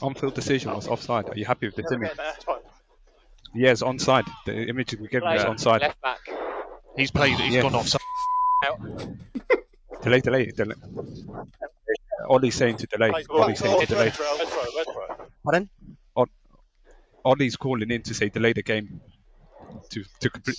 on-field 0.00 0.34
decision 0.34 0.72
was 0.74 0.88
offside. 0.88 1.28
Are 1.28 1.36
you 1.36 1.44
happy 1.44 1.66
with 1.66 1.76
this 1.76 1.86
Yeah, 1.90 1.96
image? 1.96 2.10
okay, 2.12 2.22
that's. 2.22 2.44
Yes, 3.54 3.82
onside. 3.82 4.26
The 4.44 4.68
image 4.68 4.94
we 5.00 5.08
gave 5.08 5.22
you 5.22 5.28
is 5.30 5.44
onside. 5.44 5.80
Left 5.80 6.00
back. 6.02 6.18
He's 6.96 7.10
played. 7.10 7.38
He's 7.38 7.54
Yeah. 7.54 7.62
gone 7.62 7.74
offside. 7.74 8.00
Delay, 10.02 10.20
delay, 10.20 10.46
delay. 10.52 10.74
Ollie's 12.28 12.54
saying 12.54 12.76
to 12.78 12.86
delay. 12.86 13.10
Right, 13.10 13.26
Ollie's 13.30 13.58
saying 13.58 13.80
to 13.80 13.86
delay. 13.86 14.12
right. 14.18 15.18
Pardon? 15.44 15.68
Ollie's 17.24 17.56
calling 17.56 17.90
in 17.90 18.02
to 18.02 18.14
say 18.14 18.28
delay 18.28 18.52
the 18.52 18.62
game 18.62 19.00
to 19.90 20.04
to 20.20 20.30
complete. 20.30 20.58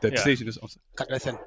The 0.00 0.08
Yeah. 0.08 0.14
decision 0.16 0.48
is 0.48 0.58
offside. 0.58 0.82
Can't. 0.96 1.38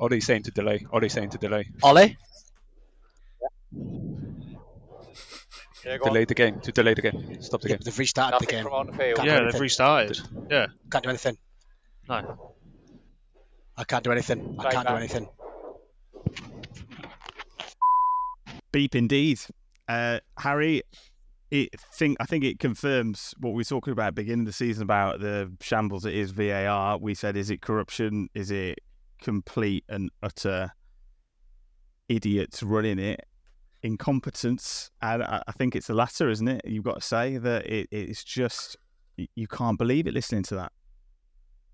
Ollie's 0.00 0.26
saying 0.26 0.42
to 0.44 0.50
delay. 0.50 0.86
Ollie's 0.92 1.12
saying 1.12 1.30
to 1.30 1.38
delay. 1.38 1.68
Ollie? 1.82 2.16
Yeah, 5.84 5.96
go 5.98 6.04
on. 6.06 6.12
Delay 6.12 6.24
the 6.24 6.34
game. 6.34 6.60
To 6.60 6.72
delay 6.72 6.94
the 6.94 7.02
game. 7.02 7.40
Stop 7.42 7.60
the 7.62 7.68
Yeah, 7.68 7.72
game. 7.74 7.78
but 7.78 7.84
they've 7.86 7.98
restarted 7.98 8.40
the 8.40 8.46
game. 8.46 8.64
from 8.64 8.72
on 8.72 8.86
the 8.88 8.92
field. 8.92 9.20
Yeah, 9.24 9.40
they've 9.50 9.60
restarted. 9.60 10.18
Yeah. 10.50 10.66
Can't 10.90 11.04
do 11.04 11.10
anything. 11.10 11.38
No. 12.08 12.54
I 13.76 13.84
can't 13.84 14.02
do 14.04 14.10
anything. 14.12 14.56
I 14.58 14.70
can't 14.72 14.88
do 14.88 14.94
anything. 14.94 15.28
Beep 18.72 18.94
indeed. 18.94 19.40
Uh, 19.88 20.20
Harry, 20.38 20.82
it 21.50 21.70
think 21.94 22.16
I 22.20 22.26
think 22.26 22.44
it 22.44 22.58
confirms 22.58 23.34
what 23.40 23.50
we 23.50 23.60
were 23.60 23.64
talking 23.64 23.92
about 23.92 24.14
beginning 24.14 24.44
the 24.44 24.52
season 24.52 24.82
about 24.82 25.20
the 25.20 25.50
shambles 25.60 26.04
it 26.04 26.14
is 26.14 26.30
VAR. 26.30 26.98
We 26.98 27.14
said, 27.14 27.36
is 27.36 27.50
it 27.50 27.62
corruption? 27.62 28.28
Is 28.34 28.50
it 28.50 28.80
complete 29.22 29.84
and 29.88 30.10
utter 30.22 30.72
idiots 32.08 32.62
running 32.62 32.98
it? 32.98 33.24
Incompetence, 33.82 34.90
and 35.00 35.22
I 35.22 35.42
I 35.46 35.52
think 35.52 35.76
it's 35.76 35.86
the 35.86 35.94
latter, 35.94 36.28
isn't 36.28 36.48
it? 36.48 36.62
You've 36.64 36.84
got 36.84 36.96
to 36.96 37.06
say 37.06 37.38
that 37.38 37.66
it, 37.66 37.88
it's 37.90 38.24
just 38.24 38.76
you 39.16 39.46
can't 39.46 39.78
believe 39.78 40.06
it 40.06 40.14
listening 40.14 40.42
to 40.44 40.56
that. 40.56 40.72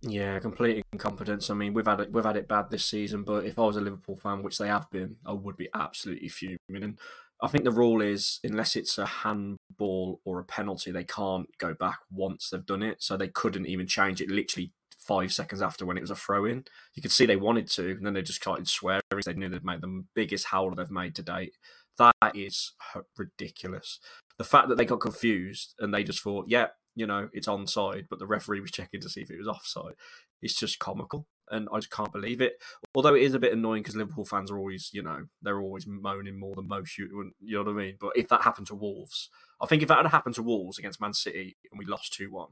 Yeah, 0.06 0.38
complete 0.38 0.84
incompetence. 0.92 1.48
I 1.48 1.54
mean, 1.54 1.72
we've 1.72 1.86
had 1.86 2.00
it, 2.00 2.12
we've 2.12 2.24
had 2.24 2.36
it 2.36 2.46
bad 2.46 2.68
this 2.68 2.84
season, 2.84 3.22
but 3.22 3.46
if 3.46 3.58
I 3.58 3.62
was 3.62 3.76
a 3.76 3.80
Liverpool 3.80 4.16
fan, 4.16 4.42
which 4.42 4.58
they 4.58 4.68
have 4.68 4.90
been, 4.90 5.16
I 5.24 5.32
would 5.32 5.56
be 5.56 5.70
absolutely 5.74 6.28
fuming. 6.28 6.58
And 6.70 6.98
I 7.40 7.48
think 7.48 7.64
the 7.64 7.70
rule 7.70 8.02
is 8.02 8.38
unless 8.44 8.76
it's 8.76 8.98
a 8.98 9.06
handball 9.06 10.20
or 10.26 10.40
a 10.40 10.44
penalty, 10.44 10.90
they 10.90 11.04
can't 11.04 11.48
go 11.56 11.72
back 11.72 12.00
once 12.10 12.50
they've 12.50 12.66
done 12.66 12.82
it. 12.82 13.02
So 13.02 13.16
they 13.16 13.28
couldn't 13.28 13.66
even 13.66 13.86
change 13.86 14.20
it 14.20 14.30
literally 14.30 14.72
five 14.98 15.32
seconds 15.32 15.62
after 15.62 15.86
when 15.86 15.96
it 15.96 16.02
was 16.02 16.10
a 16.10 16.16
throw 16.16 16.44
in. 16.44 16.64
You 16.94 17.00
could 17.00 17.12
see 17.12 17.24
they 17.24 17.36
wanted 17.36 17.68
to, 17.70 17.92
and 17.92 18.04
then 18.04 18.12
they 18.12 18.22
just 18.22 18.42
started 18.42 18.68
swearing. 18.68 19.00
They 19.24 19.32
knew 19.32 19.48
they'd 19.48 19.64
made 19.64 19.80
the 19.80 20.04
biggest 20.14 20.46
howler 20.46 20.74
they've 20.74 20.90
made 20.90 21.14
to 21.14 21.22
date. 21.22 21.54
That 21.96 22.34
is 22.34 22.72
ridiculous. 23.16 24.00
The 24.36 24.44
fact 24.44 24.68
that 24.68 24.76
they 24.76 24.84
got 24.84 25.00
confused 25.00 25.74
and 25.78 25.94
they 25.94 26.04
just 26.04 26.20
thought, 26.20 26.46
yeah, 26.48 26.68
you 26.94 27.06
know, 27.06 27.28
it's 27.32 27.48
onside, 27.48 28.06
but 28.08 28.18
the 28.18 28.26
referee 28.26 28.60
was 28.60 28.70
checking 28.70 29.00
to 29.00 29.08
see 29.08 29.22
if 29.22 29.30
it 29.30 29.38
was 29.38 29.48
offside. 29.48 29.94
It's 30.42 30.54
just 30.54 30.78
comical, 30.78 31.26
and 31.50 31.68
I 31.72 31.78
just 31.78 31.90
can't 31.90 32.12
believe 32.12 32.40
it. 32.40 32.54
Although 32.94 33.14
it 33.14 33.22
is 33.22 33.34
a 33.34 33.38
bit 33.38 33.52
annoying 33.52 33.82
because 33.82 33.96
Liverpool 33.96 34.24
fans 34.24 34.50
are 34.50 34.58
always, 34.58 34.90
you 34.92 35.02
know, 35.02 35.24
they're 35.42 35.60
always 35.60 35.86
moaning 35.86 36.38
more 36.38 36.54
than 36.54 36.68
most. 36.68 36.98
You, 36.98 37.32
you 37.40 37.56
know 37.56 37.64
what 37.64 37.70
I 37.70 37.84
mean? 37.84 37.96
But 38.00 38.12
if 38.16 38.28
that 38.28 38.42
happened 38.42 38.66
to 38.68 38.74
Wolves, 38.74 39.30
I 39.60 39.66
think 39.66 39.82
if 39.82 39.88
that 39.88 39.98
had 39.98 40.10
happened 40.10 40.34
to 40.36 40.42
Wolves 40.42 40.78
against 40.78 41.00
Man 41.00 41.14
City 41.14 41.56
and 41.70 41.78
we 41.78 41.86
lost 41.86 42.12
two 42.12 42.30
one, 42.30 42.50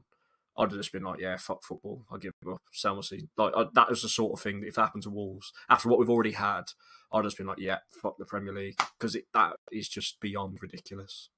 I'd 0.57 0.71
have 0.71 0.79
just 0.79 0.91
been 0.91 1.03
like, 1.03 1.19
yeah, 1.19 1.37
fuck 1.37 1.63
football. 1.63 2.05
I 2.11 2.17
give 2.17 2.33
up. 2.51 2.61
Sell 2.71 2.95
my 2.95 3.01
season. 3.01 3.29
Like 3.37 3.53
I, 3.55 3.65
that 3.73 3.89
was 3.89 4.01
the 4.01 4.09
sort 4.09 4.33
of 4.33 4.41
thing 4.41 4.61
that 4.61 4.67
if 4.67 4.77
it 4.77 4.81
happened 4.81 5.03
to 5.03 5.09
Wolves 5.09 5.51
after 5.69 5.89
what 5.89 5.99
we've 5.99 6.09
already 6.09 6.33
had, 6.33 6.63
I'd 7.11 7.23
just 7.23 7.37
been 7.37 7.47
like, 7.47 7.59
yeah, 7.59 7.79
fuck 7.89 8.17
the 8.17 8.25
Premier 8.25 8.53
League 8.53 8.79
because 8.99 9.17
that 9.33 9.53
is 9.71 9.87
just 9.87 10.19
beyond 10.19 10.59
ridiculous. 10.61 11.29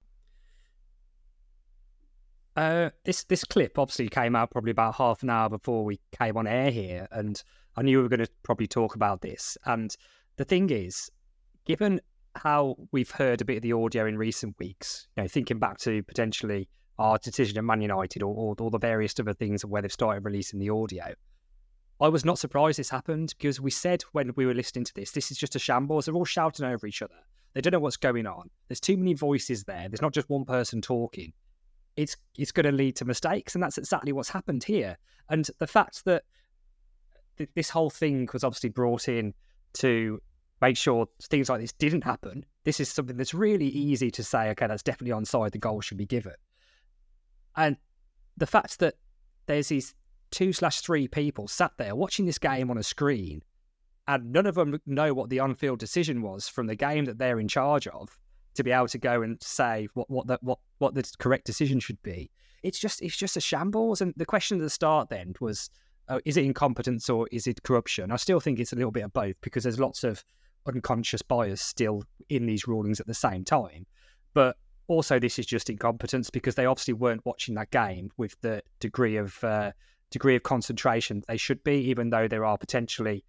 Uh, 2.55 2.89
this 3.03 3.25
this 3.25 3.43
clip 3.43 3.77
obviously 3.77 4.07
came 4.07 4.35
out 4.35 4.49
probably 4.49 4.71
about 4.71 4.95
half 4.95 5.23
an 5.23 5.29
hour 5.29 5.49
before 5.49 5.83
we 5.83 5.99
came 6.17 6.37
on 6.37 6.47
air 6.47 6.71
here, 6.71 7.07
and 7.11 7.43
I 7.75 7.81
knew 7.81 7.97
we 7.97 8.03
were 8.03 8.09
going 8.09 8.25
to 8.25 8.31
probably 8.43 8.67
talk 8.67 8.95
about 8.95 9.21
this. 9.21 9.57
And 9.65 9.95
the 10.37 10.45
thing 10.45 10.69
is, 10.69 11.11
given 11.65 11.99
how 12.35 12.75
we've 12.91 13.11
heard 13.11 13.41
a 13.41 13.45
bit 13.45 13.57
of 13.57 13.63
the 13.63 13.73
audio 13.73 14.05
in 14.05 14.17
recent 14.17 14.55
weeks, 14.59 15.07
you 15.15 15.23
know, 15.23 15.27
thinking 15.27 15.59
back 15.59 15.77
to 15.79 16.01
potentially 16.03 16.69
our 16.97 17.17
decision 17.17 17.57
at 17.57 17.63
Man 17.65 17.81
United 17.81 18.23
or, 18.23 18.55
all 18.57 18.69
the 18.69 18.77
various 18.77 19.19
other 19.19 19.33
things 19.33 19.65
where 19.65 19.81
they've 19.81 19.91
started 19.91 20.23
releasing 20.23 20.59
the 20.59 20.69
audio, 20.69 21.13
I 21.99 22.07
was 22.07 22.23
not 22.23 22.39
surprised 22.39 22.79
this 22.79 22.89
happened 22.89 23.33
because 23.37 23.59
we 23.59 23.71
said 23.71 24.03
when 24.13 24.31
we 24.35 24.45
were 24.45 24.53
listening 24.53 24.85
to 24.85 24.93
this, 24.93 25.11
this 25.11 25.31
is 25.31 25.37
just 25.37 25.55
a 25.55 25.59
shambles. 25.59 26.05
They're 26.05 26.15
all 26.15 26.25
shouting 26.25 26.65
over 26.65 26.87
each 26.87 27.01
other. 27.01 27.15
They 27.53 27.61
don't 27.61 27.71
know 27.71 27.79
what's 27.79 27.97
going 27.97 28.27
on. 28.27 28.49
There's 28.67 28.81
too 28.81 28.97
many 28.97 29.13
voices 29.13 29.63
there. 29.63 29.87
There's 29.89 30.01
not 30.01 30.13
just 30.13 30.29
one 30.29 30.45
person 30.45 30.81
talking 30.81 31.33
it's 31.97 32.15
it's 32.38 32.51
going 32.51 32.65
to 32.65 32.71
lead 32.71 32.95
to 32.97 33.05
mistakes, 33.05 33.55
and 33.55 33.63
that's 33.63 33.77
exactly 33.77 34.12
what's 34.12 34.29
happened 34.29 34.63
here. 34.63 34.97
And 35.29 35.47
the 35.60 35.67
fact 35.67 36.05
that 36.05 36.23
th- 37.38 37.49
this 37.55 37.69
whole 37.69 37.89
thing 37.89 38.27
was 38.34 38.43
obviously 38.43 38.69
brought 38.69 39.08
in 39.08 39.34
to 39.73 40.21
make 40.62 40.77
sure 40.77 41.08
things 41.23 41.49
like 41.49 41.62
this 41.62 41.73
didn't 41.73 42.03
happen. 42.03 42.45
This 42.63 42.79
is 42.79 42.89
something 42.89 43.17
that's 43.17 43.34
really 43.34 43.67
easy 43.67 44.12
to 44.12 44.23
say. 44.23 44.49
Okay, 44.49 44.67
that's 44.67 44.84
definitely 44.84 45.19
onside. 45.19 45.51
The 45.51 45.58
goal 45.58 45.81
should 45.81 45.97
be 45.97 46.05
given. 46.05 46.34
And 47.55 47.77
the 48.38 48.47
fact 48.47 48.79
that 48.79 48.95
there's 49.45 49.69
these 49.69 49.93
two 50.31 50.51
slash 50.51 50.81
three 50.81 51.08
people 51.08 51.47
sat 51.47 51.71
there 51.77 51.95
watching 51.95 52.25
this 52.25 52.39
game 52.39 52.69
on 52.69 52.77
a 52.77 52.84
screen, 52.84 53.41
and 54.08 54.31
none 54.31 54.45
of 54.45 54.55
them 54.55 54.79
know 54.86 55.13
what 55.13 55.29
the 55.29 55.39
on-field 55.39 55.79
decision 55.79 56.21
was 56.21 56.47
from 56.47 56.67
the 56.67 56.75
game 56.75 57.05
that 57.05 57.17
they're 57.17 57.39
in 57.39 57.47
charge 57.47 57.88
of 57.88 58.17
to 58.55 58.63
be 58.63 58.71
able 58.71 58.87
to 58.87 58.97
go 58.97 59.21
and 59.21 59.41
say 59.41 59.87
what 59.93 60.09
what 60.09 60.27
the, 60.27 60.39
what 60.41 60.59
what 60.79 60.93
the 60.95 61.09
correct 61.19 61.45
decision 61.45 61.79
should 61.79 62.01
be. 62.03 62.29
It's 62.63 62.79
just 62.79 63.01
it's 63.01 63.15
just 63.15 63.37
a 63.37 63.41
shambles. 63.41 64.01
And 64.01 64.13
the 64.17 64.25
question 64.25 64.57
at 64.57 64.63
the 64.63 64.69
start 64.69 65.09
then 65.09 65.33
was, 65.39 65.69
uh, 66.07 66.19
is 66.25 66.37
it 66.37 66.45
incompetence 66.45 67.09
or 67.09 67.27
is 67.31 67.47
it 67.47 67.63
corruption? 67.63 68.11
I 68.11 68.15
still 68.15 68.39
think 68.39 68.59
it's 68.59 68.73
a 68.73 68.75
little 68.75 68.91
bit 68.91 69.03
of 69.03 69.13
both 69.13 69.35
because 69.41 69.63
there's 69.63 69.79
lots 69.79 70.03
of 70.03 70.23
unconscious 70.67 71.21
bias 71.21 71.61
still 71.61 72.03
in 72.29 72.45
these 72.45 72.67
rulings 72.67 72.99
at 72.99 73.07
the 73.07 73.13
same 73.13 73.43
time. 73.43 73.85
But 74.33 74.57
also, 74.87 75.19
this 75.19 75.39
is 75.39 75.45
just 75.45 75.69
incompetence 75.69 76.29
because 76.29 76.55
they 76.55 76.65
obviously 76.65 76.93
weren't 76.93 77.25
watching 77.25 77.55
that 77.55 77.71
game 77.71 78.11
with 78.17 78.39
the 78.41 78.61
degree 78.79 79.17
of 79.17 79.43
uh, 79.43 79.71
degree 80.11 80.35
of 80.35 80.43
concentration 80.43 81.23
they 81.27 81.37
should 81.37 81.63
be, 81.63 81.75
even 81.75 82.09
though 82.09 82.27
there 82.27 82.45
are 82.45 82.57
potentially 82.57 83.23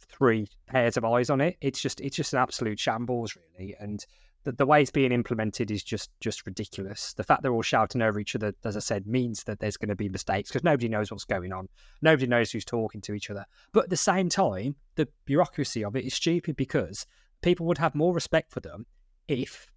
three 0.00 0.48
pairs 0.66 0.96
of 0.96 1.04
eyes 1.04 1.30
on 1.30 1.40
it. 1.40 1.56
It's 1.60 1.80
just 1.80 2.00
it's 2.00 2.16
just 2.16 2.32
an 2.32 2.38
absolute 2.38 2.78
shambles, 2.78 3.36
really. 3.36 3.74
And 3.78 4.04
the, 4.44 4.52
the 4.52 4.66
way 4.66 4.80
it's 4.80 4.90
being 4.90 5.12
implemented 5.12 5.70
is 5.70 5.82
just 5.82 6.10
just 6.20 6.46
ridiculous. 6.46 7.12
The 7.14 7.24
fact 7.24 7.42
they're 7.42 7.52
all 7.52 7.62
shouting 7.62 8.02
over 8.02 8.18
each 8.18 8.34
other, 8.34 8.54
as 8.64 8.76
I 8.76 8.80
said, 8.80 9.06
means 9.06 9.44
that 9.44 9.60
there's 9.60 9.76
going 9.76 9.90
to 9.90 9.96
be 9.96 10.08
mistakes 10.08 10.50
because 10.50 10.64
nobody 10.64 10.88
knows 10.88 11.10
what's 11.10 11.24
going 11.24 11.52
on. 11.52 11.68
Nobody 12.02 12.26
knows 12.26 12.50
who's 12.50 12.64
talking 12.64 13.00
to 13.02 13.14
each 13.14 13.30
other. 13.30 13.44
But 13.72 13.84
at 13.84 13.90
the 13.90 13.96
same 13.96 14.28
time, 14.28 14.76
the 14.96 15.08
bureaucracy 15.24 15.84
of 15.84 15.96
it 15.96 16.04
is 16.04 16.14
stupid 16.14 16.56
because 16.56 17.06
people 17.42 17.66
would 17.66 17.78
have 17.78 17.94
more 17.94 18.14
respect 18.14 18.50
for 18.50 18.60
them 18.60 18.86
if, 19.28 19.70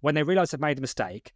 when 0.00 0.14
they 0.14 0.22
realise 0.22 0.50
they've 0.50 0.60
made 0.60 0.78
a 0.78 0.82
mistake, 0.82 1.32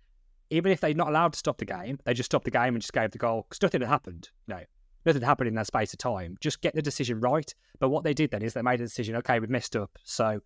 even 0.51 0.73
if 0.73 0.81
they're 0.81 0.95
not 0.95 1.09
allowed 1.09 1.33
to 1.33 1.39
stop 1.39 1.59
the 1.59 1.65
game, 1.65 1.99
they 2.05 2.15
just 2.15 2.31
stopped 2.31 2.45
the 2.45 2.51
game 2.51 2.75
and 2.75 2.81
just 2.81 2.93
gave 2.93 3.11
the 3.11 3.19
goal 3.19 3.47
because 3.49 3.63
nothing 3.63 3.81
had 3.81 3.89
happened. 3.89 4.31
No, 4.49 4.61
nothing 5.07 5.23
happened 5.23 5.49
in 5.49 5.55
that 5.55 5.67
space 5.67 5.93
of 5.93 5.99
time. 5.99 6.37
Just 6.41 6.61
get 6.61 6.75
the 6.75 6.83
decision 6.83 7.21
right. 7.21 7.53
But 7.79 7.89
what 7.89 8.05
they 8.05 8.15
did 8.15 8.31
then 8.31 8.43
is 8.43 8.55
they 8.55 8.63
made 8.63 8.81
a 8.81 8.85
decision. 8.85 9.17
Okay, 9.17 9.41
we've 9.41 9.51
messed 9.51 9.77
up, 9.77 9.91
so 10.05 10.41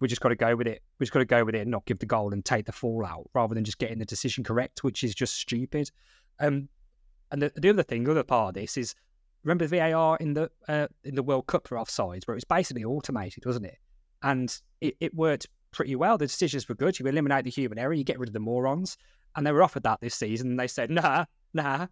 we 0.00 0.08
just 0.08 0.20
got 0.20 0.30
to 0.30 0.36
go 0.36 0.56
with 0.56 0.66
it. 0.66 0.82
We 0.98 1.04
just 1.04 1.12
got 1.12 1.20
to 1.20 1.24
go 1.24 1.44
with 1.44 1.54
it 1.54 1.60
and 1.60 1.70
not 1.70 1.84
give 1.84 1.98
the 1.98 2.06
goal 2.06 2.32
and 2.32 2.44
take 2.44 2.66
the 2.66 2.72
fallout 2.72 3.28
rather 3.34 3.54
than 3.54 3.64
just 3.64 3.78
getting 3.78 3.98
the 3.98 4.04
decision 4.04 4.44
correct, 4.44 4.84
which 4.84 5.04
is 5.04 5.14
just 5.14 5.34
stupid. 5.34 5.90
Um, 6.40 6.68
and 7.30 7.42
the, 7.42 7.52
the 7.56 7.68
other 7.68 7.82
thing, 7.82 8.04
the 8.04 8.12
other 8.12 8.22
part 8.22 8.56
of 8.56 8.62
this 8.62 8.76
is 8.76 8.94
remember 9.44 9.66
VAR 9.66 10.16
in 10.18 10.34
the 10.34 10.50
uh, 10.68 10.86
in 11.04 11.14
the 11.14 11.22
World 11.22 11.46
Cup 11.46 11.68
for 11.68 11.76
offsides, 11.76 12.26
where 12.26 12.34
it 12.34 12.36
was 12.36 12.44
basically 12.44 12.84
automated, 12.84 13.44
wasn't 13.44 13.66
it? 13.66 13.78
And 14.22 14.56
it, 14.80 14.96
it 15.00 15.14
worked 15.14 15.46
pretty 15.70 15.96
well. 15.96 16.18
The 16.18 16.26
decisions 16.26 16.68
were 16.68 16.74
good. 16.74 16.98
You 16.98 17.06
eliminate 17.06 17.44
the 17.44 17.50
human 17.50 17.78
error, 17.78 17.92
you 17.92 18.04
get 18.04 18.18
rid 18.18 18.28
of 18.28 18.32
the 18.32 18.40
morons, 18.40 18.96
and 19.36 19.46
they 19.46 19.52
were 19.52 19.62
offered 19.62 19.82
that 19.82 20.00
this 20.00 20.14
season. 20.14 20.50
And 20.50 20.60
they 20.60 20.68
said, 20.68 20.90
nah, 20.90 21.26
nah, 21.52 21.86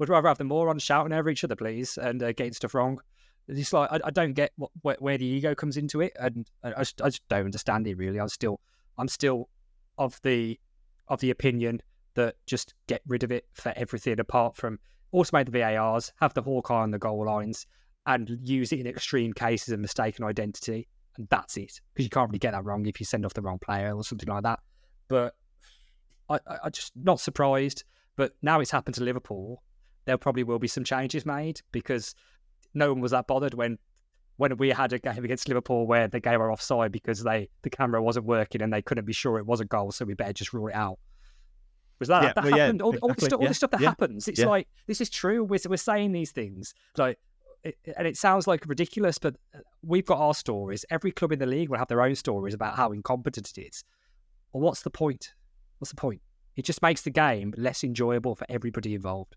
would 0.00 0.08
rather 0.08 0.28
have 0.28 0.38
the 0.38 0.44
morons 0.44 0.82
shouting 0.82 1.12
over 1.12 1.28
each 1.28 1.44
other, 1.44 1.54
please, 1.54 1.98
and 1.98 2.22
uh, 2.22 2.32
getting 2.32 2.54
stuff 2.54 2.74
wrong. 2.74 2.98
It's 3.46 3.72
like 3.72 3.92
I, 3.92 4.00
I 4.04 4.10
don't 4.10 4.32
get 4.32 4.50
what, 4.56 4.70
where, 4.80 4.96
where, 4.98 5.18
the 5.18 5.26
ego 5.26 5.54
comes 5.54 5.76
into 5.76 6.00
it, 6.00 6.12
and 6.18 6.48
I, 6.64 6.72
I, 6.72 6.78
just, 6.80 7.02
I 7.02 7.10
just 7.10 7.28
don't 7.28 7.44
understand 7.44 7.86
it 7.86 7.96
really. 7.96 8.18
I'm 8.18 8.28
still 8.28 8.60
I'm 8.98 9.08
still 9.08 9.48
of 9.98 10.18
the 10.22 10.58
of 11.08 11.20
the 11.20 11.30
opinion 11.30 11.82
that 12.14 12.36
just 12.46 12.74
get 12.86 13.02
rid 13.06 13.22
of 13.22 13.30
it 13.30 13.44
for 13.52 13.72
everything 13.76 14.18
apart 14.18 14.56
from 14.56 14.78
automate 15.14 15.50
the 15.50 15.52
VARs, 15.52 16.12
have 16.20 16.32
the 16.34 16.42
Hawkeye 16.42 16.82
on 16.82 16.90
the 16.90 16.98
goal 16.98 17.26
lines, 17.26 17.66
and 18.06 18.38
use 18.42 18.72
it 18.72 18.80
in 18.80 18.86
extreme 18.86 19.34
cases 19.34 19.68
of 19.68 19.80
mistaken 19.80 20.24
identity, 20.24 20.88
and 21.18 21.28
that's 21.28 21.58
it. 21.58 21.78
Because 21.92 22.04
you 22.06 22.10
can't 22.10 22.30
really 22.30 22.38
get 22.38 22.52
that 22.52 22.64
wrong 22.64 22.86
if 22.86 23.00
you 23.00 23.06
send 23.06 23.26
off 23.26 23.34
the 23.34 23.42
wrong 23.42 23.58
player 23.58 23.94
or 23.94 24.02
something 24.02 24.28
like 24.28 24.44
that. 24.44 24.60
But 25.08 25.34
I, 26.30 26.38
I 26.64 26.70
just 26.70 26.92
not 26.96 27.20
surprised. 27.20 27.84
But 28.16 28.32
now 28.42 28.60
it's 28.60 28.70
happened 28.70 28.94
to 28.96 29.04
Liverpool. 29.04 29.62
There 30.10 30.18
probably 30.18 30.42
will 30.42 30.58
be 30.58 30.66
some 30.66 30.82
changes 30.82 31.24
made 31.24 31.60
because 31.70 32.16
no 32.74 32.92
one 32.92 33.00
was 33.00 33.12
that 33.12 33.28
bothered 33.28 33.54
when 33.54 33.78
when 34.38 34.56
we 34.56 34.70
had 34.70 34.92
a 34.92 34.98
game 34.98 35.24
against 35.24 35.46
Liverpool 35.46 35.86
where 35.86 36.08
the 36.08 36.18
game 36.18 36.40
were 36.40 36.50
offside 36.50 36.90
because 36.90 37.22
they 37.22 37.48
the 37.62 37.70
camera 37.70 38.02
wasn't 38.02 38.26
working 38.26 38.60
and 38.60 38.72
they 38.72 38.82
couldn't 38.82 39.04
be 39.04 39.12
sure 39.12 39.38
it 39.38 39.46
was 39.46 39.60
a 39.60 39.64
goal, 39.64 39.92
so 39.92 40.04
we 40.04 40.14
better 40.14 40.32
just 40.32 40.52
rule 40.52 40.66
it 40.66 40.74
out. 40.74 40.98
Was 42.00 42.08
that 42.08 42.24
yeah, 42.24 42.32
that 42.32 42.44
well, 42.44 42.58
happened? 42.58 42.80
Yeah, 42.80 42.84
all, 42.84 42.92
exactly. 42.92 43.08
all, 43.08 43.14
the 43.14 43.36
all 43.36 43.42
yeah, 43.42 43.48
the 43.50 43.54
stuff 43.54 43.70
that 43.70 43.80
happens. 43.82 44.26
It's 44.26 44.40
like 44.40 44.66
this 44.88 45.00
is 45.00 45.08
true. 45.08 45.44
We're 45.44 45.60
we're 45.68 45.76
saying 45.76 46.10
these 46.10 46.32
things 46.32 46.74
like, 46.96 47.20
it, 47.62 47.78
and 47.96 48.04
it 48.04 48.16
sounds 48.16 48.48
like 48.48 48.66
ridiculous, 48.66 49.16
but 49.16 49.36
uh, 49.54 49.60
we've 49.84 50.06
got 50.06 50.18
our 50.18 50.34
stories. 50.34 50.84
Every 50.90 51.12
club 51.12 51.30
in 51.30 51.38
the 51.38 51.46
league 51.46 51.68
will 51.68 51.78
have 51.78 51.86
their 51.86 52.02
own 52.02 52.16
stories 52.16 52.52
about 52.52 52.74
how 52.74 52.90
incompetent 52.90 53.56
it 53.56 53.60
is. 53.60 53.84
Well, 54.52 54.62
what's 54.62 54.82
the 54.82 54.90
point? 54.90 55.34
What's 55.78 55.90
the 55.90 55.96
point? 55.96 56.20
It 56.56 56.64
just 56.64 56.82
makes 56.82 57.02
the 57.02 57.10
game 57.10 57.54
less 57.56 57.84
enjoyable 57.84 58.34
for 58.34 58.44
everybody 58.48 58.96
involved. 58.96 59.36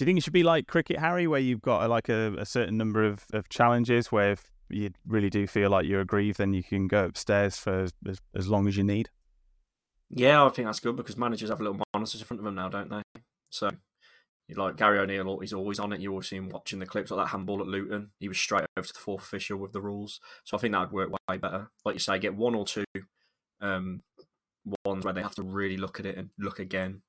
Do 0.00 0.04
you 0.04 0.06
think 0.06 0.16
it 0.16 0.24
should 0.24 0.32
be 0.32 0.42
like 0.42 0.66
cricket, 0.66 0.98
Harry, 0.98 1.26
where 1.26 1.40
you've 1.40 1.60
got 1.60 1.90
like 1.90 2.08
a, 2.08 2.34
a 2.38 2.46
certain 2.46 2.78
number 2.78 3.04
of, 3.04 3.26
of 3.34 3.50
challenges 3.50 4.10
where 4.10 4.32
if 4.32 4.50
you 4.70 4.92
really 5.06 5.28
do 5.28 5.46
feel 5.46 5.68
like 5.68 5.84
you're 5.84 6.00
aggrieved, 6.00 6.38
then 6.38 6.54
you 6.54 6.62
can 6.62 6.88
go 6.88 7.04
upstairs 7.04 7.58
for 7.58 7.82
as, 8.08 8.18
as 8.34 8.48
long 8.48 8.66
as 8.66 8.78
you 8.78 8.82
need? 8.82 9.10
Yeah, 10.08 10.42
I 10.42 10.48
think 10.48 10.64
that's 10.64 10.80
good 10.80 10.96
because 10.96 11.18
managers 11.18 11.50
have 11.50 11.60
little 11.60 11.82
monitors 11.92 12.18
in 12.18 12.26
front 12.26 12.40
of 12.40 12.46
them 12.46 12.54
now, 12.54 12.70
don't 12.70 12.88
they? 12.88 13.02
So, 13.50 13.72
like 14.56 14.78
Gary 14.78 15.00
O'Neill, 15.00 15.40
he's 15.40 15.52
always 15.52 15.78
on 15.78 15.92
it. 15.92 16.00
You 16.00 16.12
always 16.12 16.30
see 16.30 16.36
him 16.36 16.48
watching 16.48 16.78
the 16.78 16.86
clips 16.86 17.10
like 17.10 17.26
that 17.26 17.32
handball 17.32 17.60
at 17.60 17.66
Luton. 17.66 18.12
He 18.20 18.28
was 18.28 18.38
straight 18.38 18.64
over 18.78 18.86
to 18.86 18.94
the 18.94 19.00
fourth 19.00 19.24
official 19.24 19.58
with 19.58 19.74
the 19.74 19.82
rules. 19.82 20.18
So 20.44 20.56
I 20.56 20.60
think 20.60 20.72
that 20.72 20.90
would 20.90 21.10
work 21.10 21.20
way 21.28 21.36
better. 21.36 21.68
Like 21.84 21.96
you 21.96 22.00
say, 22.00 22.18
get 22.18 22.34
one 22.34 22.54
or 22.54 22.64
two 22.64 22.84
um, 23.60 24.00
ones 24.86 25.04
where 25.04 25.12
they 25.12 25.20
have 25.20 25.34
to 25.34 25.42
really 25.42 25.76
look 25.76 26.00
at 26.00 26.06
it 26.06 26.16
and 26.16 26.30
look 26.38 26.58
again 26.58 27.02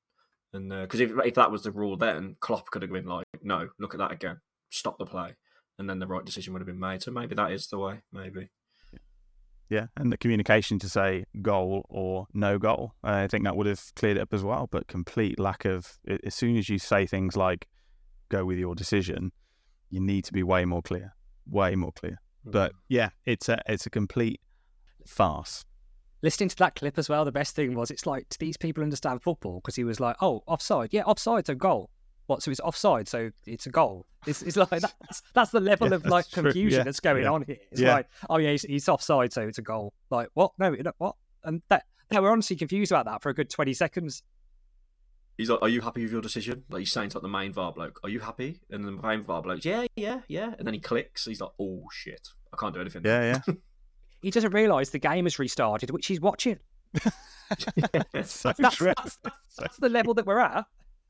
and 0.52 0.70
because 0.70 1.00
uh, 1.00 1.04
if 1.04 1.10
if 1.26 1.34
that 1.34 1.50
was 1.50 1.62
the 1.62 1.70
rule, 1.70 1.96
then 1.96 2.36
Klopp 2.40 2.70
could 2.70 2.82
have 2.82 2.92
been 2.92 3.06
like, 3.06 3.26
"No, 3.42 3.68
look 3.78 3.94
at 3.94 3.98
that 3.98 4.12
again, 4.12 4.40
stop 4.70 4.98
the 4.98 5.06
play," 5.06 5.36
and 5.78 5.88
then 5.88 5.98
the 5.98 6.06
right 6.06 6.24
decision 6.24 6.52
would 6.52 6.60
have 6.60 6.66
been 6.66 6.78
made. 6.78 7.02
So 7.02 7.10
maybe 7.10 7.34
that 7.34 7.52
is 7.52 7.66
the 7.68 7.78
way. 7.78 8.02
Maybe. 8.12 8.50
Yeah, 9.70 9.86
and 9.96 10.12
the 10.12 10.18
communication 10.18 10.78
to 10.80 10.88
say 10.88 11.24
goal 11.40 11.86
or 11.88 12.26
no 12.34 12.58
goal, 12.58 12.92
I 13.02 13.26
think 13.26 13.44
that 13.44 13.56
would 13.56 13.66
have 13.66 13.80
cleared 13.96 14.18
it 14.18 14.20
up 14.20 14.34
as 14.34 14.44
well. 14.44 14.68
But 14.70 14.86
complete 14.86 15.40
lack 15.40 15.64
of 15.64 15.98
as 16.24 16.34
soon 16.34 16.58
as 16.58 16.68
you 16.68 16.78
say 16.78 17.06
things 17.06 17.36
like 17.36 17.66
"go 18.28 18.44
with 18.44 18.58
your 18.58 18.74
decision," 18.74 19.32
you 19.88 20.00
need 20.00 20.24
to 20.26 20.32
be 20.32 20.42
way 20.42 20.64
more 20.66 20.82
clear, 20.82 21.14
way 21.48 21.74
more 21.74 21.92
clear. 21.92 22.20
Mm-hmm. 22.42 22.50
But 22.50 22.72
yeah, 22.88 23.10
it's 23.24 23.48
a 23.48 23.62
it's 23.66 23.86
a 23.86 23.90
complete 23.90 24.40
farce 25.06 25.64
listening 26.22 26.48
to 26.48 26.56
that 26.56 26.76
clip 26.76 26.98
as 26.98 27.08
well, 27.08 27.24
the 27.24 27.32
best 27.32 27.54
thing 27.54 27.74
was 27.74 27.90
it's 27.90 28.06
like, 28.06 28.28
do 28.30 28.36
these 28.38 28.56
people 28.56 28.82
understand 28.82 29.22
football? 29.22 29.56
Because 29.56 29.76
he 29.76 29.84
was 29.84 30.00
like, 30.00 30.16
oh, 30.20 30.42
offside. 30.46 30.90
Yeah, 30.92 31.02
offside's 31.02 31.48
a 31.48 31.54
goal. 31.54 31.90
What? 32.26 32.42
So 32.42 32.50
it's 32.50 32.60
offside, 32.60 33.08
so 33.08 33.30
it's 33.46 33.66
a 33.66 33.70
goal. 33.70 34.06
It's, 34.26 34.42
it's 34.42 34.56
like 34.56 34.70
that's 34.70 35.22
that's 35.34 35.50
the 35.50 35.60
level 35.60 35.88
yeah, 35.88 35.96
of 35.96 36.06
like 36.06 36.30
confusion 36.30 36.78
yeah, 36.78 36.84
that's 36.84 37.00
going 37.00 37.24
yeah. 37.24 37.32
on 37.32 37.42
here. 37.42 37.56
It's 37.72 37.80
like, 37.80 38.06
oh 38.30 38.38
yeah, 38.38 38.52
he's, 38.52 38.62
he's, 38.62 38.88
offside, 38.88 39.32
so 39.32 39.42
it's 39.42 39.58
a 39.58 39.62
goal. 39.62 39.92
Like 40.08 40.28
what? 40.34 40.52
No, 40.56 40.74
what? 40.98 41.16
And 41.42 41.62
that 41.68 41.84
they 42.10 42.20
were 42.20 42.30
honestly 42.30 42.54
confused 42.54 42.92
about 42.92 43.06
that 43.06 43.22
for 43.22 43.30
a 43.30 43.34
good 43.34 43.50
twenty 43.50 43.74
seconds. 43.74 44.22
He's 45.36 45.50
like, 45.50 45.60
"Are 45.62 45.68
you 45.68 45.80
happy 45.80 46.02
with 46.02 46.12
your 46.12 46.20
decision?" 46.20 46.62
Like 46.70 46.80
he's 46.80 46.92
saying 46.92 47.10
to 47.10 47.18
like, 47.18 47.22
the 47.22 47.28
main 47.28 47.52
VAR 47.52 47.72
bloke, 47.72 47.98
"Are 48.04 48.08
you 48.08 48.20
happy?" 48.20 48.60
And 48.70 48.84
the 48.84 48.92
main 48.92 49.22
VAR 49.22 49.42
bloke, 49.42 49.64
"Yeah, 49.64 49.86
yeah, 49.96 50.20
yeah." 50.28 50.54
And 50.56 50.66
then 50.66 50.74
he 50.74 50.80
clicks. 50.80 51.24
He's 51.24 51.40
like, 51.40 51.50
"Oh 51.58 51.82
shit, 51.90 52.28
I 52.52 52.56
can't 52.56 52.72
do 52.72 52.80
anything." 52.80 53.02
Yeah, 53.04 53.40
yeah. 53.48 53.54
he 54.22 54.30
doesn't 54.30 54.52
realise 54.52 54.90
the 54.90 54.98
game 54.98 55.26
has 55.26 55.38
restarted, 55.38 55.90
which 55.90 56.06
he's 56.06 56.20
watching. 56.20 56.58
so 57.02 57.10
that's, 57.78 58.42
that's, 58.42 58.78
that's, 58.78 59.18
that's, 59.58 59.76
the 59.78 59.88
level 59.88 60.14
that 60.14 60.26
we're 60.26 60.38
at. 60.38 60.64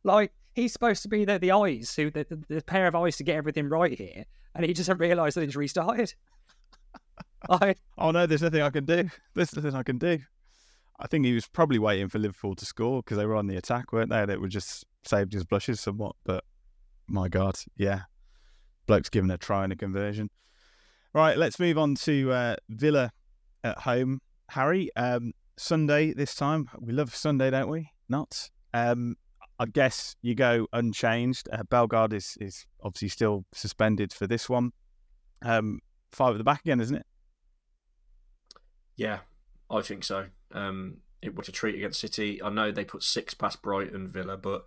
Like 0.05 0.33
he's 0.55 0.72
supposed 0.72 1.03
to 1.03 1.09
be 1.09 1.25
the, 1.25 1.38
the 1.38 1.53
eyes, 1.53 1.94
who 1.94 2.11
the, 2.11 2.27
the, 2.29 2.55
the 2.55 2.62
pair 2.62 2.87
of 2.87 2.94
eyes 2.94 3.16
to 3.18 3.25
get 3.25 3.37
everything 3.37 3.68
right 3.68 3.96
here, 3.96 4.25
and 4.55 4.64
he 4.64 4.72
doesn't 4.72 4.98
realise 4.98 5.35
that 5.35 5.42
it's 5.42 5.57
restarted. 5.57 6.14
I 7.48 7.75
oh 7.98 8.11
no, 8.11 8.27
there's 8.27 8.42
nothing 8.42 8.62
I 8.62 8.70
can 8.70 8.85
do. 8.85 9.09
There's 9.35 9.55
nothing 9.55 9.75
I 9.75 9.83
can 9.83 9.98
do. 9.98 10.18
I 10.98 11.07
think 11.07 11.25
he 11.25 11.35
was 11.35 11.48
probably 11.48 11.79
waiting 11.79 12.09
for 12.09 12.18
Liverpool 12.18 12.55
to 12.55 12.64
score 12.64 13.03
because 13.03 13.18
they 13.18 13.27
were 13.27 13.35
on 13.35 13.48
the 13.48 13.57
attack, 13.57 13.92
weren't 13.92 14.11
they? 14.11 14.20
And 14.20 14.31
it 14.31 14.40
would 14.40 14.51
just 14.51 14.85
saved 15.05 15.33
his 15.33 15.44
blushes 15.44 15.81
somewhat. 15.81 16.14
But 16.25 16.44
my 17.09 17.29
God, 17.29 17.57
yeah, 17.77 18.03
bloke's 18.87 19.09
given 19.09 19.31
a 19.31 19.38
try 19.38 19.64
and 19.64 19.72
a 19.72 19.77
conversion. 19.77 20.31
Right, 21.14 21.37
let's 21.37 21.59
move 21.59 21.77
on 21.77 21.94
to 21.96 22.33
uh, 22.33 22.57
Villa 22.70 23.12
at 23.62 23.79
home. 23.79 24.20
Harry, 24.51 24.90
um, 24.96 25.33
Sunday 25.59 26.14
this 26.14 26.35
time. 26.35 26.68
We 26.81 26.92
love 26.92 27.14
Sunday, 27.14 27.51
don't 27.51 27.68
we? 27.68 27.90
Not. 28.09 28.51
Um, 28.72 29.16
I 29.59 29.66
guess 29.66 30.16
you 30.22 30.35
go 30.35 30.66
unchanged. 30.72 31.48
Uh, 31.53 31.64
Bellegarde 31.68 32.14
is 32.14 32.37
is 32.40 32.66
obviously 32.83 33.09
still 33.09 33.44
suspended 33.53 34.12
for 34.12 34.27
this 34.27 34.48
one. 34.48 34.72
Um, 35.42 35.81
five 36.12 36.35
at 36.35 36.38
the 36.38 36.44
back 36.44 36.61
again, 36.61 36.81
isn't 36.81 36.96
it? 36.96 37.07
Yeah, 38.96 39.20
I 39.70 39.83
think 39.83 40.05
so. 40.05 40.27
Um, 40.53 40.98
it 41.20 41.35
was 41.35 41.48
a 41.48 41.53
treat 41.53 41.75
against 41.75 42.01
City. 42.01 42.42
I 42.42 42.51
know 42.51 42.72
they 42.72 42.85
put 42.85 43.03
six 43.03 43.35
past 43.35 43.62
Brighton, 43.62 44.09
Villa, 44.09 44.37
but 44.37 44.64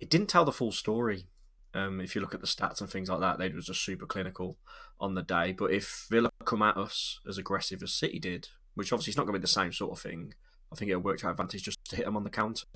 it 0.00 0.10
didn't 0.10 0.28
tell 0.28 0.44
the 0.44 0.52
full 0.52 0.72
story. 0.72 1.26
Um, 1.74 2.00
if 2.00 2.14
you 2.14 2.20
look 2.20 2.34
at 2.34 2.40
the 2.40 2.46
stats 2.46 2.80
and 2.80 2.88
things 2.88 3.08
like 3.08 3.20
that, 3.20 3.38
they 3.38 3.48
was 3.48 3.66
just 3.66 3.84
super 3.84 4.06
clinical 4.06 4.58
on 5.00 5.14
the 5.14 5.22
day. 5.22 5.52
But 5.52 5.72
if 5.72 6.06
Villa 6.10 6.30
come 6.44 6.62
at 6.62 6.76
us 6.76 7.20
as 7.28 7.36
aggressive 7.36 7.82
as 7.82 7.92
City 7.92 8.18
did, 8.18 8.48
which 8.74 8.92
obviously 8.92 9.10
it's 9.10 9.16
not 9.16 9.24
going 9.24 9.34
to 9.34 9.40
be 9.40 9.42
the 9.42 9.48
same 9.48 9.72
sort 9.72 9.92
of 9.92 10.00
thing, 10.00 10.34
I 10.72 10.76
think 10.76 10.90
it'll 10.90 11.02
work 11.02 11.18
to 11.18 11.26
our 11.26 11.32
advantage 11.32 11.62
just 11.62 11.84
to 11.86 11.96
hit 11.96 12.04
them 12.04 12.16
on 12.16 12.24
the 12.24 12.30
counter. 12.30 12.66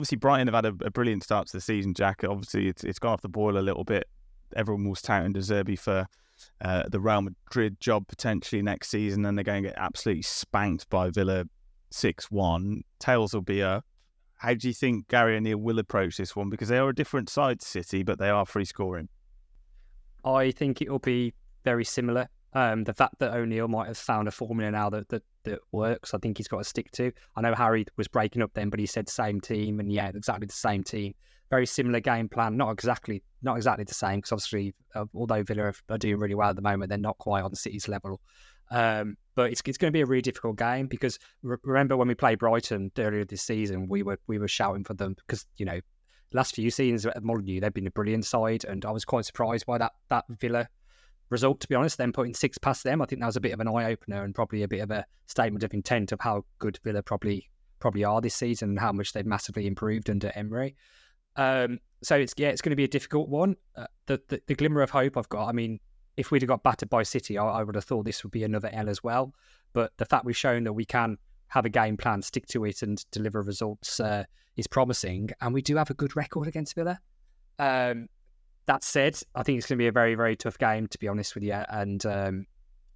Obviously, 0.00 0.18
Brighton 0.18 0.48
have 0.48 0.54
had 0.54 0.66
a, 0.66 0.86
a 0.86 0.90
brilliant 0.90 1.22
start 1.22 1.46
to 1.48 1.56
the 1.56 1.60
season, 1.60 1.94
Jack. 1.94 2.24
Obviously, 2.24 2.68
it's, 2.68 2.84
it's 2.84 2.98
gone 2.98 3.12
off 3.12 3.20
the 3.20 3.28
boil 3.28 3.58
a 3.58 3.60
little 3.60 3.84
bit. 3.84 4.08
Everyone 4.56 4.88
was 4.88 5.02
touting 5.02 5.32
De 5.32 5.76
for 5.76 6.06
uh, 6.60 6.82
the 6.88 7.00
Real 7.00 7.22
Madrid 7.22 7.80
job 7.80 8.06
potentially 8.08 8.62
next 8.62 8.90
season, 8.90 9.24
and 9.24 9.38
they're 9.38 9.44
going 9.44 9.62
to 9.62 9.68
get 9.70 9.78
absolutely 9.78 10.22
spanked 10.22 10.88
by 10.90 11.10
Villa 11.10 11.44
6 11.90 12.30
1. 12.30 12.82
Tails 12.98 13.34
will 13.34 13.42
be 13.42 13.62
up. 13.62 13.84
How 14.44 14.52
do 14.52 14.68
you 14.68 14.74
think 14.74 15.08
Gary 15.08 15.38
O'Neill 15.38 15.56
will 15.56 15.78
approach 15.78 16.18
this 16.18 16.36
one? 16.36 16.50
Because 16.50 16.68
they 16.68 16.76
are 16.76 16.90
a 16.90 16.94
different 16.94 17.30
side 17.30 17.60
to 17.60 17.66
City, 17.66 18.02
but 18.02 18.18
they 18.18 18.28
are 18.28 18.44
free 18.44 18.66
scoring. 18.66 19.08
I 20.22 20.50
think 20.50 20.82
it 20.82 20.90
will 20.90 20.98
be 20.98 21.32
very 21.64 21.84
similar. 21.84 22.28
Um, 22.52 22.84
the 22.84 22.92
fact 22.92 23.18
that 23.20 23.32
O'Neill 23.32 23.68
might 23.68 23.86
have 23.86 23.96
found 23.96 24.28
a 24.28 24.30
formula 24.30 24.70
now 24.70 24.90
that, 24.90 25.08
that 25.08 25.22
that 25.44 25.60
works, 25.72 26.12
I 26.12 26.18
think 26.18 26.36
he's 26.36 26.46
got 26.46 26.58
to 26.58 26.64
stick 26.64 26.90
to. 26.92 27.10
I 27.36 27.40
know 27.40 27.54
Harry 27.54 27.86
was 27.96 28.06
breaking 28.06 28.42
up 28.42 28.50
then, 28.52 28.68
but 28.68 28.78
he 28.78 28.84
said 28.84 29.08
same 29.08 29.40
team, 29.40 29.80
and 29.80 29.90
yeah, 29.90 30.10
exactly 30.14 30.46
the 30.46 30.52
same 30.52 30.84
team. 30.84 31.14
Very 31.48 31.64
similar 31.64 32.00
game 32.00 32.28
plan, 32.28 32.54
not 32.58 32.70
exactly 32.70 33.22
not 33.40 33.56
exactly 33.56 33.84
the 33.84 33.94
same 33.94 34.18
because 34.18 34.32
obviously, 34.32 34.74
uh, 34.94 35.06
although 35.14 35.42
Villa 35.42 35.72
are 35.88 35.98
doing 35.98 36.18
really 36.18 36.34
well 36.34 36.50
at 36.50 36.56
the 36.56 36.62
moment, 36.62 36.90
they're 36.90 36.98
not 36.98 37.16
quite 37.16 37.44
on 37.44 37.54
City's 37.54 37.88
level. 37.88 38.20
Um, 38.70 39.16
but 39.34 39.50
it's, 39.50 39.62
it's 39.66 39.78
going 39.78 39.92
to 39.92 39.96
be 39.96 40.00
a 40.00 40.06
really 40.06 40.22
difficult 40.22 40.56
game 40.56 40.86
because 40.86 41.18
re- 41.42 41.56
remember 41.62 41.96
when 41.96 42.08
we 42.08 42.14
played 42.14 42.38
Brighton 42.38 42.90
earlier 42.98 43.24
this 43.24 43.42
season, 43.42 43.88
we 43.88 44.02
were 44.02 44.18
we 44.26 44.38
were 44.38 44.48
shouting 44.48 44.84
for 44.84 44.94
them 44.94 45.14
because 45.14 45.46
you 45.56 45.66
know 45.66 45.80
last 46.32 46.54
few 46.54 46.70
seasons 46.70 47.06
at 47.06 47.22
Molineux 47.22 47.60
they've 47.60 47.74
been 47.74 47.86
a 47.86 47.92
brilliant 47.92 48.24
side, 48.24 48.64
and 48.64 48.84
I 48.84 48.90
was 48.90 49.04
quite 49.04 49.24
surprised 49.24 49.66
by 49.66 49.78
that 49.78 49.92
that 50.10 50.24
Villa 50.28 50.68
result. 51.30 51.60
To 51.60 51.68
be 51.68 51.74
honest, 51.74 51.98
then 51.98 52.12
putting 52.12 52.34
six 52.34 52.58
past 52.58 52.84
them, 52.84 53.02
I 53.02 53.06
think 53.06 53.20
that 53.20 53.26
was 53.26 53.36
a 53.36 53.40
bit 53.40 53.52
of 53.52 53.60
an 53.60 53.68
eye 53.68 53.90
opener 53.90 54.24
and 54.24 54.34
probably 54.34 54.62
a 54.62 54.68
bit 54.68 54.80
of 54.80 54.90
a 54.90 55.04
statement 55.26 55.64
of 55.64 55.74
intent 55.74 56.12
of 56.12 56.20
how 56.20 56.44
good 56.58 56.78
Villa 56.84 57.02
probably 57.02 57.48
probably 57.80 58.04
are 58.04 58.20
this 58.20 58.34
season 58.34 58.70
and 58.70 58.78
how 58.78 58.92
much 58.92 59.12
they've 59.12 59.26
massively 59.26 59.66
improved 59.66 60.08
under 60.08 60.32
Emery. 60.34 60.74
Um, 61.36 61.80
so 62.02 62.16
it's 62.16 62.34
yeah, 62.36 62.48
it's 62.48 62.62
going 62.62 62.70
to 62.70 62.76
be 62.76 62.84
a 62.84 62.88
difficult 62.88 63.28
one. 63.28 63.56
Uh, 63.76 63.86
the, 64.06 64.20
the 64.28 64.40
the 64.46 64.54
glimmer 64.54 64.82
of 64.82 64.90
hope 64.90 65.16
I've 65.16 65.28
got, 65.28 65.48
I 65.48 65.52
mean, 65.52 65.80
if 66.16 66.30
we'd 66.30 66.42
have 66.42 66.48
got 66.48 66.62
battered 66.62 66.90
by 66.90 67.02
City, 67.02 67.38
I, 67.38 67.44
I, 67.44 67.62
would 67.62 67.74
have 67.74 67.84
thought 67.84 68.04
this 68.04 68.22
would 68.22 68.32
be 68.32 68.44
another 68.44 68.70
L 68.72 68.88
as 68.88 69.02
well. 69.02 69.34
But 69.72 69.92
the 69.96 70.04
fact 70.04 70.24
we've 70.24 70.36
shown 70.36 70.64
that 70.64 70.72
we 70.72 70.84
can 70.84 71.18
have 71.48 71.64
a 71.64 71.68
game 71.68 71.96
plan, 71.96 72.22
stick 72.22 72.46
to 72.48 72.64
it, 72.64 72.82
and 72.82 73.04
deliver 73.10 73.42
results 73.42 74.00
uh, 74.00 74.24
is 74.56 74.66
promising. 74.66 75.30
And 75.40 75.52
we 75.52 75.62
do 75.62 75.76
have 75.76 75.90
a 75.90 75.94
good 75.94 76.16
record 76.16 76.48
against 76.48 76.74
Villa. 76.74 76.98
Um, 77.58 78.08
that 78.66 78.82
said, 78.82 79.18
I 79.34 79.42
think 79.42 79.58
it's 79.58 79.66
going 79.66 79.78
to 79.78 79.82
be 79.82 79.88
a 79.88 79.92
very, 79.92 80.14
very 80.14 80.36
tough 80.36 80.58
game, 80.58 80.86
to 80.88 80.98
be 80.98 81.08
honest 81.08 81.34
with 81.34 81.44
you. 81.44 81.60
And 81.68 82.04
um, 82.06 82.46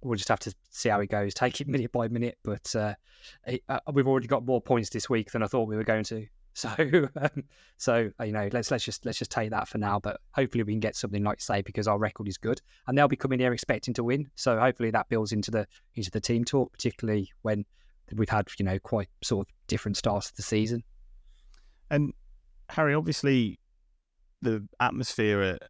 we'll 0.01 0.15
just 0.15 0.29
have 0.29 0.39
to 0.39 0.53
see 0.69 0.89
how 0.89 0.99
it 1.01 1.09
goes, 1.09 1.33
take 1.35 1.61
it 1.61 1.67
minute 1.67 1.91
by 1.91 2.07
minute. 2.07 2.37
But 2.43 2.75
uh, 2.75 2.95
it, 3.45 3.63
uh, 3.69 3.79
we've 3.93 4.07
already 4.07 4.27
got 4.27 4.45
more 4.45 4.61
points 4.61 4.89
this 4.89 5.09
week 5.09 5.31
than 5.31 5.43
I 5.43 5.47
thought 5.47 5.67
we 5.67 5.75
were 5.75 5.83
going 5.83 6.05
to. 6.05 6.25
So, 6.59 6.69
um, 7.15 7.43
so 7.77 8.11
uh, 8.19 8.23
you 8.25 8.33
know, 8.33 8.49
let's 8.51 8.69
let's 8.69 8.83
just 8.83 9.05
let's 9.05 9.17
just 9.17 9.31
take 9.31 9.49
that 9.51 9.67
for 9.67 9.77
now. 9.77 9.99
But 9.99 10.19
hopefully, 10.33 10.63
we 10.63 10.73
can 10.73 10.81
get 10.81 10.95
something 10.95 11.23
like 11.23 11.39
say 11.39 11.61
because 11.61 11.87
our 11.87 11.97
record 11.97 12.27
is 12.27 12.37
good, 12.37 12.61
and 12.87 12.97
they'll 12.97 13.07
be 13.07 13.15
coming 13.15 13.39
here 13.39 13.53
expecting 13.53 13.93
to 13.93 14.03
win. 14.03 14.29
So 14.35 14.59
hopefully, 14.59 14.91
that 14.91 15.07
builds 15.07 15.31
into 15.31 15.51
the 15.51 15.65
into 15.95 16.11
the 16.11 16.19
team 16.19 16.43
talk, 16.43 16.73
particularly 16.73 17.31
when 17.43 17.65
we've 18.13 18.29
had 18.29 18.47
you 18.59 18.65
know 18.65 18.77
quite 18.79 19.07
sort 19.23 19.47
of 19.47 19.53
different 19.67 19.95
starts 19.95 20.27
to 20.27 20.35
the 20.35 20.41
season. 20.41 20.83
And 21.89 22.13
Harry, 22.69 22.93
obviously, 22.93 23.59
the 24.41 24.67
atmosphere 24.79 25.41
at 25.41 25.63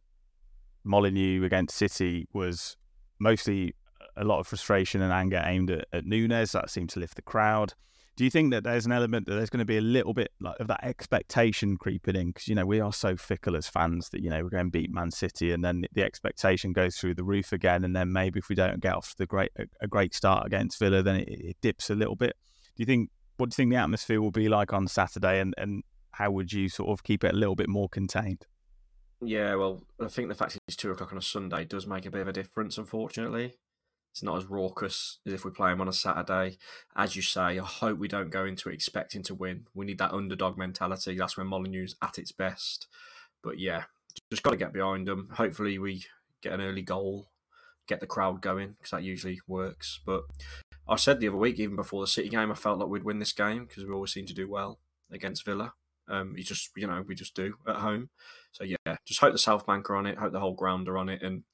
Molineux 0.82 1.44
against 1.44 1.76
City 1.76 2.26
was 2.32 2.76
mostly 3.20 3.74
a 4.16 4.24
lot 4.24 4.40
of 4.40 4.46
frustration 4.48 5.02
and 5.02 5.12
anger 5.12 5.42
aimed 5.46 5.70
at, 5.70 5.86
at 5.92 6.04
Nunes. 6.04 6.52
That 6.52 6.68
seemed 6.68 6.90
to 6.90 7.00
lift 7.00 7.14
the 7.14 7.22
crowd. 7.22 7.74
Do 8.20 8.24
you 8.24 8.30
think 8.30 8.50
that 8.50 8.64
there's 8.64 8.84
an 8.84 8.92
element 8.92 9.26
that 9.26 9.36
there's 9.36 9.48
going 9.48 9.60
to 9.60 9.64
be 9.64 9.78
a 9.78 9.80
little 9.80 10.12
bit 10.12 10.30
like 10.40 10.60
of 10.60 10.66
that 10.66 10.84
expectation 10.84 11.78
creeping 11.78 12.16
in? 12.16 12.26
Because 12.26 12.48
you 12.48 12.54
know 12.54 12.66
we 12.66 12.78
are 12.78 12.92
so 12.92 13.16
fickle 13.16 13.56
as 13.56 13.66
fans 13.66 14.10
that 14.10 14.22
you 14.22 14.28
know 14.28 14.42
we're 14.42 14.50
going 14.50 14.66
to 14.66 14.70
beat 14.70 14.92
Man 14.92 15.10
City, 15.10 15.52
and 15.52 15.64
then 15.64 15.86
the 15.94 16.02
expectation 16.02 16.74
goes 16.74 16.96
through 16.96 17.14
the 17.14 17.24
roof 17.24 17.50
again, 17.50 17.82
and 17.82 17.96
then 17.96 18.12
maybe 18.12 18.38
if 18.38 18.50
we 18.50 18.54
don't 18.54 18.78
get 18.82 18.94
off 18.94 19.14
the 19.16 19.24
great 19.24 19.52
a, 19.80 19.88
great 19.88 20.14
start 20.14 20.44
against 20.44 20.78
Villa, 20.78 21.02
then 21.02 21.16
it, 21.16 21.28
it, 21.30 21.56
dips 21.62 21.88
a 21.88 21.94
little 21.94 22.14
bit. 22.14 22.36
Do 22.76 22.82
you 22.82 22.84
think? 22.84 23.08
What 23.38 23.48
do 23.48 23.54
you 23.54 23.56
think 23.56 23.70
the 23.70 23.78
atmosphere 23.78 24.20
will 24.20 24.30
be 24.30 24.50
like 24.50 24.74
on 24.74 24.86
Saturday, 24.86 25.40
and 25.40 25.54
and 25.56 25.82
how 26.10 26.30
would 26.30 26.52
you 26.52 26.68
sort 26.68 26.90
of 26.90 27.02
keep 27.02 27.24
it 27.24 27.32
a 27.32 27.38
little 27.38 27.56
bit 27.56 27.70
more 27.70 27.88
contained? 27.88 28.44
Yeah, 29.22 29.54
well, 29.54 29.80
I 29.98 30.08
think 30.08 30.28
the 30.28 30.34
fact 30.34 30.58
it's 30.68 30.76
two 30.76 30.90
o'clock 30.90 31.12
on 31.12 31.16
a 31.16 31.22
Sunday 31.22 31.64
does 31.64 31.86
make 31.86 32.04
a 32.04 32.10
bit 32.10 32.20
of 32.20 32.28
a 32.28 32.34
difference, 32.34 32.76
unfortunately. 32.76 33.54
It's 34.12 34.22
not 34.22 34.38
as 34.38 34.46
raucous 34.46 35.18
as 35.26 35.32
if 35.32 35.44
we 35.44 35.50
play 35.52 35.70
them 35.70 35.80
on 35.80 35.88
a 35.88 35.92
Saturday. 35.92 36.58
As 36.96 37.14
you 37.14 37.22
say, 37.22 37.58
I 37.58 37.64
hope 37.64 37.98
we 37.98 38.08
don't 38.08 38.30
go 38.30 38.44
into 38.44 38.68
it 38.68 38.74
expecting 38.74 39.22
to 39.24 39.34
win. 39.34 39.66
We 39.74 39.86
need 39.86 39.98
that 39.98 40.12
underdog 40.12 40.58
mentality. 40.58 41.16
That's 41.16 41.36
when 41.36 41.46
Molineux's 41.46 41.96
at 42.02 42.18
its 42.18 42.32
best. 42.32 42.86
But 43.42 43.58
yeah, 43.58 43.84
just 44.30 44.42
got 44.42 44.50
to 44.50 44.56
get 44.56 44.72
behind 44.72 45.06
them. 45.06 45.28
Hopefully, 45.32 45.78
we 45.78 46.04
get 46.42 46.52
an 46.52 46.60
early 46.60 46.82
goal, 46.82 47.28
get 47.86 48.00
the 48.00 48.06
crowd 48.06 48.42
going 48.42 48.70
because 48.78 48.90
that 48.90 49.04
usually 49.04 49.40
works. 49.46 50.00
But 50.04 50.24
I 50.88 50.96
said 50.96 51.20
the 51.20 51.28
other 51.28 51.36
week, 51.36 51.60
even 51.60 51.76
before 51.76 52.02
the 52.02 52.08
City 52.08 52.28
game, 52.28 52.50
I 52.50 52.56
felt 52.56 52.78
like 52.78 52.88
we'd 52.88 53.04
win 53.04 53.20
this 53.20 53.32
game 53.32 53.66
because 53.66 53.84
we 53.84 53.92
always 53.92 54.12
seem 54.12 54.26
to 54.26 54.34
do 54.34 54.50
well 54.50 54.80
against 55.12 55.44
Villa. 55.44 55.74
Um, 56.08 56.34
you 56.36 56.42
just, 56.42 56.70
you 56.76 56.88
know, 56.88 57.04
we 57.06 57.14
just 57.14 57.36
do 57.36 57.54
at 57.68 57.76
home. 57.76 58.10
So 58.50 58.64
yeah, 58.64 58.96
just 59.06 59.20
hope 59.20 59.32
the 59.32 59.38
South 59.38 59.64
Bank 59.64 59.88
are 59.88 59.96
on 59.96 60.06
it, 60.06 60.18
hope 60.18 60.32
the 60.32 60.40
whole 60.40 60.54
ground 60.54 60.88
are 60.88 60.98
on 60.98 61.08
it, 61.08 61.22
and 61.22 61.44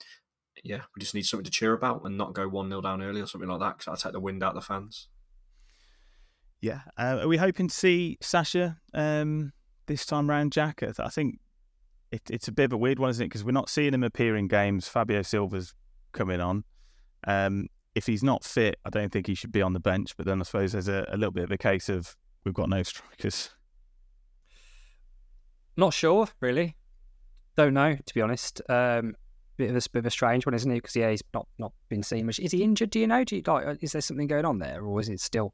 yeah, 0.65 0.83
we 0.95 1.01
just 1.01 1.15
need 1.15 1.27
something 1.27 1.45
to 1.45 1.51
cheer 1.51 1.73
about 1.73 2.03
and 2.05 2.17
not 2.17 2.35
go 2.35 2.49
1 2.49 2.69
0 2.69 2.81
down 2.81 3.03
early 3.03 3.21
or 3.21 3.27
something 3.27 3.49
like 3.49 3.61
that 3.61 3.79
because 3.79 3.87
that'll 3.87 4.11
take 4.11 4.13
the 4.13 4.21
wind 4.21 4.43
out 4.43 4.57
of 4.57 4.63
the 4.63 4.67
fans. 4.67 5.09
Yeah. 6.61 6.81
Uh, 6.99 7.21
are 7.23 7.29
we 7.29 7.37
hoping 7.37 7.69
to 7.69 7.75
see 7.75 8.19
Sasha 8.21 8.79
um, 8.95 9.53
this 9.87 10.07
time 10.07 10.29
round, 10.29 10.53
Jack? 10.53 10.83
I 10.83 11.09
think 11.09 11.39
it, 12.11 12.23
it's 12.31 12.49
a 12.49 12.53
bit 12.53 12.65
of 12.65 12.73
a 12.73 12.77
weird 12.77 12.99
one, 12.99 13.11
isn't 13.11 13.25
it? 13.25 13.29
Because 13.29 13.45
we're 13.45 13.53
not 13.53 13.69
seeing 13.69 13.95
him 13.95 14.03
appear 14.03 14.37
in 14.37 14.49
games. 14.49 14.89
Fabio 14.89 15.23
Silva's 15.23 15.75
coming 16.13 16.41
on. 16.41 16.65
Um, 17.27 17.69
if 17.95 18.07
he's 18.07 18.23
not 18.23 18.45
fit, 18.45 18.79
I 18.85 18.91
don't 18.91 19.11
think 19.11 19.27
he 19.27 19.35
should 19.35 19.53
be 19.53 19.63
on 19.63 19.73
the 19.73 19.81
bench. 19.81 20.17
But 20.17 20.27
then 20.27 20.41
I 20.41 20.45
suppose 20.45 20.73
there's 20.73 20.89
a, 20.89 21.07
a 21.11 21.17
little 21.17 21.33
bit 21.33 21.45
of 21.45 21.51
a 21.51 21.59
case 21.59 21.89
of 21.89 22.17
we've 22.45 22.55
got 22.55 22.69
no 22.69 22.83
strikers. 22.83 23.51
Not 25.77 25.93
sure, 25.93 26.29
really. 26.41 26.77
Don't 27.57 27.75
know, 27.75 27.97
to 27.97 28.15
be 28.15 28.21
honest. 28.21 28.63
Um, 28.69 29.15
bit 29.57 29.71
of 29.71 29.77
a 29.77 29.81
bit 29.91 30.01
of 30.01 30.07
a 30.07 30.11
strange 30.11 30.47
one, 30.47 30.55
isn't 30.55 30.71
he? 30.71 30.79
Because 30.79 30.97
yeah, 30.97 31.11
he's 31.11 31.23
not 31.35 31.47
not 31.59 31.73
been 31.89 32.03
seen 32.03 32.27
much. 32.27 32.39
Is 32.39 32.53
he 32.53 32.63
injured? 32.63 32.91
Do 32.91 33.01
you 33.01 33.07
know? 33.07 33.25
Do 33.25 33.37
you, 33.37 33.43
like, 33.47 33.67
uh, 33.67 33.75
is 33.81 33.93
there 33.93 34.01
something 34.01 34.27
going 34.27 34.45
on 34.45 34.59
there, 34.59 34.83
or 34.83 35.01
is 35.01 35.09
it 35.09 35.21
still? 35.21 35.53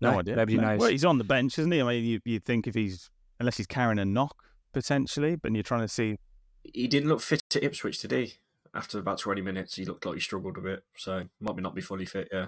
No, 0.00 0.12
no 0.12 0.18
idea. 0.20 0.36
Nobody 0.36 0.56
no. 0.56 0.62
knows. 0.62 0.80
Well, 0.80 0.90
he's 0.90 1.04
on 1.04 1.18
the 1.18 1.24
bench, 1.24 1.58
isn't 1.58 1.72
he? 1.72 1.80
I 1.80 1.84
mean, 1.84 2.04
you 2.04 2.20
you 2.24 2.40
think 2.40 2.66
if 2.66 2.74
he's 2.74 3.10
unless 3.40 3.56
he's 3.56 3.66
carrying 3.66 3.98
a 3.98 4.04
knock 4.04 4.36
potentially, 4.72 5.36
but 5.36 5.52
you're 5.52 5.62
trying 5.62 5.82
to 5.82 5.88
see. 5.88 6.18
He 6.62 6.88
didn't 6.88 7.08
look 7.08 7.20
fit 7.20 7.42
to 7.50 7.64
Ipswich, 7.64 8.00
did 8.00 8.12
he? 8.12 8.34
After 8.74 8.98
about 8.98 9.18
twenty 9.18 9.40
minutes, 9.40 9.76
he 9.76 9.84
looked 9.84 10.04
like 10.04 10.16
he 10.16 10.20
struggled 10.20 10.58
a 10.58 10.60
bit. 10.60 10.84
So 10.96 11.24
might 11.40 11.56
not 11.56 11.74
be 11.74 11.80
fully 11.80 12.04
fit. 12.04 12.28
Yeah, 12.32 12.46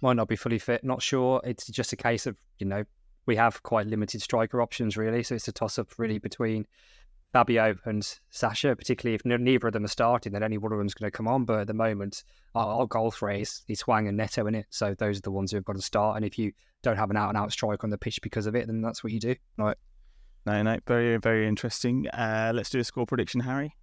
might 0.00 0.16
not 0.16 0.28
be 0.28 0.36
fully 0.36 0.58
fit. 0.58 0.84
Not 0.84 1.02
sure. 1.02 1.40
It's 1.44 1.66
just 1.68 1.92
a 1.92 1.96
case 1.96 2.26
of 2.26 2.36
you 2.58 2.66
know 2.66 2.84
we 3.26 3.36
have 3.36 3.62
quite 3.62 3.86
limited 3.86 4.20
striker 4.20 4.60
options 4.60 4.96
really, 4.96 5.22
so 5.22 5.34
it's 5.34 5.48
a 5.48 5.52
toss 5.52 5.78
up 5.78 5.88
really 5.98 6.18
between 6.18 6.66
Fabio 7.32 7.74
and 7.86 8.06
Sasha, 8.30 8.76
particularly 8.76 9.14
if 9.14 9.24
neither 9.24 9.66
of 9.66 9.72
them 9.72 9.84
are 9.84 9.88
starting, 9.88 10.32
then 10.32 10.42
any 10.42 10.58
one 10.58 10.72
of 10.72 10.78
them's 10.78 10.94
going 10.94 11.10
to 11.10 11.16
come 11.16 11.26
on. 11.26 11.44
But 11.44 11.60
at 11.60 11.66
the 11.66 11.74
moment, 11.74 12.24
our, 12.54 12.80
our 12.80 12.86
goal 12.86 13.10
phrase 13.10 13.62
is 13.68 13.80
Hwang 13.80 14.06
and 14.06 14.16
Neto 14.16 14.46
in 14.46 14.54
it. 14.54 14.66
So 14.68 14.94
those 14.98 15.18
are 15.18 15.22
the 15.22 15.30
ones 15.30 15.50
who've 15.50 15.64
got 15.64 15.76
to 15.76 15.82
start. 15.82 16.16
And 16.16 16.24
if 16.26 16.38
you 16.38 16.52
don't 16.82 16.96
have 16.96 17.10
an 17.10 17.16
out 17.16 17.30
and 17.30 17.38
out 17.38 17.50
strike 17.50 17.84
on 17.84 17.90
the 17.90 17.96
pitch 17.96 18.20
because 18.22 18.46
of 18.46 18.54
it, 18.54 18.66
then 18.66 18.82
that's 18.82 19.02
what 19.02 19.12
you 19.12 19.20
do. 19.20 19.34
Right. 19.56 19.76
No, 20.44 20.60
no, 20.62 20.78
very, 20.86 21.16
very 21.16 21.48
interesting. 21.48 22.06
Uh, 22.08 22.52
let's 22.54 22.68
do 22.68 22.80
a 22.80 22.84
score 22.84 23.06
prediction, 23.06 23.40
Harry. 23.40 23.74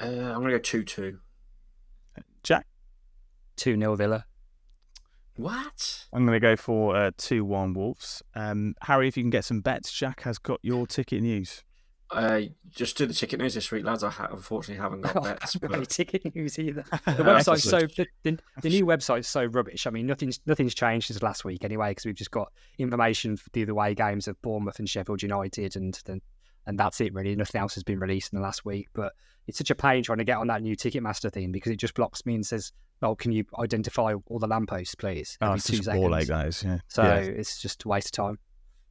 Uh, 0.00 0.06
I'm 0.06 0.40
going 0.40 0.46
to 0.46 0.52
go 0.52 0.58
2 0.58 0.82
2. 0.82 1.18
Jack? 2.42 2.66
2 3.56 3.78
0 3.78 3.94
Villa. 3.94 4.24
What? 5.36 6.06
I'm 6.12 6.26
going 6.26 6.36
to 6.36 6.40
go 6.40 6.56
for 6.56 6.94
uh, 6.96 7.10
2 7.16 7.44
1 7.44 7.74
Wolves. 7.74 8.22
Um, 8.34 8.74
Harry, 8.82 9.08
if 9.08 9.16
you 9.16 9.22
can 9.22 9.30
get 9.30 9.44
some 9.44 9.60
bets, 9.60 9.92
Jack 9.92 10.22
has 10.22 10.38
got 10.38 10.60
your 10.62 10.86
ticket 10.86 11.22
news. 11.22 11.64
Uh, 12.10 12.42
just 12.68 12.98
do 12.98 13.06
the 13.06 13.14
ticket 13.14 13.40
news 13.40 13.54
this 13.54 13.70
week, 13.70 13.86
lads. 13.86 14.04
I 14.04 14.10
ha- 14.10 14.28
unfortunately 14.30 14.82
haven't 14.82 15.00
got 15.00 15.16
Oh, 15.16 15.20
bets. 15.22 15.42
I 15.42 15.48
haven't 15.54 15.68
got 15.70 15.76
any 15.78 15.86
ticket 15.86 16.34
news 16.36 16.58
either. 16.58 16.84
The 17.06 17.22
website's 17.24 17.62
so 17.62 17.80
the, 17.80 18.06
the, 18.22 18.38
the 18.60 18.68
new 18.68 18.84
website's 18.84 19.28
so 19.28 19.46
rubbish. 19.46 19.86
I 19.86 19.90
mean, 19.90 20.06
nothing's 20.06 20.38
nothing's 20.44 20.74
changed 20.74 21.06
since 21.06 21.22
last 21.22 21.46
week 21.46 21.64
anyway, 21.64 21.92
because 21.92 22.04
we've 22.04 22.14
just 22.14 22.30
got 22.30 22.52
information 22.78 23.38
for 23.38 23.48
the 23.54 23.62
other 23.62 23.74
way 23.74 23.94
games 23.94 24.28
of 24.28 24.40
Bournemouth 24.42 24.78
and 24.78 24.88
Sheffield 24.88 25.22
United, 25.22 25.74
and 25.74 25.98
then 26.04 26.20
and 26.66 26.78
that's 26.78 27.00
it 27.00 27.12
really. 27.14 27.34
Nothing 27.36 27.60
else 27.60 27.74
has 27.74 27.84
been 27.84 27.98
released 27.98 28.32
in 28.32 28.38
the 28.38 28.42
last 28.42 28.64
week. 28.64 28.88
But 28.94 29.12
it's 29.46 29.58
such 29.58 29.70
a 29.70 29.74
pain 29.74 30.02
trying 30.02 30.18
to 30.18 30.24
get 30.24 30.38
on 30.38 30.46
that 30.48 30.62
new 30.62 30.76
Ticketmaster 30.76 31.32
thing 31.32 31.52
because 31.52 31.72
it 31.72 31.76
just 31.76 31.94
blocks 31.94 32.24
me 32.26 32.34
and 32.34 32.46
says, 32.46 32.72
"Oh, 33.02 33.14
can 33.14 33.32
you 33.32 33.44
identify 33.58 34.14
all 34.26 34.38
the 34.38 34.46
lampposts, 34.46 34.94
please?" 34.94 35.36
Oh, 35.40 35.52
it's 35.54 35.64
two 35.66 35.76
just 35.78 35.88
a 35.88 35.92
ball 35.92 36.10
seconds. 36.10 36.22
ache, 36.22 36.28
guys. 36.28 36.64
Yeah. 36.64 36.78
So 36.88 37.02
Yeah. 37.02 37.16
it's 37.18 37.60
just 37.60 37.84
a 37.84 37.88
waste 37.88 38.08
of 38.08 38.12
time. 38.24 38.38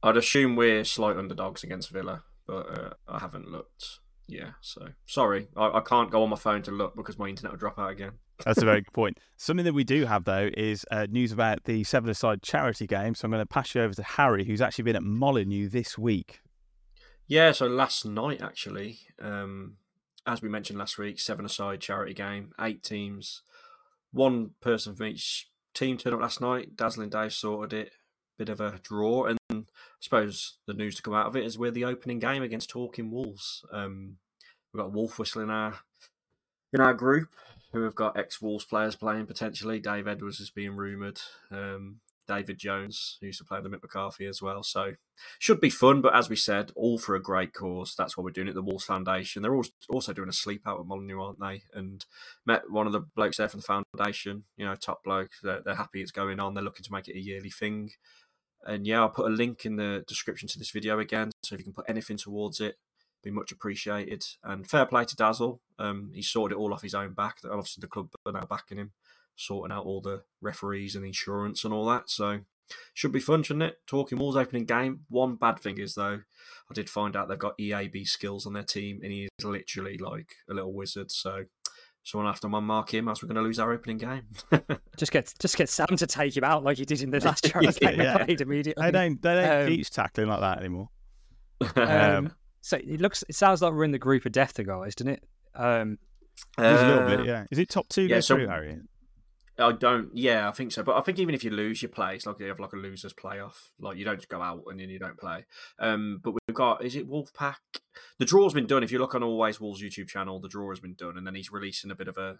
I'd 0.02 0.16
assume 0.16 0.56
we're 0.56 0.84
slight 0.84 1.16
underdogs 1.16 1.62
against 1.62 1.90
Villa, 1.90 2.24
but 2.46 2.78
uh, 2.78 2.90
I 3.08 3.18
haven't 3.20 3.48
looked. 3.50 4.00
Yeah, 4.28 4.52
so 4.60 4.88
sorry, 5.04 5.48
I, 5.56 5.78
I 5.78 5.80
can't 5.80 6.10
go 6.10 6.22
on 6.22 6.30
my 6.30 6.36
phone 6.36 6.62
to 6.62 6.70
look 6.70 6.96
because 6.96 7.18
my 7.18 7.26
internet 7.28 7.52
will 7.52 7.58
drop 7.58 7.78
out 7.78 7.90
again. 7.90 8.12
That's 8.44 8.62
a 8.62 8.64
very 8.64 8.80
good 8.80 8.92
point. 8.92 9.18
Something 9.36 9.64
that 9.64 9.74
we 9.74 9.84
do 9.84 10.06
have, 10.06 10.24
though, 10.24 10.48
is 10.56 10.86
uh, 10.90 11.06
news 11.10 11.32
about 11.32 11.64
the 11.64 11.84
Seven-a-Side 11.84 12.42
charity 12.42 12.86
game. 12.86 13.14
So 13.14 13.26
I'm 13.26 13.30
going 13.30 13.42
to 13.42 13.46
pass 13.46 13.74
you 13.74 13.82
over 13.82 13.92
to 13.94 14.02
Harry, 14.02 14.44
who's 14.44 14.60
actually 14.62 14.84
been 14.84 14.96
at 14.96 15.02
Molineux 15.02 15.68
this 15.68 15.98
week. 15.98 16.40
Yeah, 17.32 17.52
so 17.52 17.66
last 17.66 18.04
night 18.04 18.42
actually, 18.42 18.98
um, 19.18 19.78
as 20.26 20.42
we 20.42 20.50
mentioned 20.50 20.78
last 20.78 20.98
week, 20.98 21.18
seven 21.18 21.46
aside 21.46 21.80
charity 21.80 22.12
game, 22.12 22.52
eight 22.60 22.82
teams, 22.82 23.40
one 24.12 24.50
person 24.60 24.94
from 24.94 25.06
each 25.06 25.48
team 25.72 25.96
turned 25.96 26.14
up 26.14 26.20
last 26.20 26.42
night. 26.42 26.76
Dazzling 26.76 27.08
Dave 27.08 27.32
sorted 27.32 27.86
it, 27.86 27.92
bit 28.36 28.50
of 28.50 28.60
a 28.60 28.80
draw, 28.82 29.24
and 29.24 29.38
I 29.50 29.62
suppose 29.98 30.58
the 30.66 30.74
news 30.74 30.94
to 30.96 31.02
come 31.02 31.14
out 31.14 31.24
of 31.24 31.34
it 31.34 31.46
is 31.46 31.56
we're 31.56 31.70
the 31.70 31.86
opening 31.86 32.18
game 32.18 32.42
against 32.42 32.68
Talking 32.68 33.10
Wolves. 33.10 33.64
Um, 33.72 34.18
we've 34.70 34.82
got 34.82 34.92
Wolf 34.92 35.18
Whistle 35.18 35.40
in 35.40 35.48
our 35.48 35.78
in 36.70 36.82
our 36.82 36.92
group 36.92 37.30
who 37.72 37.80
have 37.84 37.94
got 37.94 38.18
ex 38.18 38.42
Wolves 38.42 38.66
players 38.66 38.94
playing 38.94 39.24
potentially. 39.24 39.80
Dave 39.80 40.06
Edwards 40.06 40.38
is 40.38 40.50
being 40.50 40.76
rumoured. 40.76 41.22
Um, 41.50 42.00
David 42.28 42.58
Jones, 42.58 43.18
who 43.20 43.26
used 43.26 43.38
to 43.38 43.44
play 43.44 43.60
with 43.60 43.72
Mick 43.72 43.82
McCarthy 43.82 44.26
as 44.26 44.40
well. 44.40 44.62
So 44.62 44.94
should 45.38 45.60
be 45.60 45.70
fun, 45.70 46.00
but 46.00 46.14
as 46.14 46.28
we 46.28 46.36
said, 46.36 46.70
all 46.74 46.98
for 46.98 47.14
a 47.14 47.22
great 47.22 47.52
cause. 47.52 47.94
That's 47.96 48.16
what 48.16 48.24
we're 48.24 48.30
doing 48.30 48.48
at 48.48 48.54
the 48.54 48.62
Wolves 48.62 48.84
Foundation. 48.84 49.42
They're 49.42 49.60
also 49.88 50.12
doing 50.12 50.28
a 50.28 50.32
sleep 50.32 50.62
out 50.66 50.80
at 50.80 50.86
Molineux, 50.86 51.20
aren't 51.20 51.40
they? 51.40 51.62
And 51.74 52.04
met 52.46 52.70
one 52.70 52.86
of 52.86 52.92
the 52.92 53.00
blokes 53.00 53.36
there 53.36 53.48
from 53.48 53.60
the 53.60 53.84
foundation, 53.98 54.44
you 54.56 54.64
know, 54.64 54.74
top 54.74 55.04
bloke. 55.04 55.32
They're, 55.42 55.60
they're 55.64 55.74
happy 55.74 56.00
it's 56.00 56.10
going 56.10 56.40
on. 56.40 56.54
They're 56.54 56.64
looking 56.64 56.84
to 56.84 56.92
make 56.92 57.08
it 57.08 57.16
a 57.16 57.20
yearly 57.20 57.50
thing. 57.50 57.90
And 58.64 58.86
yeah, 58.86 59.00
I'll 59.00 59.08
put 59.08 59.30
a 59.30 59.34
link 59.34 59.66
in 59.66 59.76
the 59.76 60.04
description 60.06 60.48
to 60.48 60.58
this 60.58 60.70
video 60.70 60.98
again. 60.98 61.30
So 61.42 61.54
if 61.54 61.60
you 61.60 61.64
can 61.64 61.72
put 61.72 61.88
anything 61.88 62.16
towards 62.16 62.60
it, 62.60 62.76
be 63.22 63.30
much 63.30 63.52
appreciated. 63.52 64.24
And 64.42 64.68
fair 64.68 64.86
play 64.86 65.04
to 65.04 65.16
Dazzle. 65.16 65.60
Um, 65.78 66.10
he 66.14 66.22
sorted 66.22 66.56
it 66.56 66.60
all 66.60 66.72
off 66.72 66.82
his 66.82 66.94
own 66.94 67.12
back. 67.12 67.38
Obviously, 67.44 67.80
the 67.80 67.88
club 67.88 68.10
are 68.26 68.32
now 68.32 68.46
backing 68.48 68.78
him, 68.78 68.92
sorting 69.42 69.74
out 69.76 69.84
all 69.84 70.00
the 70.00 70.22
referees 70.40 70.94
and 70.96 71.04
insurance 71.04 71.64
and 71.64 71.72
all 71.74 71.86
that. 71.86 72.08
So 72.10 72.40
should 72.94 73.12
be 73.12 73.20
fun, 73.20 73.42
shouldn't 73.42 73.64
it? 73.64 73.76
Talking 73.86 74.18
Wolves 74.18 74.36
opening 74.36 74.64
game. 74.64 75.00
One 75.08 75.36
bad 75.36 75.58
thing 75.58 75.78
is 75.78 75.94
though, 75.94 76.20
I 76.70 76.74
did 76.74 76.88
find 76.88 77.16
out 77.16 77.28
they've 77.28 77.38
got 77.38 77.58
EAB 77.58 78.06
skills 78.06 78.46
on 78.46 78.52
their 78.54 78.62
team, 78.62 79.00
and 79.02 79.12
he 79.12 79.24
is 79.38 79.44
literally 79.44 79.98
like 79.98 80.36
a 80.50 80.54
little 80.54 80.72
wizard. 80.72 81.10
So 81.10 81.44
someone 82.04 82.26
have 82.32 82.40
to 82.40 82.48
mark 82.48 82.92
him, 82.94 83.08
else 83.08 83.22
we're 83.22 83.28
going 83.28 83.36
to 83.36 83.42
lose 83.42 83.58
our 83.58 83.72
opening 83.72 83.98
game. 83.98 84.22
Just 84.96 85.12
get 85.12 85.32
just 85.38 85.56
get 85.56 85.68
Sam 85.68 85.86
to 85.96 86.06
take 86.06 86.36
him 86.36 86.44
out 86.44 86.64
like 86.64 86.78
he 86.78 86.84
did 86.84 87.00
in 87.02 87.10
the 87.10 87.20
last 87.24 87.44
charity 87.44 87.78
game 87.80 87.98
we 87.98 88.04
Yeah. 88.04 88.24
played 88.24 88.40
immediately. 88.40 88.84
They 88.86 88.90
don't, 88.90 89.20
they 89.22 89.34
don't 89.34 89.62
Um, 89.62 89.68
teach 89.68 89.90
tackling 89.90 90.28
like 90.28 90.40
that 90.40 90.58
anymore. 90.58 90.88
Um, 91.76 92.32
so 92.60 92.76
it 92.76 93.00
looks, 93.00 93.22
it 93.28 93.34
sounds 93.34 93.60
like 93.62 93.72
we're 93.72 93.84
in 93.84 93.90
the 93.92 93.98
group 93.98 94.24
of 94.26 94.32
death, 94.32 94.54
to 94.54 94.64
guys, 94.64 94.94
doesn't 94.94 95.12
it? 95.14 95.24
Um, 95.54 95.98
There's 96.56 96.80
a 96.80 96.86
little 96.86 97.02
Uh, 97.04 97.16
bit, 97.16 97.26
yeah. 97.26 97.44
Is 97.50 97.58
it 97.58 97.68
top 97.68 97.88
two 97.88 98.02
yeah, 98.06 98.20
so- 98.20 98.36
through, 98.36 98.48
Harry? 98.48 98.78
I 99.66 99.72
don't. 99.72 100.10
Yeah, 100.14 100.48
I 100.48 100.52
think 100.52 100.72
so. 100.72 100.82
But 100.82 100.96
I 100.96 101.00
think 101.00 101.18
even 101.18 101.34
if 101.34 101.44
you 101.44 101.50
lose, 101.50 101.82
you 101.82 101.88
play. 101.88 102.14
It's 102.14 102.26
like 102.26 102.38
you 102.40 102.46
have 102.46 102.60
like 102.60 102.72
a 102.72 102.76
losers 102.76 103.12
playoff. 103.12 103.54
Like 103.80 103.96
you 103.96 104.04
don't 104.04 104.26
go 104.28 104.40
out 104.42 104.64
and 104.66 104.80
then 104.80 104.88
you 104.88 104.98
don't 104.98 105.18
play. 105.18 105.46
Um, 105.78 106.20
but 106.22 106.32
we've 106.32 106.54
got 106.54 106.84
is 106.84 106.96
it 106.96 107.08
Wolfpack? 107.08 107.56
The 108.18 108.24
draw's 108.24 108.54
been 108.54 108.66
done. 108.66 108.82
If 108.82 108.92
you 108.92 108.98
look 108.98 109.14
on 109.14 109.22
Always 109.22 109.60
Wolves 109.60 109.82
YouTube 109.82 110.08
channel, 110.08 110.40
the 110.40 110.48
draw 110.48 110.70
has 110.70 110.80
been 110.80 110.94
done, 110.94 111.16
and 111.16 111.26
then 111.26 111.34
he's 111.34 111.52
releasing 111.52 111.90
a 111.90 111.96
bit 111.96 112.08
of 112.08 112.16
a, 112.16 112.38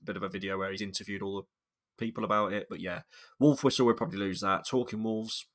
a 0.00 0.04
bit 0.04 0.16
of 0.16 0.22
a 0.22 0.28
video 0.28 0.58
where 0.58 0.70
he's 0.70 0.82
interviewed 0.82 1.22
all 1.22 1.36
the 1.36 2.04
people 2.04 2.24
about 2.24 2.52
it. 2.52 2.66
But 2.68 2.80
yeah, 2.80 3.02
Wolf 3.38 3.64
Whistle 3.64 3.86
would 3.86 3.96
probably 3.96 4.18
lose 4.18 4.40
that. 4.40 4.66
Talking 4.66 5.02
Wolves 5.02 5.46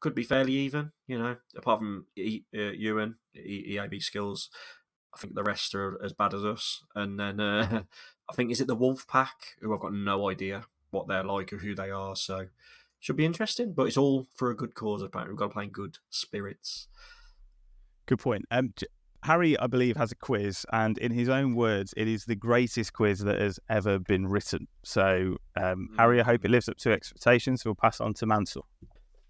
could 0.00 0.14
be 0.14 0.22
fairly 0.22 0.52
even. 0.52 0.92
You 1.06 1.18
know, 1.18 1.36
apart 1.56 1.80
from 1.80 2.06
e, 2.16 2.42
uh, 2.54 2.72
Ewan, 2.72 3.16
EAB 3.36 4.02
skills. 4.02 4.50
I 5.16 5.18
think 5.18 5.34
the 5.34 5.42
rest 5.42 5.74
are 5.74 6.02
as 6.04 6.12
bad 6.12 6.34
as 6.34 6.44
us. 6.44 6.82
And 6.94 7.18
then 7.18 7.40
uh, 7.40 7.82
I 8.30 8.34
think 8.34 8.50
is 8.50 8.60
it 8.60 8.66
the 8.66 8.74
Wolf 8.74 9.06
Pack, 9.08 9.56
who 9.60 9.74
I've 9.74 9.80
got 9.80 9.94
no 9.94 10.28
idea 10.28 10.64
what 10.90 11.08
they're 11.08 11.24
like 11.24 11.52
or 11.52 11.58
who 11.58 11.74
they 11.74 11.90
are. 11.90 12.14
So 12.14 12.48
should 13.00 13.16
be 13.16 13.24
interesting. 13.24 13.72
But 13.72 13.84
it's 13.84 13.96
all 13.96 14.26
for 14.34 14.50
a 14.50 14.56
good 14.56 14.74
cause. 14.74 15.02
Apparently, 15.02 15.32
we've 15.32 15.38
got 15.38 15.48
to 15.48 15.52
play 15.52 15.64
in 15.64 15.70
good 15.70 15.98
spirits. 16.10 16.88
Good 18.06 18.18
point. 18.18 18.44
Um, 18.50 18.74
Harry, 19.22 19.58
I 19.58 19.66
believe, 19.66 19.96
has 19.96 20.12
a 20.12 20.16
quiz, 20.16 20.64
and 20.72 20.98
in 20.98 21.10
his 21.10 21.28
own 21.28 21.56
words, 21.56 21.92
it 21.96 22.06
is 22.06 22.26
the 22.26 22.36
greatest 22.36 22.92
quiz 22.92 23.20
that 23.20 23.40
has 23.40 23.58
ever 23.68 23.98
been 23.98 24.28
written. 24.28 24.68
So, 24.84 25.38
um, 25.60 25.88
Harry, 25.98 26.20
I 26.20 26.24
hope 26.24 26.44
it 26.44 26.50
lives 26.50 26.68
up 26.68 26.76
to 26.78 26.92
expectations. 26.92 27.64
We'll 27.64 27.74
pass 27.74 28.00
on 28.00 28.14
to 28.14 28.26
Mansell. 28.26 28.66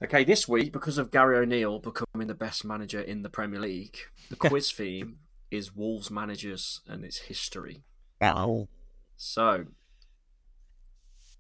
Okay, 0.05 0.25
this 0.25 0.47
week 0.47 0.73
because 0.75 0.99
of 0.99 1.11
Gary 1.11 1.39
O'Neill 1.39 1.79
becoming 1.79 2.29
the 2.29 2.35
best 2.35 2.67
manager 2.67 3.01
in 3.01 3.23
the 3.23 3.31
Premier 3.31 3.59
League, 3.59 3.97
the 4.29 4.37
quiz 4.37 4.71
theme 4.71 5.21
is 5.51 5.75
Wolves 5.75 6.11
managers 6.11 6.81
and 6.87 7.05
its 7.05 7.19
history. 7.19 7.85
Ow. 8.23 8.69
So, 9.17 9.67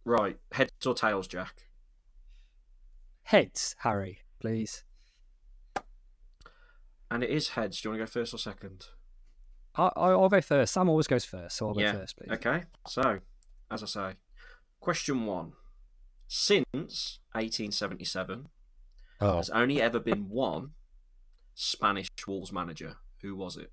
right, 0.05 0.37
heads 0.53 0.73
or 0.87 0.95
tails, 0.95 1.27
Jack? 1.27 1.63
heads, 3.25 3.75
Harry, 3.81 4.21
please. 4.39 4.85
And 7.11 7.23
it 7.25 7.31
is 7.31 7.51
heads. 7.51 7.81
Do 7.81 7.89
you 7.89 7.91
want 7.91 8.01
to 8.01 8.07
go 8.07 8.21
first 8.21 8.33
or 8.35 8.39
second? 8.39 8.87
I, 9.77 9.91
I, 9.97 10.11
I'll 10.11 10.29
go 10.29 10.41
first. 10.41 10.73
Sam 10.73 10.89
always 10.89 11.07
goes 11.07 11.25
first, 11.25 11.57
so 11.57 11.69
I'll 11.69 11.81
yeah. 11.81 11.93
go 11.93 11.99
first, 12.01 12.17
please. 12.17 12.31
Okay. 12.35 12.63
So, 12.89 13.19
as 13.71 13.83
I 13.83 13.87
say, 13.87 14.13
question 14.81 15.27
one: 15.27 15.53
Since 16.29 17.19
1877, 17.33 18.49
Oh. 19.21 19.33
there's 19.35 19.51
only 19.51 19.81
ever 19.81 19.99
been 19.99 20.29
one 20.29 20.71
Spanish 21.55 22.09
Wolves 22.27 22.53
manager. 22.53 22.97
Who 23.23 23.35
was 23.35 23.57
it? 23.57 23.73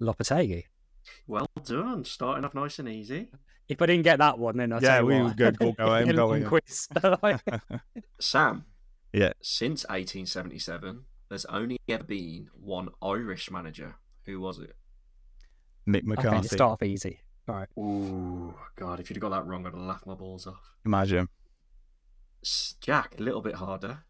Lopetegui. 0.00 0.64
Well 1.26 1.48
done. 1.64 2.04
Starting 2.04 2.44
off 2.44 2.54
nice 2.54 2.78
and 2.78 2.88
easy. 2.88 3.28
If 3.68 3.80
I 3.80 3.86
didn't 3.86 4.02
get 4.04 4.18
that 4.18 4.38
one, 4.38 4.56
then 4.56 4.72
I'll 4.72 4.82
Yeah, 4.82 4.96
tell 4.96 5.06
we 5.06 5.14
what. 5.16 5.24
would 5.24 5.36
go- 5.36 5.50
go- 5.52 5.72
go 5.78 5.86
home, 5.86 6.06
Little 6.06 6.28
go 6.28 6.34
home. 6.40 6.44
quiz. 6.48 6.88
Sam. 8.20 8.64
Yeah. 9.12 9.32
Since 9.42 9.84
1877, 9.84 11.04
there's 11.28 11.44
only 11.46 11.78
ever 11.88 12.04
been 12.04 12.48
one 12.54 12.88
Irish 13.02 13.50
manager. 13.50 13.96
Who 14.26 14.40
was 14.40 14.58
it? 14.58 14.74
Mick 15.88 15.98
okay, 15.98 16.06
McCarthy. 16.06 16.36
let's 16.36 16.50
start 16.50 16.72
off 16.72 16.82
easy. 16.82 17.20
All 17.48 17.54
right. 17.56 17.68
Ooh, 17.78 18.54
God! 18.76 19.00
If 19.00 19.10
you'd 19.10 19.16
have 19.16 19.22
got 19.22 19.30
that 19.30 19.46
wrong, 19.46 19.66
I'd 19.66 19.72
have 19.72 19.80
laughed 19.82 20.06
my 20.06 20.14
balls 20.14 20.46
off. 20.46 20.60
Imagine. 20.84 21.28
Jack, 22.80 23.16
a 23.18 23.22
little 23.22 23.40
bit 23.42 23.56
harder. 23.56 24.04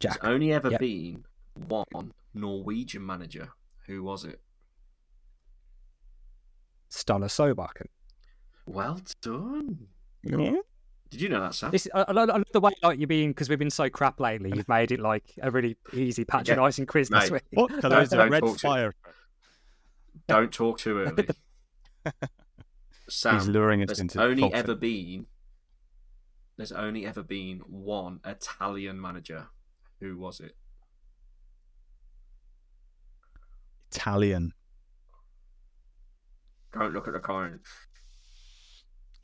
Jack. 0.00 0.20
There's 0.20 0.32
only 0.34 0.52
ever 0.52 0.70
Yep. 0.70 0.80
been 0.80 1.24
one 1.54 2.12
Norwegian 2.34 3.04
manager. 3.06 3.50
Who 3.86 4.02
was 4.02 4.24
it? 4.24 4.40
Ståle 6.96 7.28
Solbakken. 7.28 7.86
Well 8.66 8.98
done. 9.20 9.86
Yeah. 10.22 10.56
Did 11.10 11.20
you 11.20 11.28
know 11.28 11.40
that, 11.40 11.54
Sam? 11.54 11.70
This, 11.70 11.86
I, 11.94 12.04
I 12.08 12.12
love 12.12 12.30
I 12.30 12.34
love 12.38 12.44
the 12.52 12.60
way 12.60 12.72
like 12.82 12.98
you're 12.98 13.06
being 13.06 13.30
because 13.30 13.48
we've 13.48 13.58
been 13.60 13.70
so 13.70 13.88
crap 13.88 14.18
lately. 14.18 14.50
You've 14.54 14.68
made 14.68 14.90
it 14.90 14.98
like 15.00 15.22
a 15.40 15.50
really 15.50 15.76
easy 15.92 16.24
patronising 16.24 16.86
quiz 16.86 17.08
this 17.08 17.24
mate. 17.30 17.32
week. 17.32 17.42
What 17.52 17.80
colour 17.80 18.00
is 18.00 18.08
Don't- 18.08 18.26
it? 18.26 18.30
Red 18.30 18.40
don't 18.40 18.48
talk 18.50 18.58
to- 18.58 18.66
fire. 18.66 18.94
Don't 20.26 20.52
talk 20.52 20.78
too 20.78 20.98
early. 20.98 21.28
Sam, 23.08 23.34
He's 23.34 23.46
luring 23.46 23.82
us 23.82 23.86
there's 23.88 24.00
into 24.00 24.20
only 24.20 24.40
falsehood. 24.42 24.58
ever 24.64 24.74
been 24.74 25.26
there's 26.56 26.72
only 26.72 27.06
ever 27.06 27.22
been 27.22 27.58
one 27.68 28.18
Italian 28.24 29.00
manager. 29.00 29.46
Who 30.00 30.16
was 30.18 30.40
it? 30.40 30.56
Italian. 33.92 34.52
Don't 36.72 36.92
look 36.92 37.06
at 37.06 37.14
the 37.14 37.20
comments. 37.20 37.68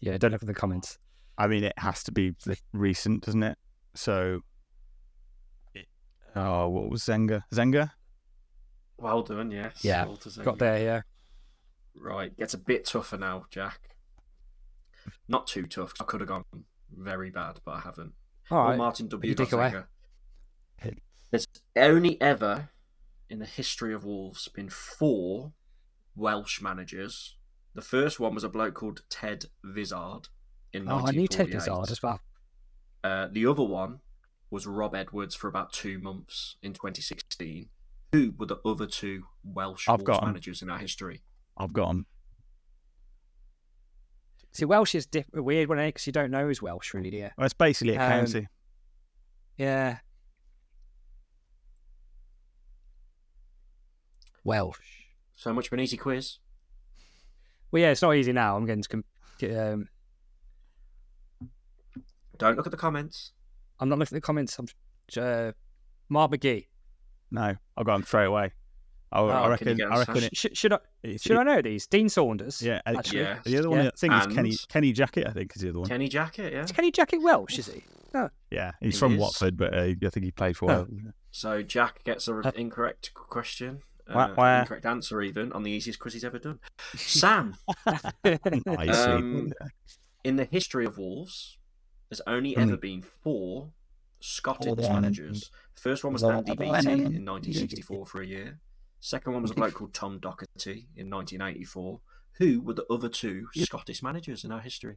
Yeah, 0.00 0.16
don't 0.18 0.32
look 0.32 0.42
at 0.42 0.48
the 0.48 0.54
comments. 0.54 0.98
I 1.38 1.46
mean, 1.46 1.64
it 1.64 1.78
has 1.78 2.02
to 2.04 2.12
be 2.12 2.34
recent, 2.72 3.24
doesn't 3.24 3.42
it? 3.42 3.58
So, 3.94 4.40
Oh, 6.34 6.68
what 6.68 6.88
was 6.88 7.02
Zenga? 7.02 7.42
Zenga? 7.52 7.90
Well 8.96 9.22
done, 9.22 9.50
yes. 9.50 9.84
Yeah, 9.84 10.06
Walter 10.06 10.30
got 10.42 10.58
there. 10.58 10.78
Yeah. 10.78 11.00
Right, 11.94 12.34
gets 12.36 12.54
a 12.54 12.58
bit 12.58 12.86
tougher 12.86 13.18
now, 13.18 13.44
Jack. 13.50 13.78
Not 15.28 15.46
too 15.46 15.66
tough, 15.66 15.92
I 16.00 16.04
could 16.04 16.20
have 16.20 16.28
gone 16.28 16.44
very 16.90 17.30
bad, 17.30 17.60
but 17.64 17.72
I 17.72 17.80
haven't. 17.80 18.12
All 18.50 18.58
Well, 18.58 18.68
right. 18.68 18.78
Martin 18.78 19.08
W. 19.08 19.28
You 19.28 19.34
dig 19.34 19.52
away. 19.52 19.74
There's 21.30 21.46
only 21.76 22.20
ever 22.20 22.68
in 23.30 23.38
the 23.38 23.46
history 23.46 23.94
of 23.94 24.04
Wolves 24.04 24.48
been 24.48 24.68
four 24.68 25.52
Welsh 26.14 26.60
managers. 26.60 27.36
The 27.74 27.82
first 27.82 28.20
one 28.20 28.34
was 28.34 28.44
a 28.44 28.48
bloke 28.48 28.74
called 28.74 29.02
Ted 29.08 29.46
Vizard 29.64 30.28
in 30.72 30.88
Oh, 30.88 31.06
I 31.06 31.10
knew 31.12 31.26
Ted 31.26 31.48
Vizard 31.50 31.90
as 31.90 32.02
well. 32.02 32.20
Uh, 33.02 33.28
the 33.30 33.46
other 33.46 33.62
one 33.62 34.00
was 34.50 34.66
Rob 34.66 34.94
Edwards 34.94 35.34
for 35.34 35.48
about 35.48 35.72
two 35.72 35.98
months 35.98 36.56
in 36.62 36.72
2016. 36.74 37.68
Who 38.12 38.34
were 38.36 38.46
the 38.46 38.58
other 38.64 38.86
two 38.86 39.24
Welsh 39.42 39.88
I've 39.88 40.00
Wolves 40.00 40.06
got 40.06 40.22
'em. 40.22 40.28
managers 40.28 40.60
in 40.60 40.68
our 40.68 40.78
history? 40.78 41.22
I've 41.56 41.72
got 41.72 41.90
him. 41.90 42.06
See, 44.52 44.66
Welsh 44.66 44.94
is 44.94 45.06
diff- 45.06 45.30
a 45.32 45.42
weird 45.42 45.70
one 45.70 45.78
because 45.78 46.06
you 46.06 46.12
don't 46.12 46.30
know 46.30 46.46
who's 46.46 46.60
Welsh, 46.60 46.92
really, 46.92 47.10
do 47.10 47.16
you? 47.16 47.30
Well, 47.38 47.46
it's 47.46 47.54
basically 47.54 47.94
a 47.96 48.02
Um, 48.02 48.10
county. 48.26 48.48
Yeah. 49.56 50.00
Welsh. 54.44 55.01
So 55.42 55.52
much 55.52 55.66
of 55.66 55.72
an 55.72 55.80
easy 55.80 55.96
quiz. 55.96 56.38
Well, 57.72 57.82
yeah, 57.82 57.90
it's 57.90 58.00
not 58.02 58.12
easy 58.14 58.32
now. 58.32 58.56
I'm 58.56 58.64
getting 58.64 58.82
to. 58.82 58.88
Com- 58.88 59.04
get, 59.38 59.56
um, 59.58 59.88
Don't 62.38 62.56
look 62.56 62.66
at 62.66 62.70
the 62.70 62.76
comments. 62.78 63.32
I'm 63.80 63.88
not 63.88 63.98
looking 63.98 64.16
at 64.16 64.22
the 64.22 64.24
comments. 64.26 64.56
I'm. 64.56 64.68
Uh, 65.20 65.50
Mark 66.08 66.30
McGhee. 66.30 66.66
No, 67.32 67.56
I've 67.76 67.84
got 67.86 67.96
him 67.96 68.04
straight 68.04 68.26
away. 68.26 68.52
I, 69.10 69.20
I 69.20 69.22
Oh, 69.52 69.56
can 69.56 69.66
you 69.66 69.74
reckon. 69.74 69.92
I 69.92 69.98
reckon 69.98 70.22
it. 70.24 70.36
Should, 70.36 70.56
should 70.56 70.72
I? 70.74 70.78
it's- 71.02 71.22
Should 71.22 71.32
it- 71.32 71.40
I 71.40 71.42
know 71.42 71.60
these? 71.60 71.88
Dean 71.88 72.08
Saunders. 72.08 72.62
Yeah, 72.62 72.80
uh, 72.86 72.94
actually. 72.98 73.20
Yeah. 73.22 73.40
The 73.44 73.58
other 73.58 73.68
one, 73.70 73.80
Yeah. 73.84 73.88
I 73.88 73.96
think, 73.96 74.14
is 74.14 74.26
Kenny 74.36 74.56
Kenny 74.68 74.92
Jackett. 74.92 75.26
I 75.28 75.32
think 75.32 75.56
is 75.56 75.62
the 75.62 75.70
other 75.70 75.80
one. 75.80 75.88
Kenny 75.88 76.08
Jackett, 76.08 76.52
yeah. 76.52 76.62
Is 76.62 76.70
Kenny 76.70 76.92
Jackett 76.92 77.20
Welsh? 77.20 77.58
Is 77.58 77.66
he? 77.66 77.82
No. 78.14 78.30
Yeah, 78.52 78.70
he's 78.80 78.94
He 78.94 79.00
from 79.00 79.14
is. 79.14 79.18
Watford, 79.20 79.56
but 79.56 79.74
uh, 79.74 79.80
I 79.82 79.94
think 80.10 80.22
he 80.24 80.30
played 80.30 80.56
for. 80.56 80.70
Oh. 80.70 80.86
So 81.32 81.62
Jack 81.62 82.04
gets 82.04 82.28
an 82.28 82.42
Uh, 82.44 82.52
incorrect 82.54 83.12
question. 83.14 83.80
Uh, 84.08 84.34
wha- 84.36 84.60
incorrect 84.60 84.84
answer, 84.86 85.22
even 85.22 85.52
on 85.52 85.62
the 85.62 85.70
easiest 85.70 85.98
quiz 85.98 86.14
he's 86.14 86.24
ever 86.24 86.38
done. 86.38 86.58
Sam, 86.96 87.54
Um, 88.24 89.52
in 90.24 90.36
the 90.36 90.44
history 90.44 90.84
of 90.84 90.98
Wolves, 90.98 91.58
there's 92.10 92.20
only 92.26 92.56
ever 92.56 92.76
been 92.76 93.02
four 93.22 93.72
Scottish 94.20 94.88
managers. 94.88 95.50
First 95.74 96.04
one 96.04 96.12
was 96.12 96.22
Andy 96.24 96.54
Beattie 96.54 96.90
in 96.92 97.24
1964 97.24 98.06
for 98.06 98.20
a 98.20 98.26
year. 98.26 98.60
Second 99.00 99.32
one 99.32 99.42
was 99.42 99.50
a 99.50 99.54
bloke 99.54 99.74
called 99.74 99.94
Tom 99.94 100.20
Docherty 100.20 100.86
in 100.96 101.10
1984. 101.10 102.00
Who 102.38 102.60
were 102.60 102.74
the 102.74 102.86
other 102.90 103.08
two 103.08 103.48
Scottish 103.54 104.02
managers 104.02 104.44
in 104.44 104.52
our 104.52 104.60
history? 104.60 104.96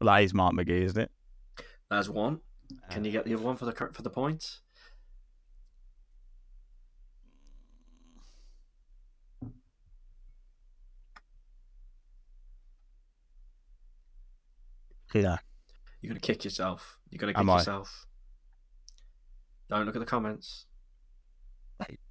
Well, 0.00 0.14
that 0.14 0.22
is 0.24 0.34
Mark 0.34 0.54
McGhee, 0.54 0.82
isn't 0.84 1.02
it? 1.02 1.10
There's 1.90 2.08
one. 2.10 2.40
Can 2.90 3.04
you 3.04 3.12
get 3.12 3.24
the 3.24 3.34
other 3.34 3.42
one 3.42 3.56
for 3.56 3.64
the 3.66 3.72
for 3.92 4.02
the 4.02 4.10
point? 4.10 4.58
Yeah. 15.14 15.38
You're 16.00 16.10
gonna 16.10 16.20
kick 16.20 16.44
yourself. 16.44 16.98
You're 17.10 17.18
gonna 17.18 17.32
kick 17.32 17.40
Am 17.40 17.50
I? 17.50 17.58
yourself. 17.58 18.06
Don't 19.68 19.86
look 19.86 19.96
at 19.96 20.00
the 20.00 20.06
comments. 20.06 20.66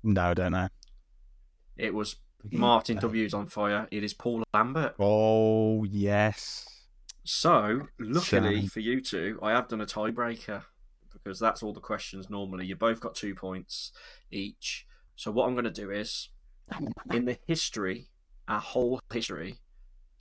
No, 0.04 0.22
I 0.22 0.34
don't 0.34 0.52
know. 0.52 0.68
It 1.78 1.94
was 1.94 2.18
Martin 2.52 2.98
uh-huh. 2.98 3.08
W's 3.08 3.34
on 3.34 3.48
fire. 3.48 3.88
It 3.92 4.04
is 4.04 4.14
Paul 4.14 4.44
Lambert. 4.54 4.96
Oh 5.00 5.84
yes. 5.86 6.68
So, 7.24 7.88
luckily 8.00 8.62
Sam. 8.62 8.70
for 8.70 8.80
you 8.82 9.02
two, 9.02 9.40
I 9.42 9.52
have 9.52 9.68
done 9.68 9.82
a 9.82 9.86
tiebreaker 9.86 10.62
because 11.12 11.40
that's 11.40 11.64
all 11.64 11.74
the 11.74 11.80
questions 11.80 12.30
normally. 12.30 12.68
You 12.68 12.76
both 12.76 13.00
got 13.00 13.16
two 13.16 13.34
points 13.34 13.92
each. 14.30 14.86
So, 15.16 15.32
what 15.32 15.48
I'm 15.48 15.54
going 15.54 15.66
to 15.66 15.72
do 15.72 15.90
is, 15.90 16.30
in 17.12 17.26
the 17.26 17.40
history, 17.48 18.10
our 18.48 18.60
whole 18.60 19.00
history, 19.12 19.54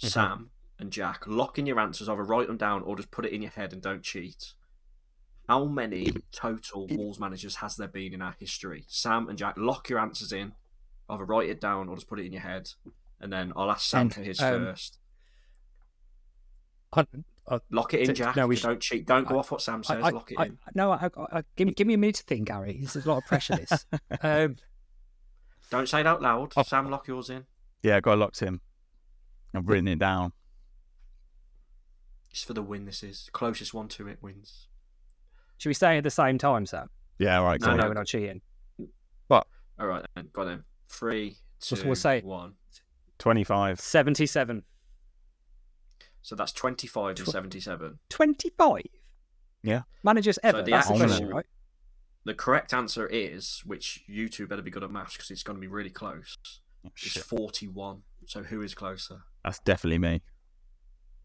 mm-hmm. 0.01 0.07
Sam 0.07 0.51
and 0.79 0.91
Jack, 0.91 1.25
lock 1.27 1.59
in 1.59 1.67
your 1.67 1.79
answers. 1.79 2.09
Either 2.09 2.23
write 2.23 2.47
them 2.47 2.57
down 2.57 2.83
or 2.83 2.97
just 2.97 3.11
put 3.11 3.25
it 3.25 3.33
in 3.33 3.43
your 3.43 3.51
head 3.51 3.73
and 3.73 3.81
don't 3.81 4.03
cheat. 4.03 4.53
How 5.49 5.67
many 5.67 6.13
total 6.33 6.87
Wolves 6.91 7.21
managers 7.21 7.57
has 7.57 7.77
there 7.77 7.89
been 7.89 8.15
in 8.15 8.23
our 8.23 8.35
history? 8.39 8.85
Sam 8.89 9.29
and 9.29 9.39
Jack, 9.39 9.57
lock 9.59 9.89
your 9.89 9.99
answers 9.99 10.33
in. 10.33 10.53
Either 11.09 11.25
write 11.25 11.51
it 11.51 11.61
down 11.61 11.89
or 11.89 11.97
just 11.97 12.09
put 12.09 12.19
it 12.19 12.27
in 12.27 12.33
your 12.33 12.41
head. 12.43 12.71
And 13.21 13.33
then 13.33 13.53
I'll 13.55 13.71
ask 13.71 13.89
Sam 13.89 14.03
And, 14.03 14.15
for 14.15 14.23
his 14.23 14.41
um, 14.41 14.65
first. 14.65 14.99
I, 16.95 17.07
I, 17.49 17.59
Lock 17.71 17.93
it 17.95 18.01
in, 18.01 18.07
t- 18.09 18.13
Jack. 18.15 18.37
no, 18.37 18.47
we 18.47 18.57
don't 18.57 18.81
cheat. 18.81 19.07
Don't 19.07 19.27
go 19.29 19.39
off 19.39 19.51
what 19.51 19.61
Sam 19.61 19.85
says. 19.85 20.03
I, 20.03 20.11
Lock 20.11 20.33
it 20.33 20.39
I, 20.39 20.47
in. 20.47 20.59
no, 20.75 20.93
I, 20.93 21.11
I, 21.17 21.39
I, 21.39 21.43
give, 21.57 21.69
me, 21.69 21.75
give 21.75 21.87
me 21.87 21.95
a 21.95 21.99
minute 21.99 22.17
to 22.17 22.23
think, 22.25 22.49
Gary. 22.49 22.79
This 22.81 22.97
is 22.97 23.05
a 23.05 23.09
lot 23.09 23.19
of 23.19 23.27
pressure, 23.27 23.57
this. 23.57 23.87
um, 24.23 24.57
Don't 25.71 25.89
say 25.89 26.01
it 26.01 26.07
out 26.07 26.23
loud. 26.23 26.53
Oh. 26.57 26.63
Sam, 26.63 26.91
lock 26.91 27.07
yours 27.07 27.29
in. 27.31 27.45
Yeah, 27.83 27.97
I 27.97 28.01
got 28.01 28.17
locked 28.19 28.41
in. 28.43 28.61
I've 29.55 29.69
written 29.69 29.89
it 29.89 29.99
down. 29.99 30.33
It's 32.35 32.43
for 32.43 32.53
the 32.53 32.63
win. 32.63 32.85
This 32.85 33.05
is 33.05 33.31
closest 33.33 33.73
one 33.73 33.87
to 33.91 34.09
it 34.09 34.19
wins. 34.21 34.67
should 35.59 35.69
we 35.69 35.75
say 35.75 35.99
at 35.99 36.03
the 36.03 36.11
same 36.11 36.37
time, 36.37 36.67
Sam? 36.67 36.91
Yeah, 37.17 37.39
all 37.39 37.45
right. 37.45 37.61
No, 37.61 37.69
cool. 37.69 37.77
No, 37.77 37.83
no. 37.85 37.89
we're 37.91 37.95
not 37.95 38.07
cheating. 38.09 38.41
What? 39.29 39.47
All 39.79 39.87
right, 39.87 40.05
then. 40.17 40.31
Got 40.33 40.49
him. 40.49 40.65
Three, 40.89 41.37
two, 41.61 41.77
we'll 41.85 41.95
say- 41.95 42.23
one. 42.23 42.55
Twenty-five. 43.19 43.79
77. 43.81 44.65
So 46.23 46.35
that's 46.35 46.51
twenty-five 46.51 47.21
and 47.21 47.29
seventy-seven. 47.29 48.01
25 48.09 48.83
Yeah. 49.63 49.83
managers 50.03 50.41
ever. 50.43 50.63
the 50.63 50.73
That's 50.73 50.89
the 50.89 50.95
question, 50.97 51.29
right? 51.29 51.47
The 52.25 52.35
correct 52.35 52.75
answer 52.75 53.07
is, 53.07 53.63
which 53.65 54.03
you 54.09 54.29
two 54.29 54.49
better 54.49 54.63
be 54.63 54.73
good 54.73 54.83
at 54.83 54.91
maths 54.91 55.13
because 55.17 55.31
it's 55.31 55.45
going 55.45 55.57
to 55.57 55.61
be 55.61 55.69
really 55.69 55.91
close. 55.91 56.37
Oh, 56.85 56.91
Is 56.97 57.13
shit. 57.13 57.23
forty-one. 57.23 58.03
So 58.27 58.43
who 58.43 58.61
is 58.63 58.75
closer? 58.75 59.23
That's 59.45 59.61
definitely 59.61 59.99
me. 59.99 60.23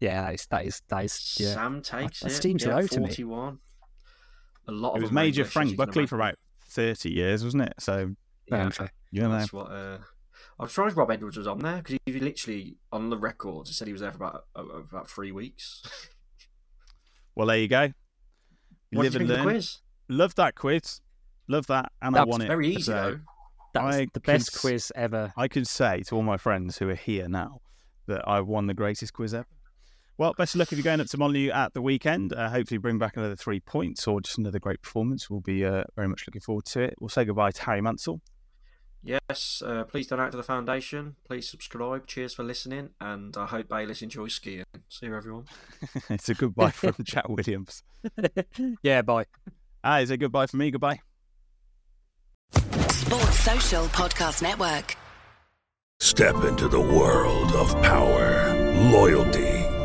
Yeah, 0.00 0.22
that 0.22 0.34
is, 0.34 0.46
that 0.46 0.64
is, 0.66 0.82
that 0.88 1.04
is, 1.04 1.36
yeah. 1.38 1.52
Sam 1.54 1.82
takes 1.82 2.20
that 2.20 2.30
it. 2.32 2.42
seems 2.42 2.64
yeah, 2.64 2.76
low 2.76 2.86
to 2.86 3.00
me. 3.00 3.06
Forty-one. 3.08 3.58
A 4.68 4.72
lot 4.72 4.92
It 4.94 4.96
of 4.96 5.02
was 5.02 5.12
Major 5.12 5.44
Frank 5.44 5.76
Buckley 5.76 6.06
for 6.06 6.16
about 6.16 6.36
thirty 6.64 7.10
years, 7.12 7.44
wasn't 7.44 7.64
it? 7.64 7.74
So 7.78 8.14
Yeah, 8.46 8.64
Um, 8.64 8.72
so- 8.72 8.88
you 9.10 9.22
know. 9.22 9.30
That's 9.30 9.52
what. 9.52 9.70
Uh, 9.70 9.98
I'm 10.58 10.68
surprised 10.68 10.96
Rob 10.96 11.10
Edwards 11.10 11.36
was 11.36 11.46
on 11.46 11.58
there 11.60 11.78
because 11.78 11.98
he 12.06 12.12
literally 12.20 12.76
on 12.92 13.08
the 13.10 13.16
records. 13.18 13.68
He 13.70 13.74
said 13.74 13.86
he 13.86 13.92
was 13.92 14.00
there 14.02 14.10
for 14.12 14.16
about 14.18 14.44
uh, 14.56 14.62
about 14.78 15.08
three 15.10 15.32
weeks. 15.32 15.82
Well, 17.36 17.46
there 17.46 17.58
you 17.58 17.68
go. 17.68 17.82
You 18.90 18.98
What 18.98 19.04
live 19.04 19.12
did 19.12 19.20
you 19.20 19.26
and 19.26 19.28
think 19.28 19.30
of 19.30 19.44
the 19.44 19.44
learn. 19.44 19.54
quiz? 19.54 19.78
Love 20.08 20.34
that 20.34 20.54
quiz. 20.56 21.00
Love 21.48 21.66
that, 21.68 21.92
and 22.02 22.14
I 22.14 22.18
That 22.20 22.26
was 22.26 22.32
won 22.34 22.42
it. 22.42 22.48
Very 22.48 22.68
easy 22.70 22.82
So 22.82 22.92
though. 22.92 23.20
That 23.72 23.84
was 23.84 23.96
I 23.96 24.06
the 24.12 24.20
best 24.20 24.54
s- 24.54 24.60
quiz 24.60 24.92
ever. 24.96 25.32
I 25.36 25.46
can 25.48 25.64
say 25.64 26.02
to 26.08 26.16
all 26.16 26.22
my 26.22 26.36
friends 26.36 26.78
who 26.78 26.88
are 26.88 26.94
here 26.96 27.28
now 27.28 27.60
that 28.08 28.26
I 28.28 28.40
won 28.40 28.66
the 28.66 28.74
greatest 28.74 29.12
quiz 29.12 29.32
ever. 29.32 29.46
Well, 30.20 30.34
best 30.34 30.54
of 30.54 30.58
luck 30.58 30.70
if 30.70 30.76
you're 30.76 30.84
going 30.84 31.00
up 31.00 31.06
to 31.06 31.16
Molineux 31.16 31.50
at 31.50 31.72
the 31.72 31.80
weekend. 31.80 32.34
Uh, 32.34 32.50
hopefully, 32.50 32.76
bring 32.76 32.98
back 32.98 33.16
another 33.16 33.36
three 33.36 33.58
points 33.58 34.06
or 34.06 34.20
just 34.20 34.36
another 34.36 34.58
great 34.58 34.82
performance. 34.82 35.30
We'll 35.30 35.40
be 35.40 35.64
uh, 35.64 35.84
very 35.96 36.08
much 36.08 36.26
looking 36.26 36.42
forward 36.42 36.66
to 36.66 36.82
it. 36.82 36.94
We'll 37.00 37.08
say 37.08 37.24
goodbye 37.24 37.52
to 37.52 37.62
Harry 37.62 37.80
Mansell. 37.80 38.20
Yes, 39.02 39.62
uh, 39.64 39.84
please 39.84 40.08
donate 40.08 40.32
to 40.32 40.36
the 40.36 40.42
foundation. 40.42 41.16
Please 41.26 41.48
subscribe. 41.48 42.06
Cheers 42.06 42.34
for 42.34 42.42
listening, 42.42 42.90
and 43.00 43.34
I 43.34 43.46
hope 43.46 43.70
Bayliss 43.70 44.02
enjoys 44.02 44.34
skiing. 44.34 44.66
See 44.90 45.06
you, 45.06 45.16
everyone. 45.16 45.46
it's 46.10 46.28
a 46.28 46.34
goodbye 46.34 46.70
from 46.70 46.96
Chat 47.06 47.30
Williams. 47.30 47.82
yeah, 48.82 49.00
bye. 49.00 49.24
Ah, 49.82 50.00
is 50.00 50.10
it 50.10 50.18
goodbye 50.18 50.48
for 50.48 50.58
me? 50.58 50.70
Goodbye. 50.70 51.00
Sports 52.52 53.38
Social 53.38 53.84
Podcast 53.86 54.42
Network. 54.42 54.98
Step 56.00 56.44
into 56.44 56.68
the 56.68 56.80
world 56.80 57.52
of 57.52 57.70
power, 57.82 58.54
loyalty, 58.90 59.59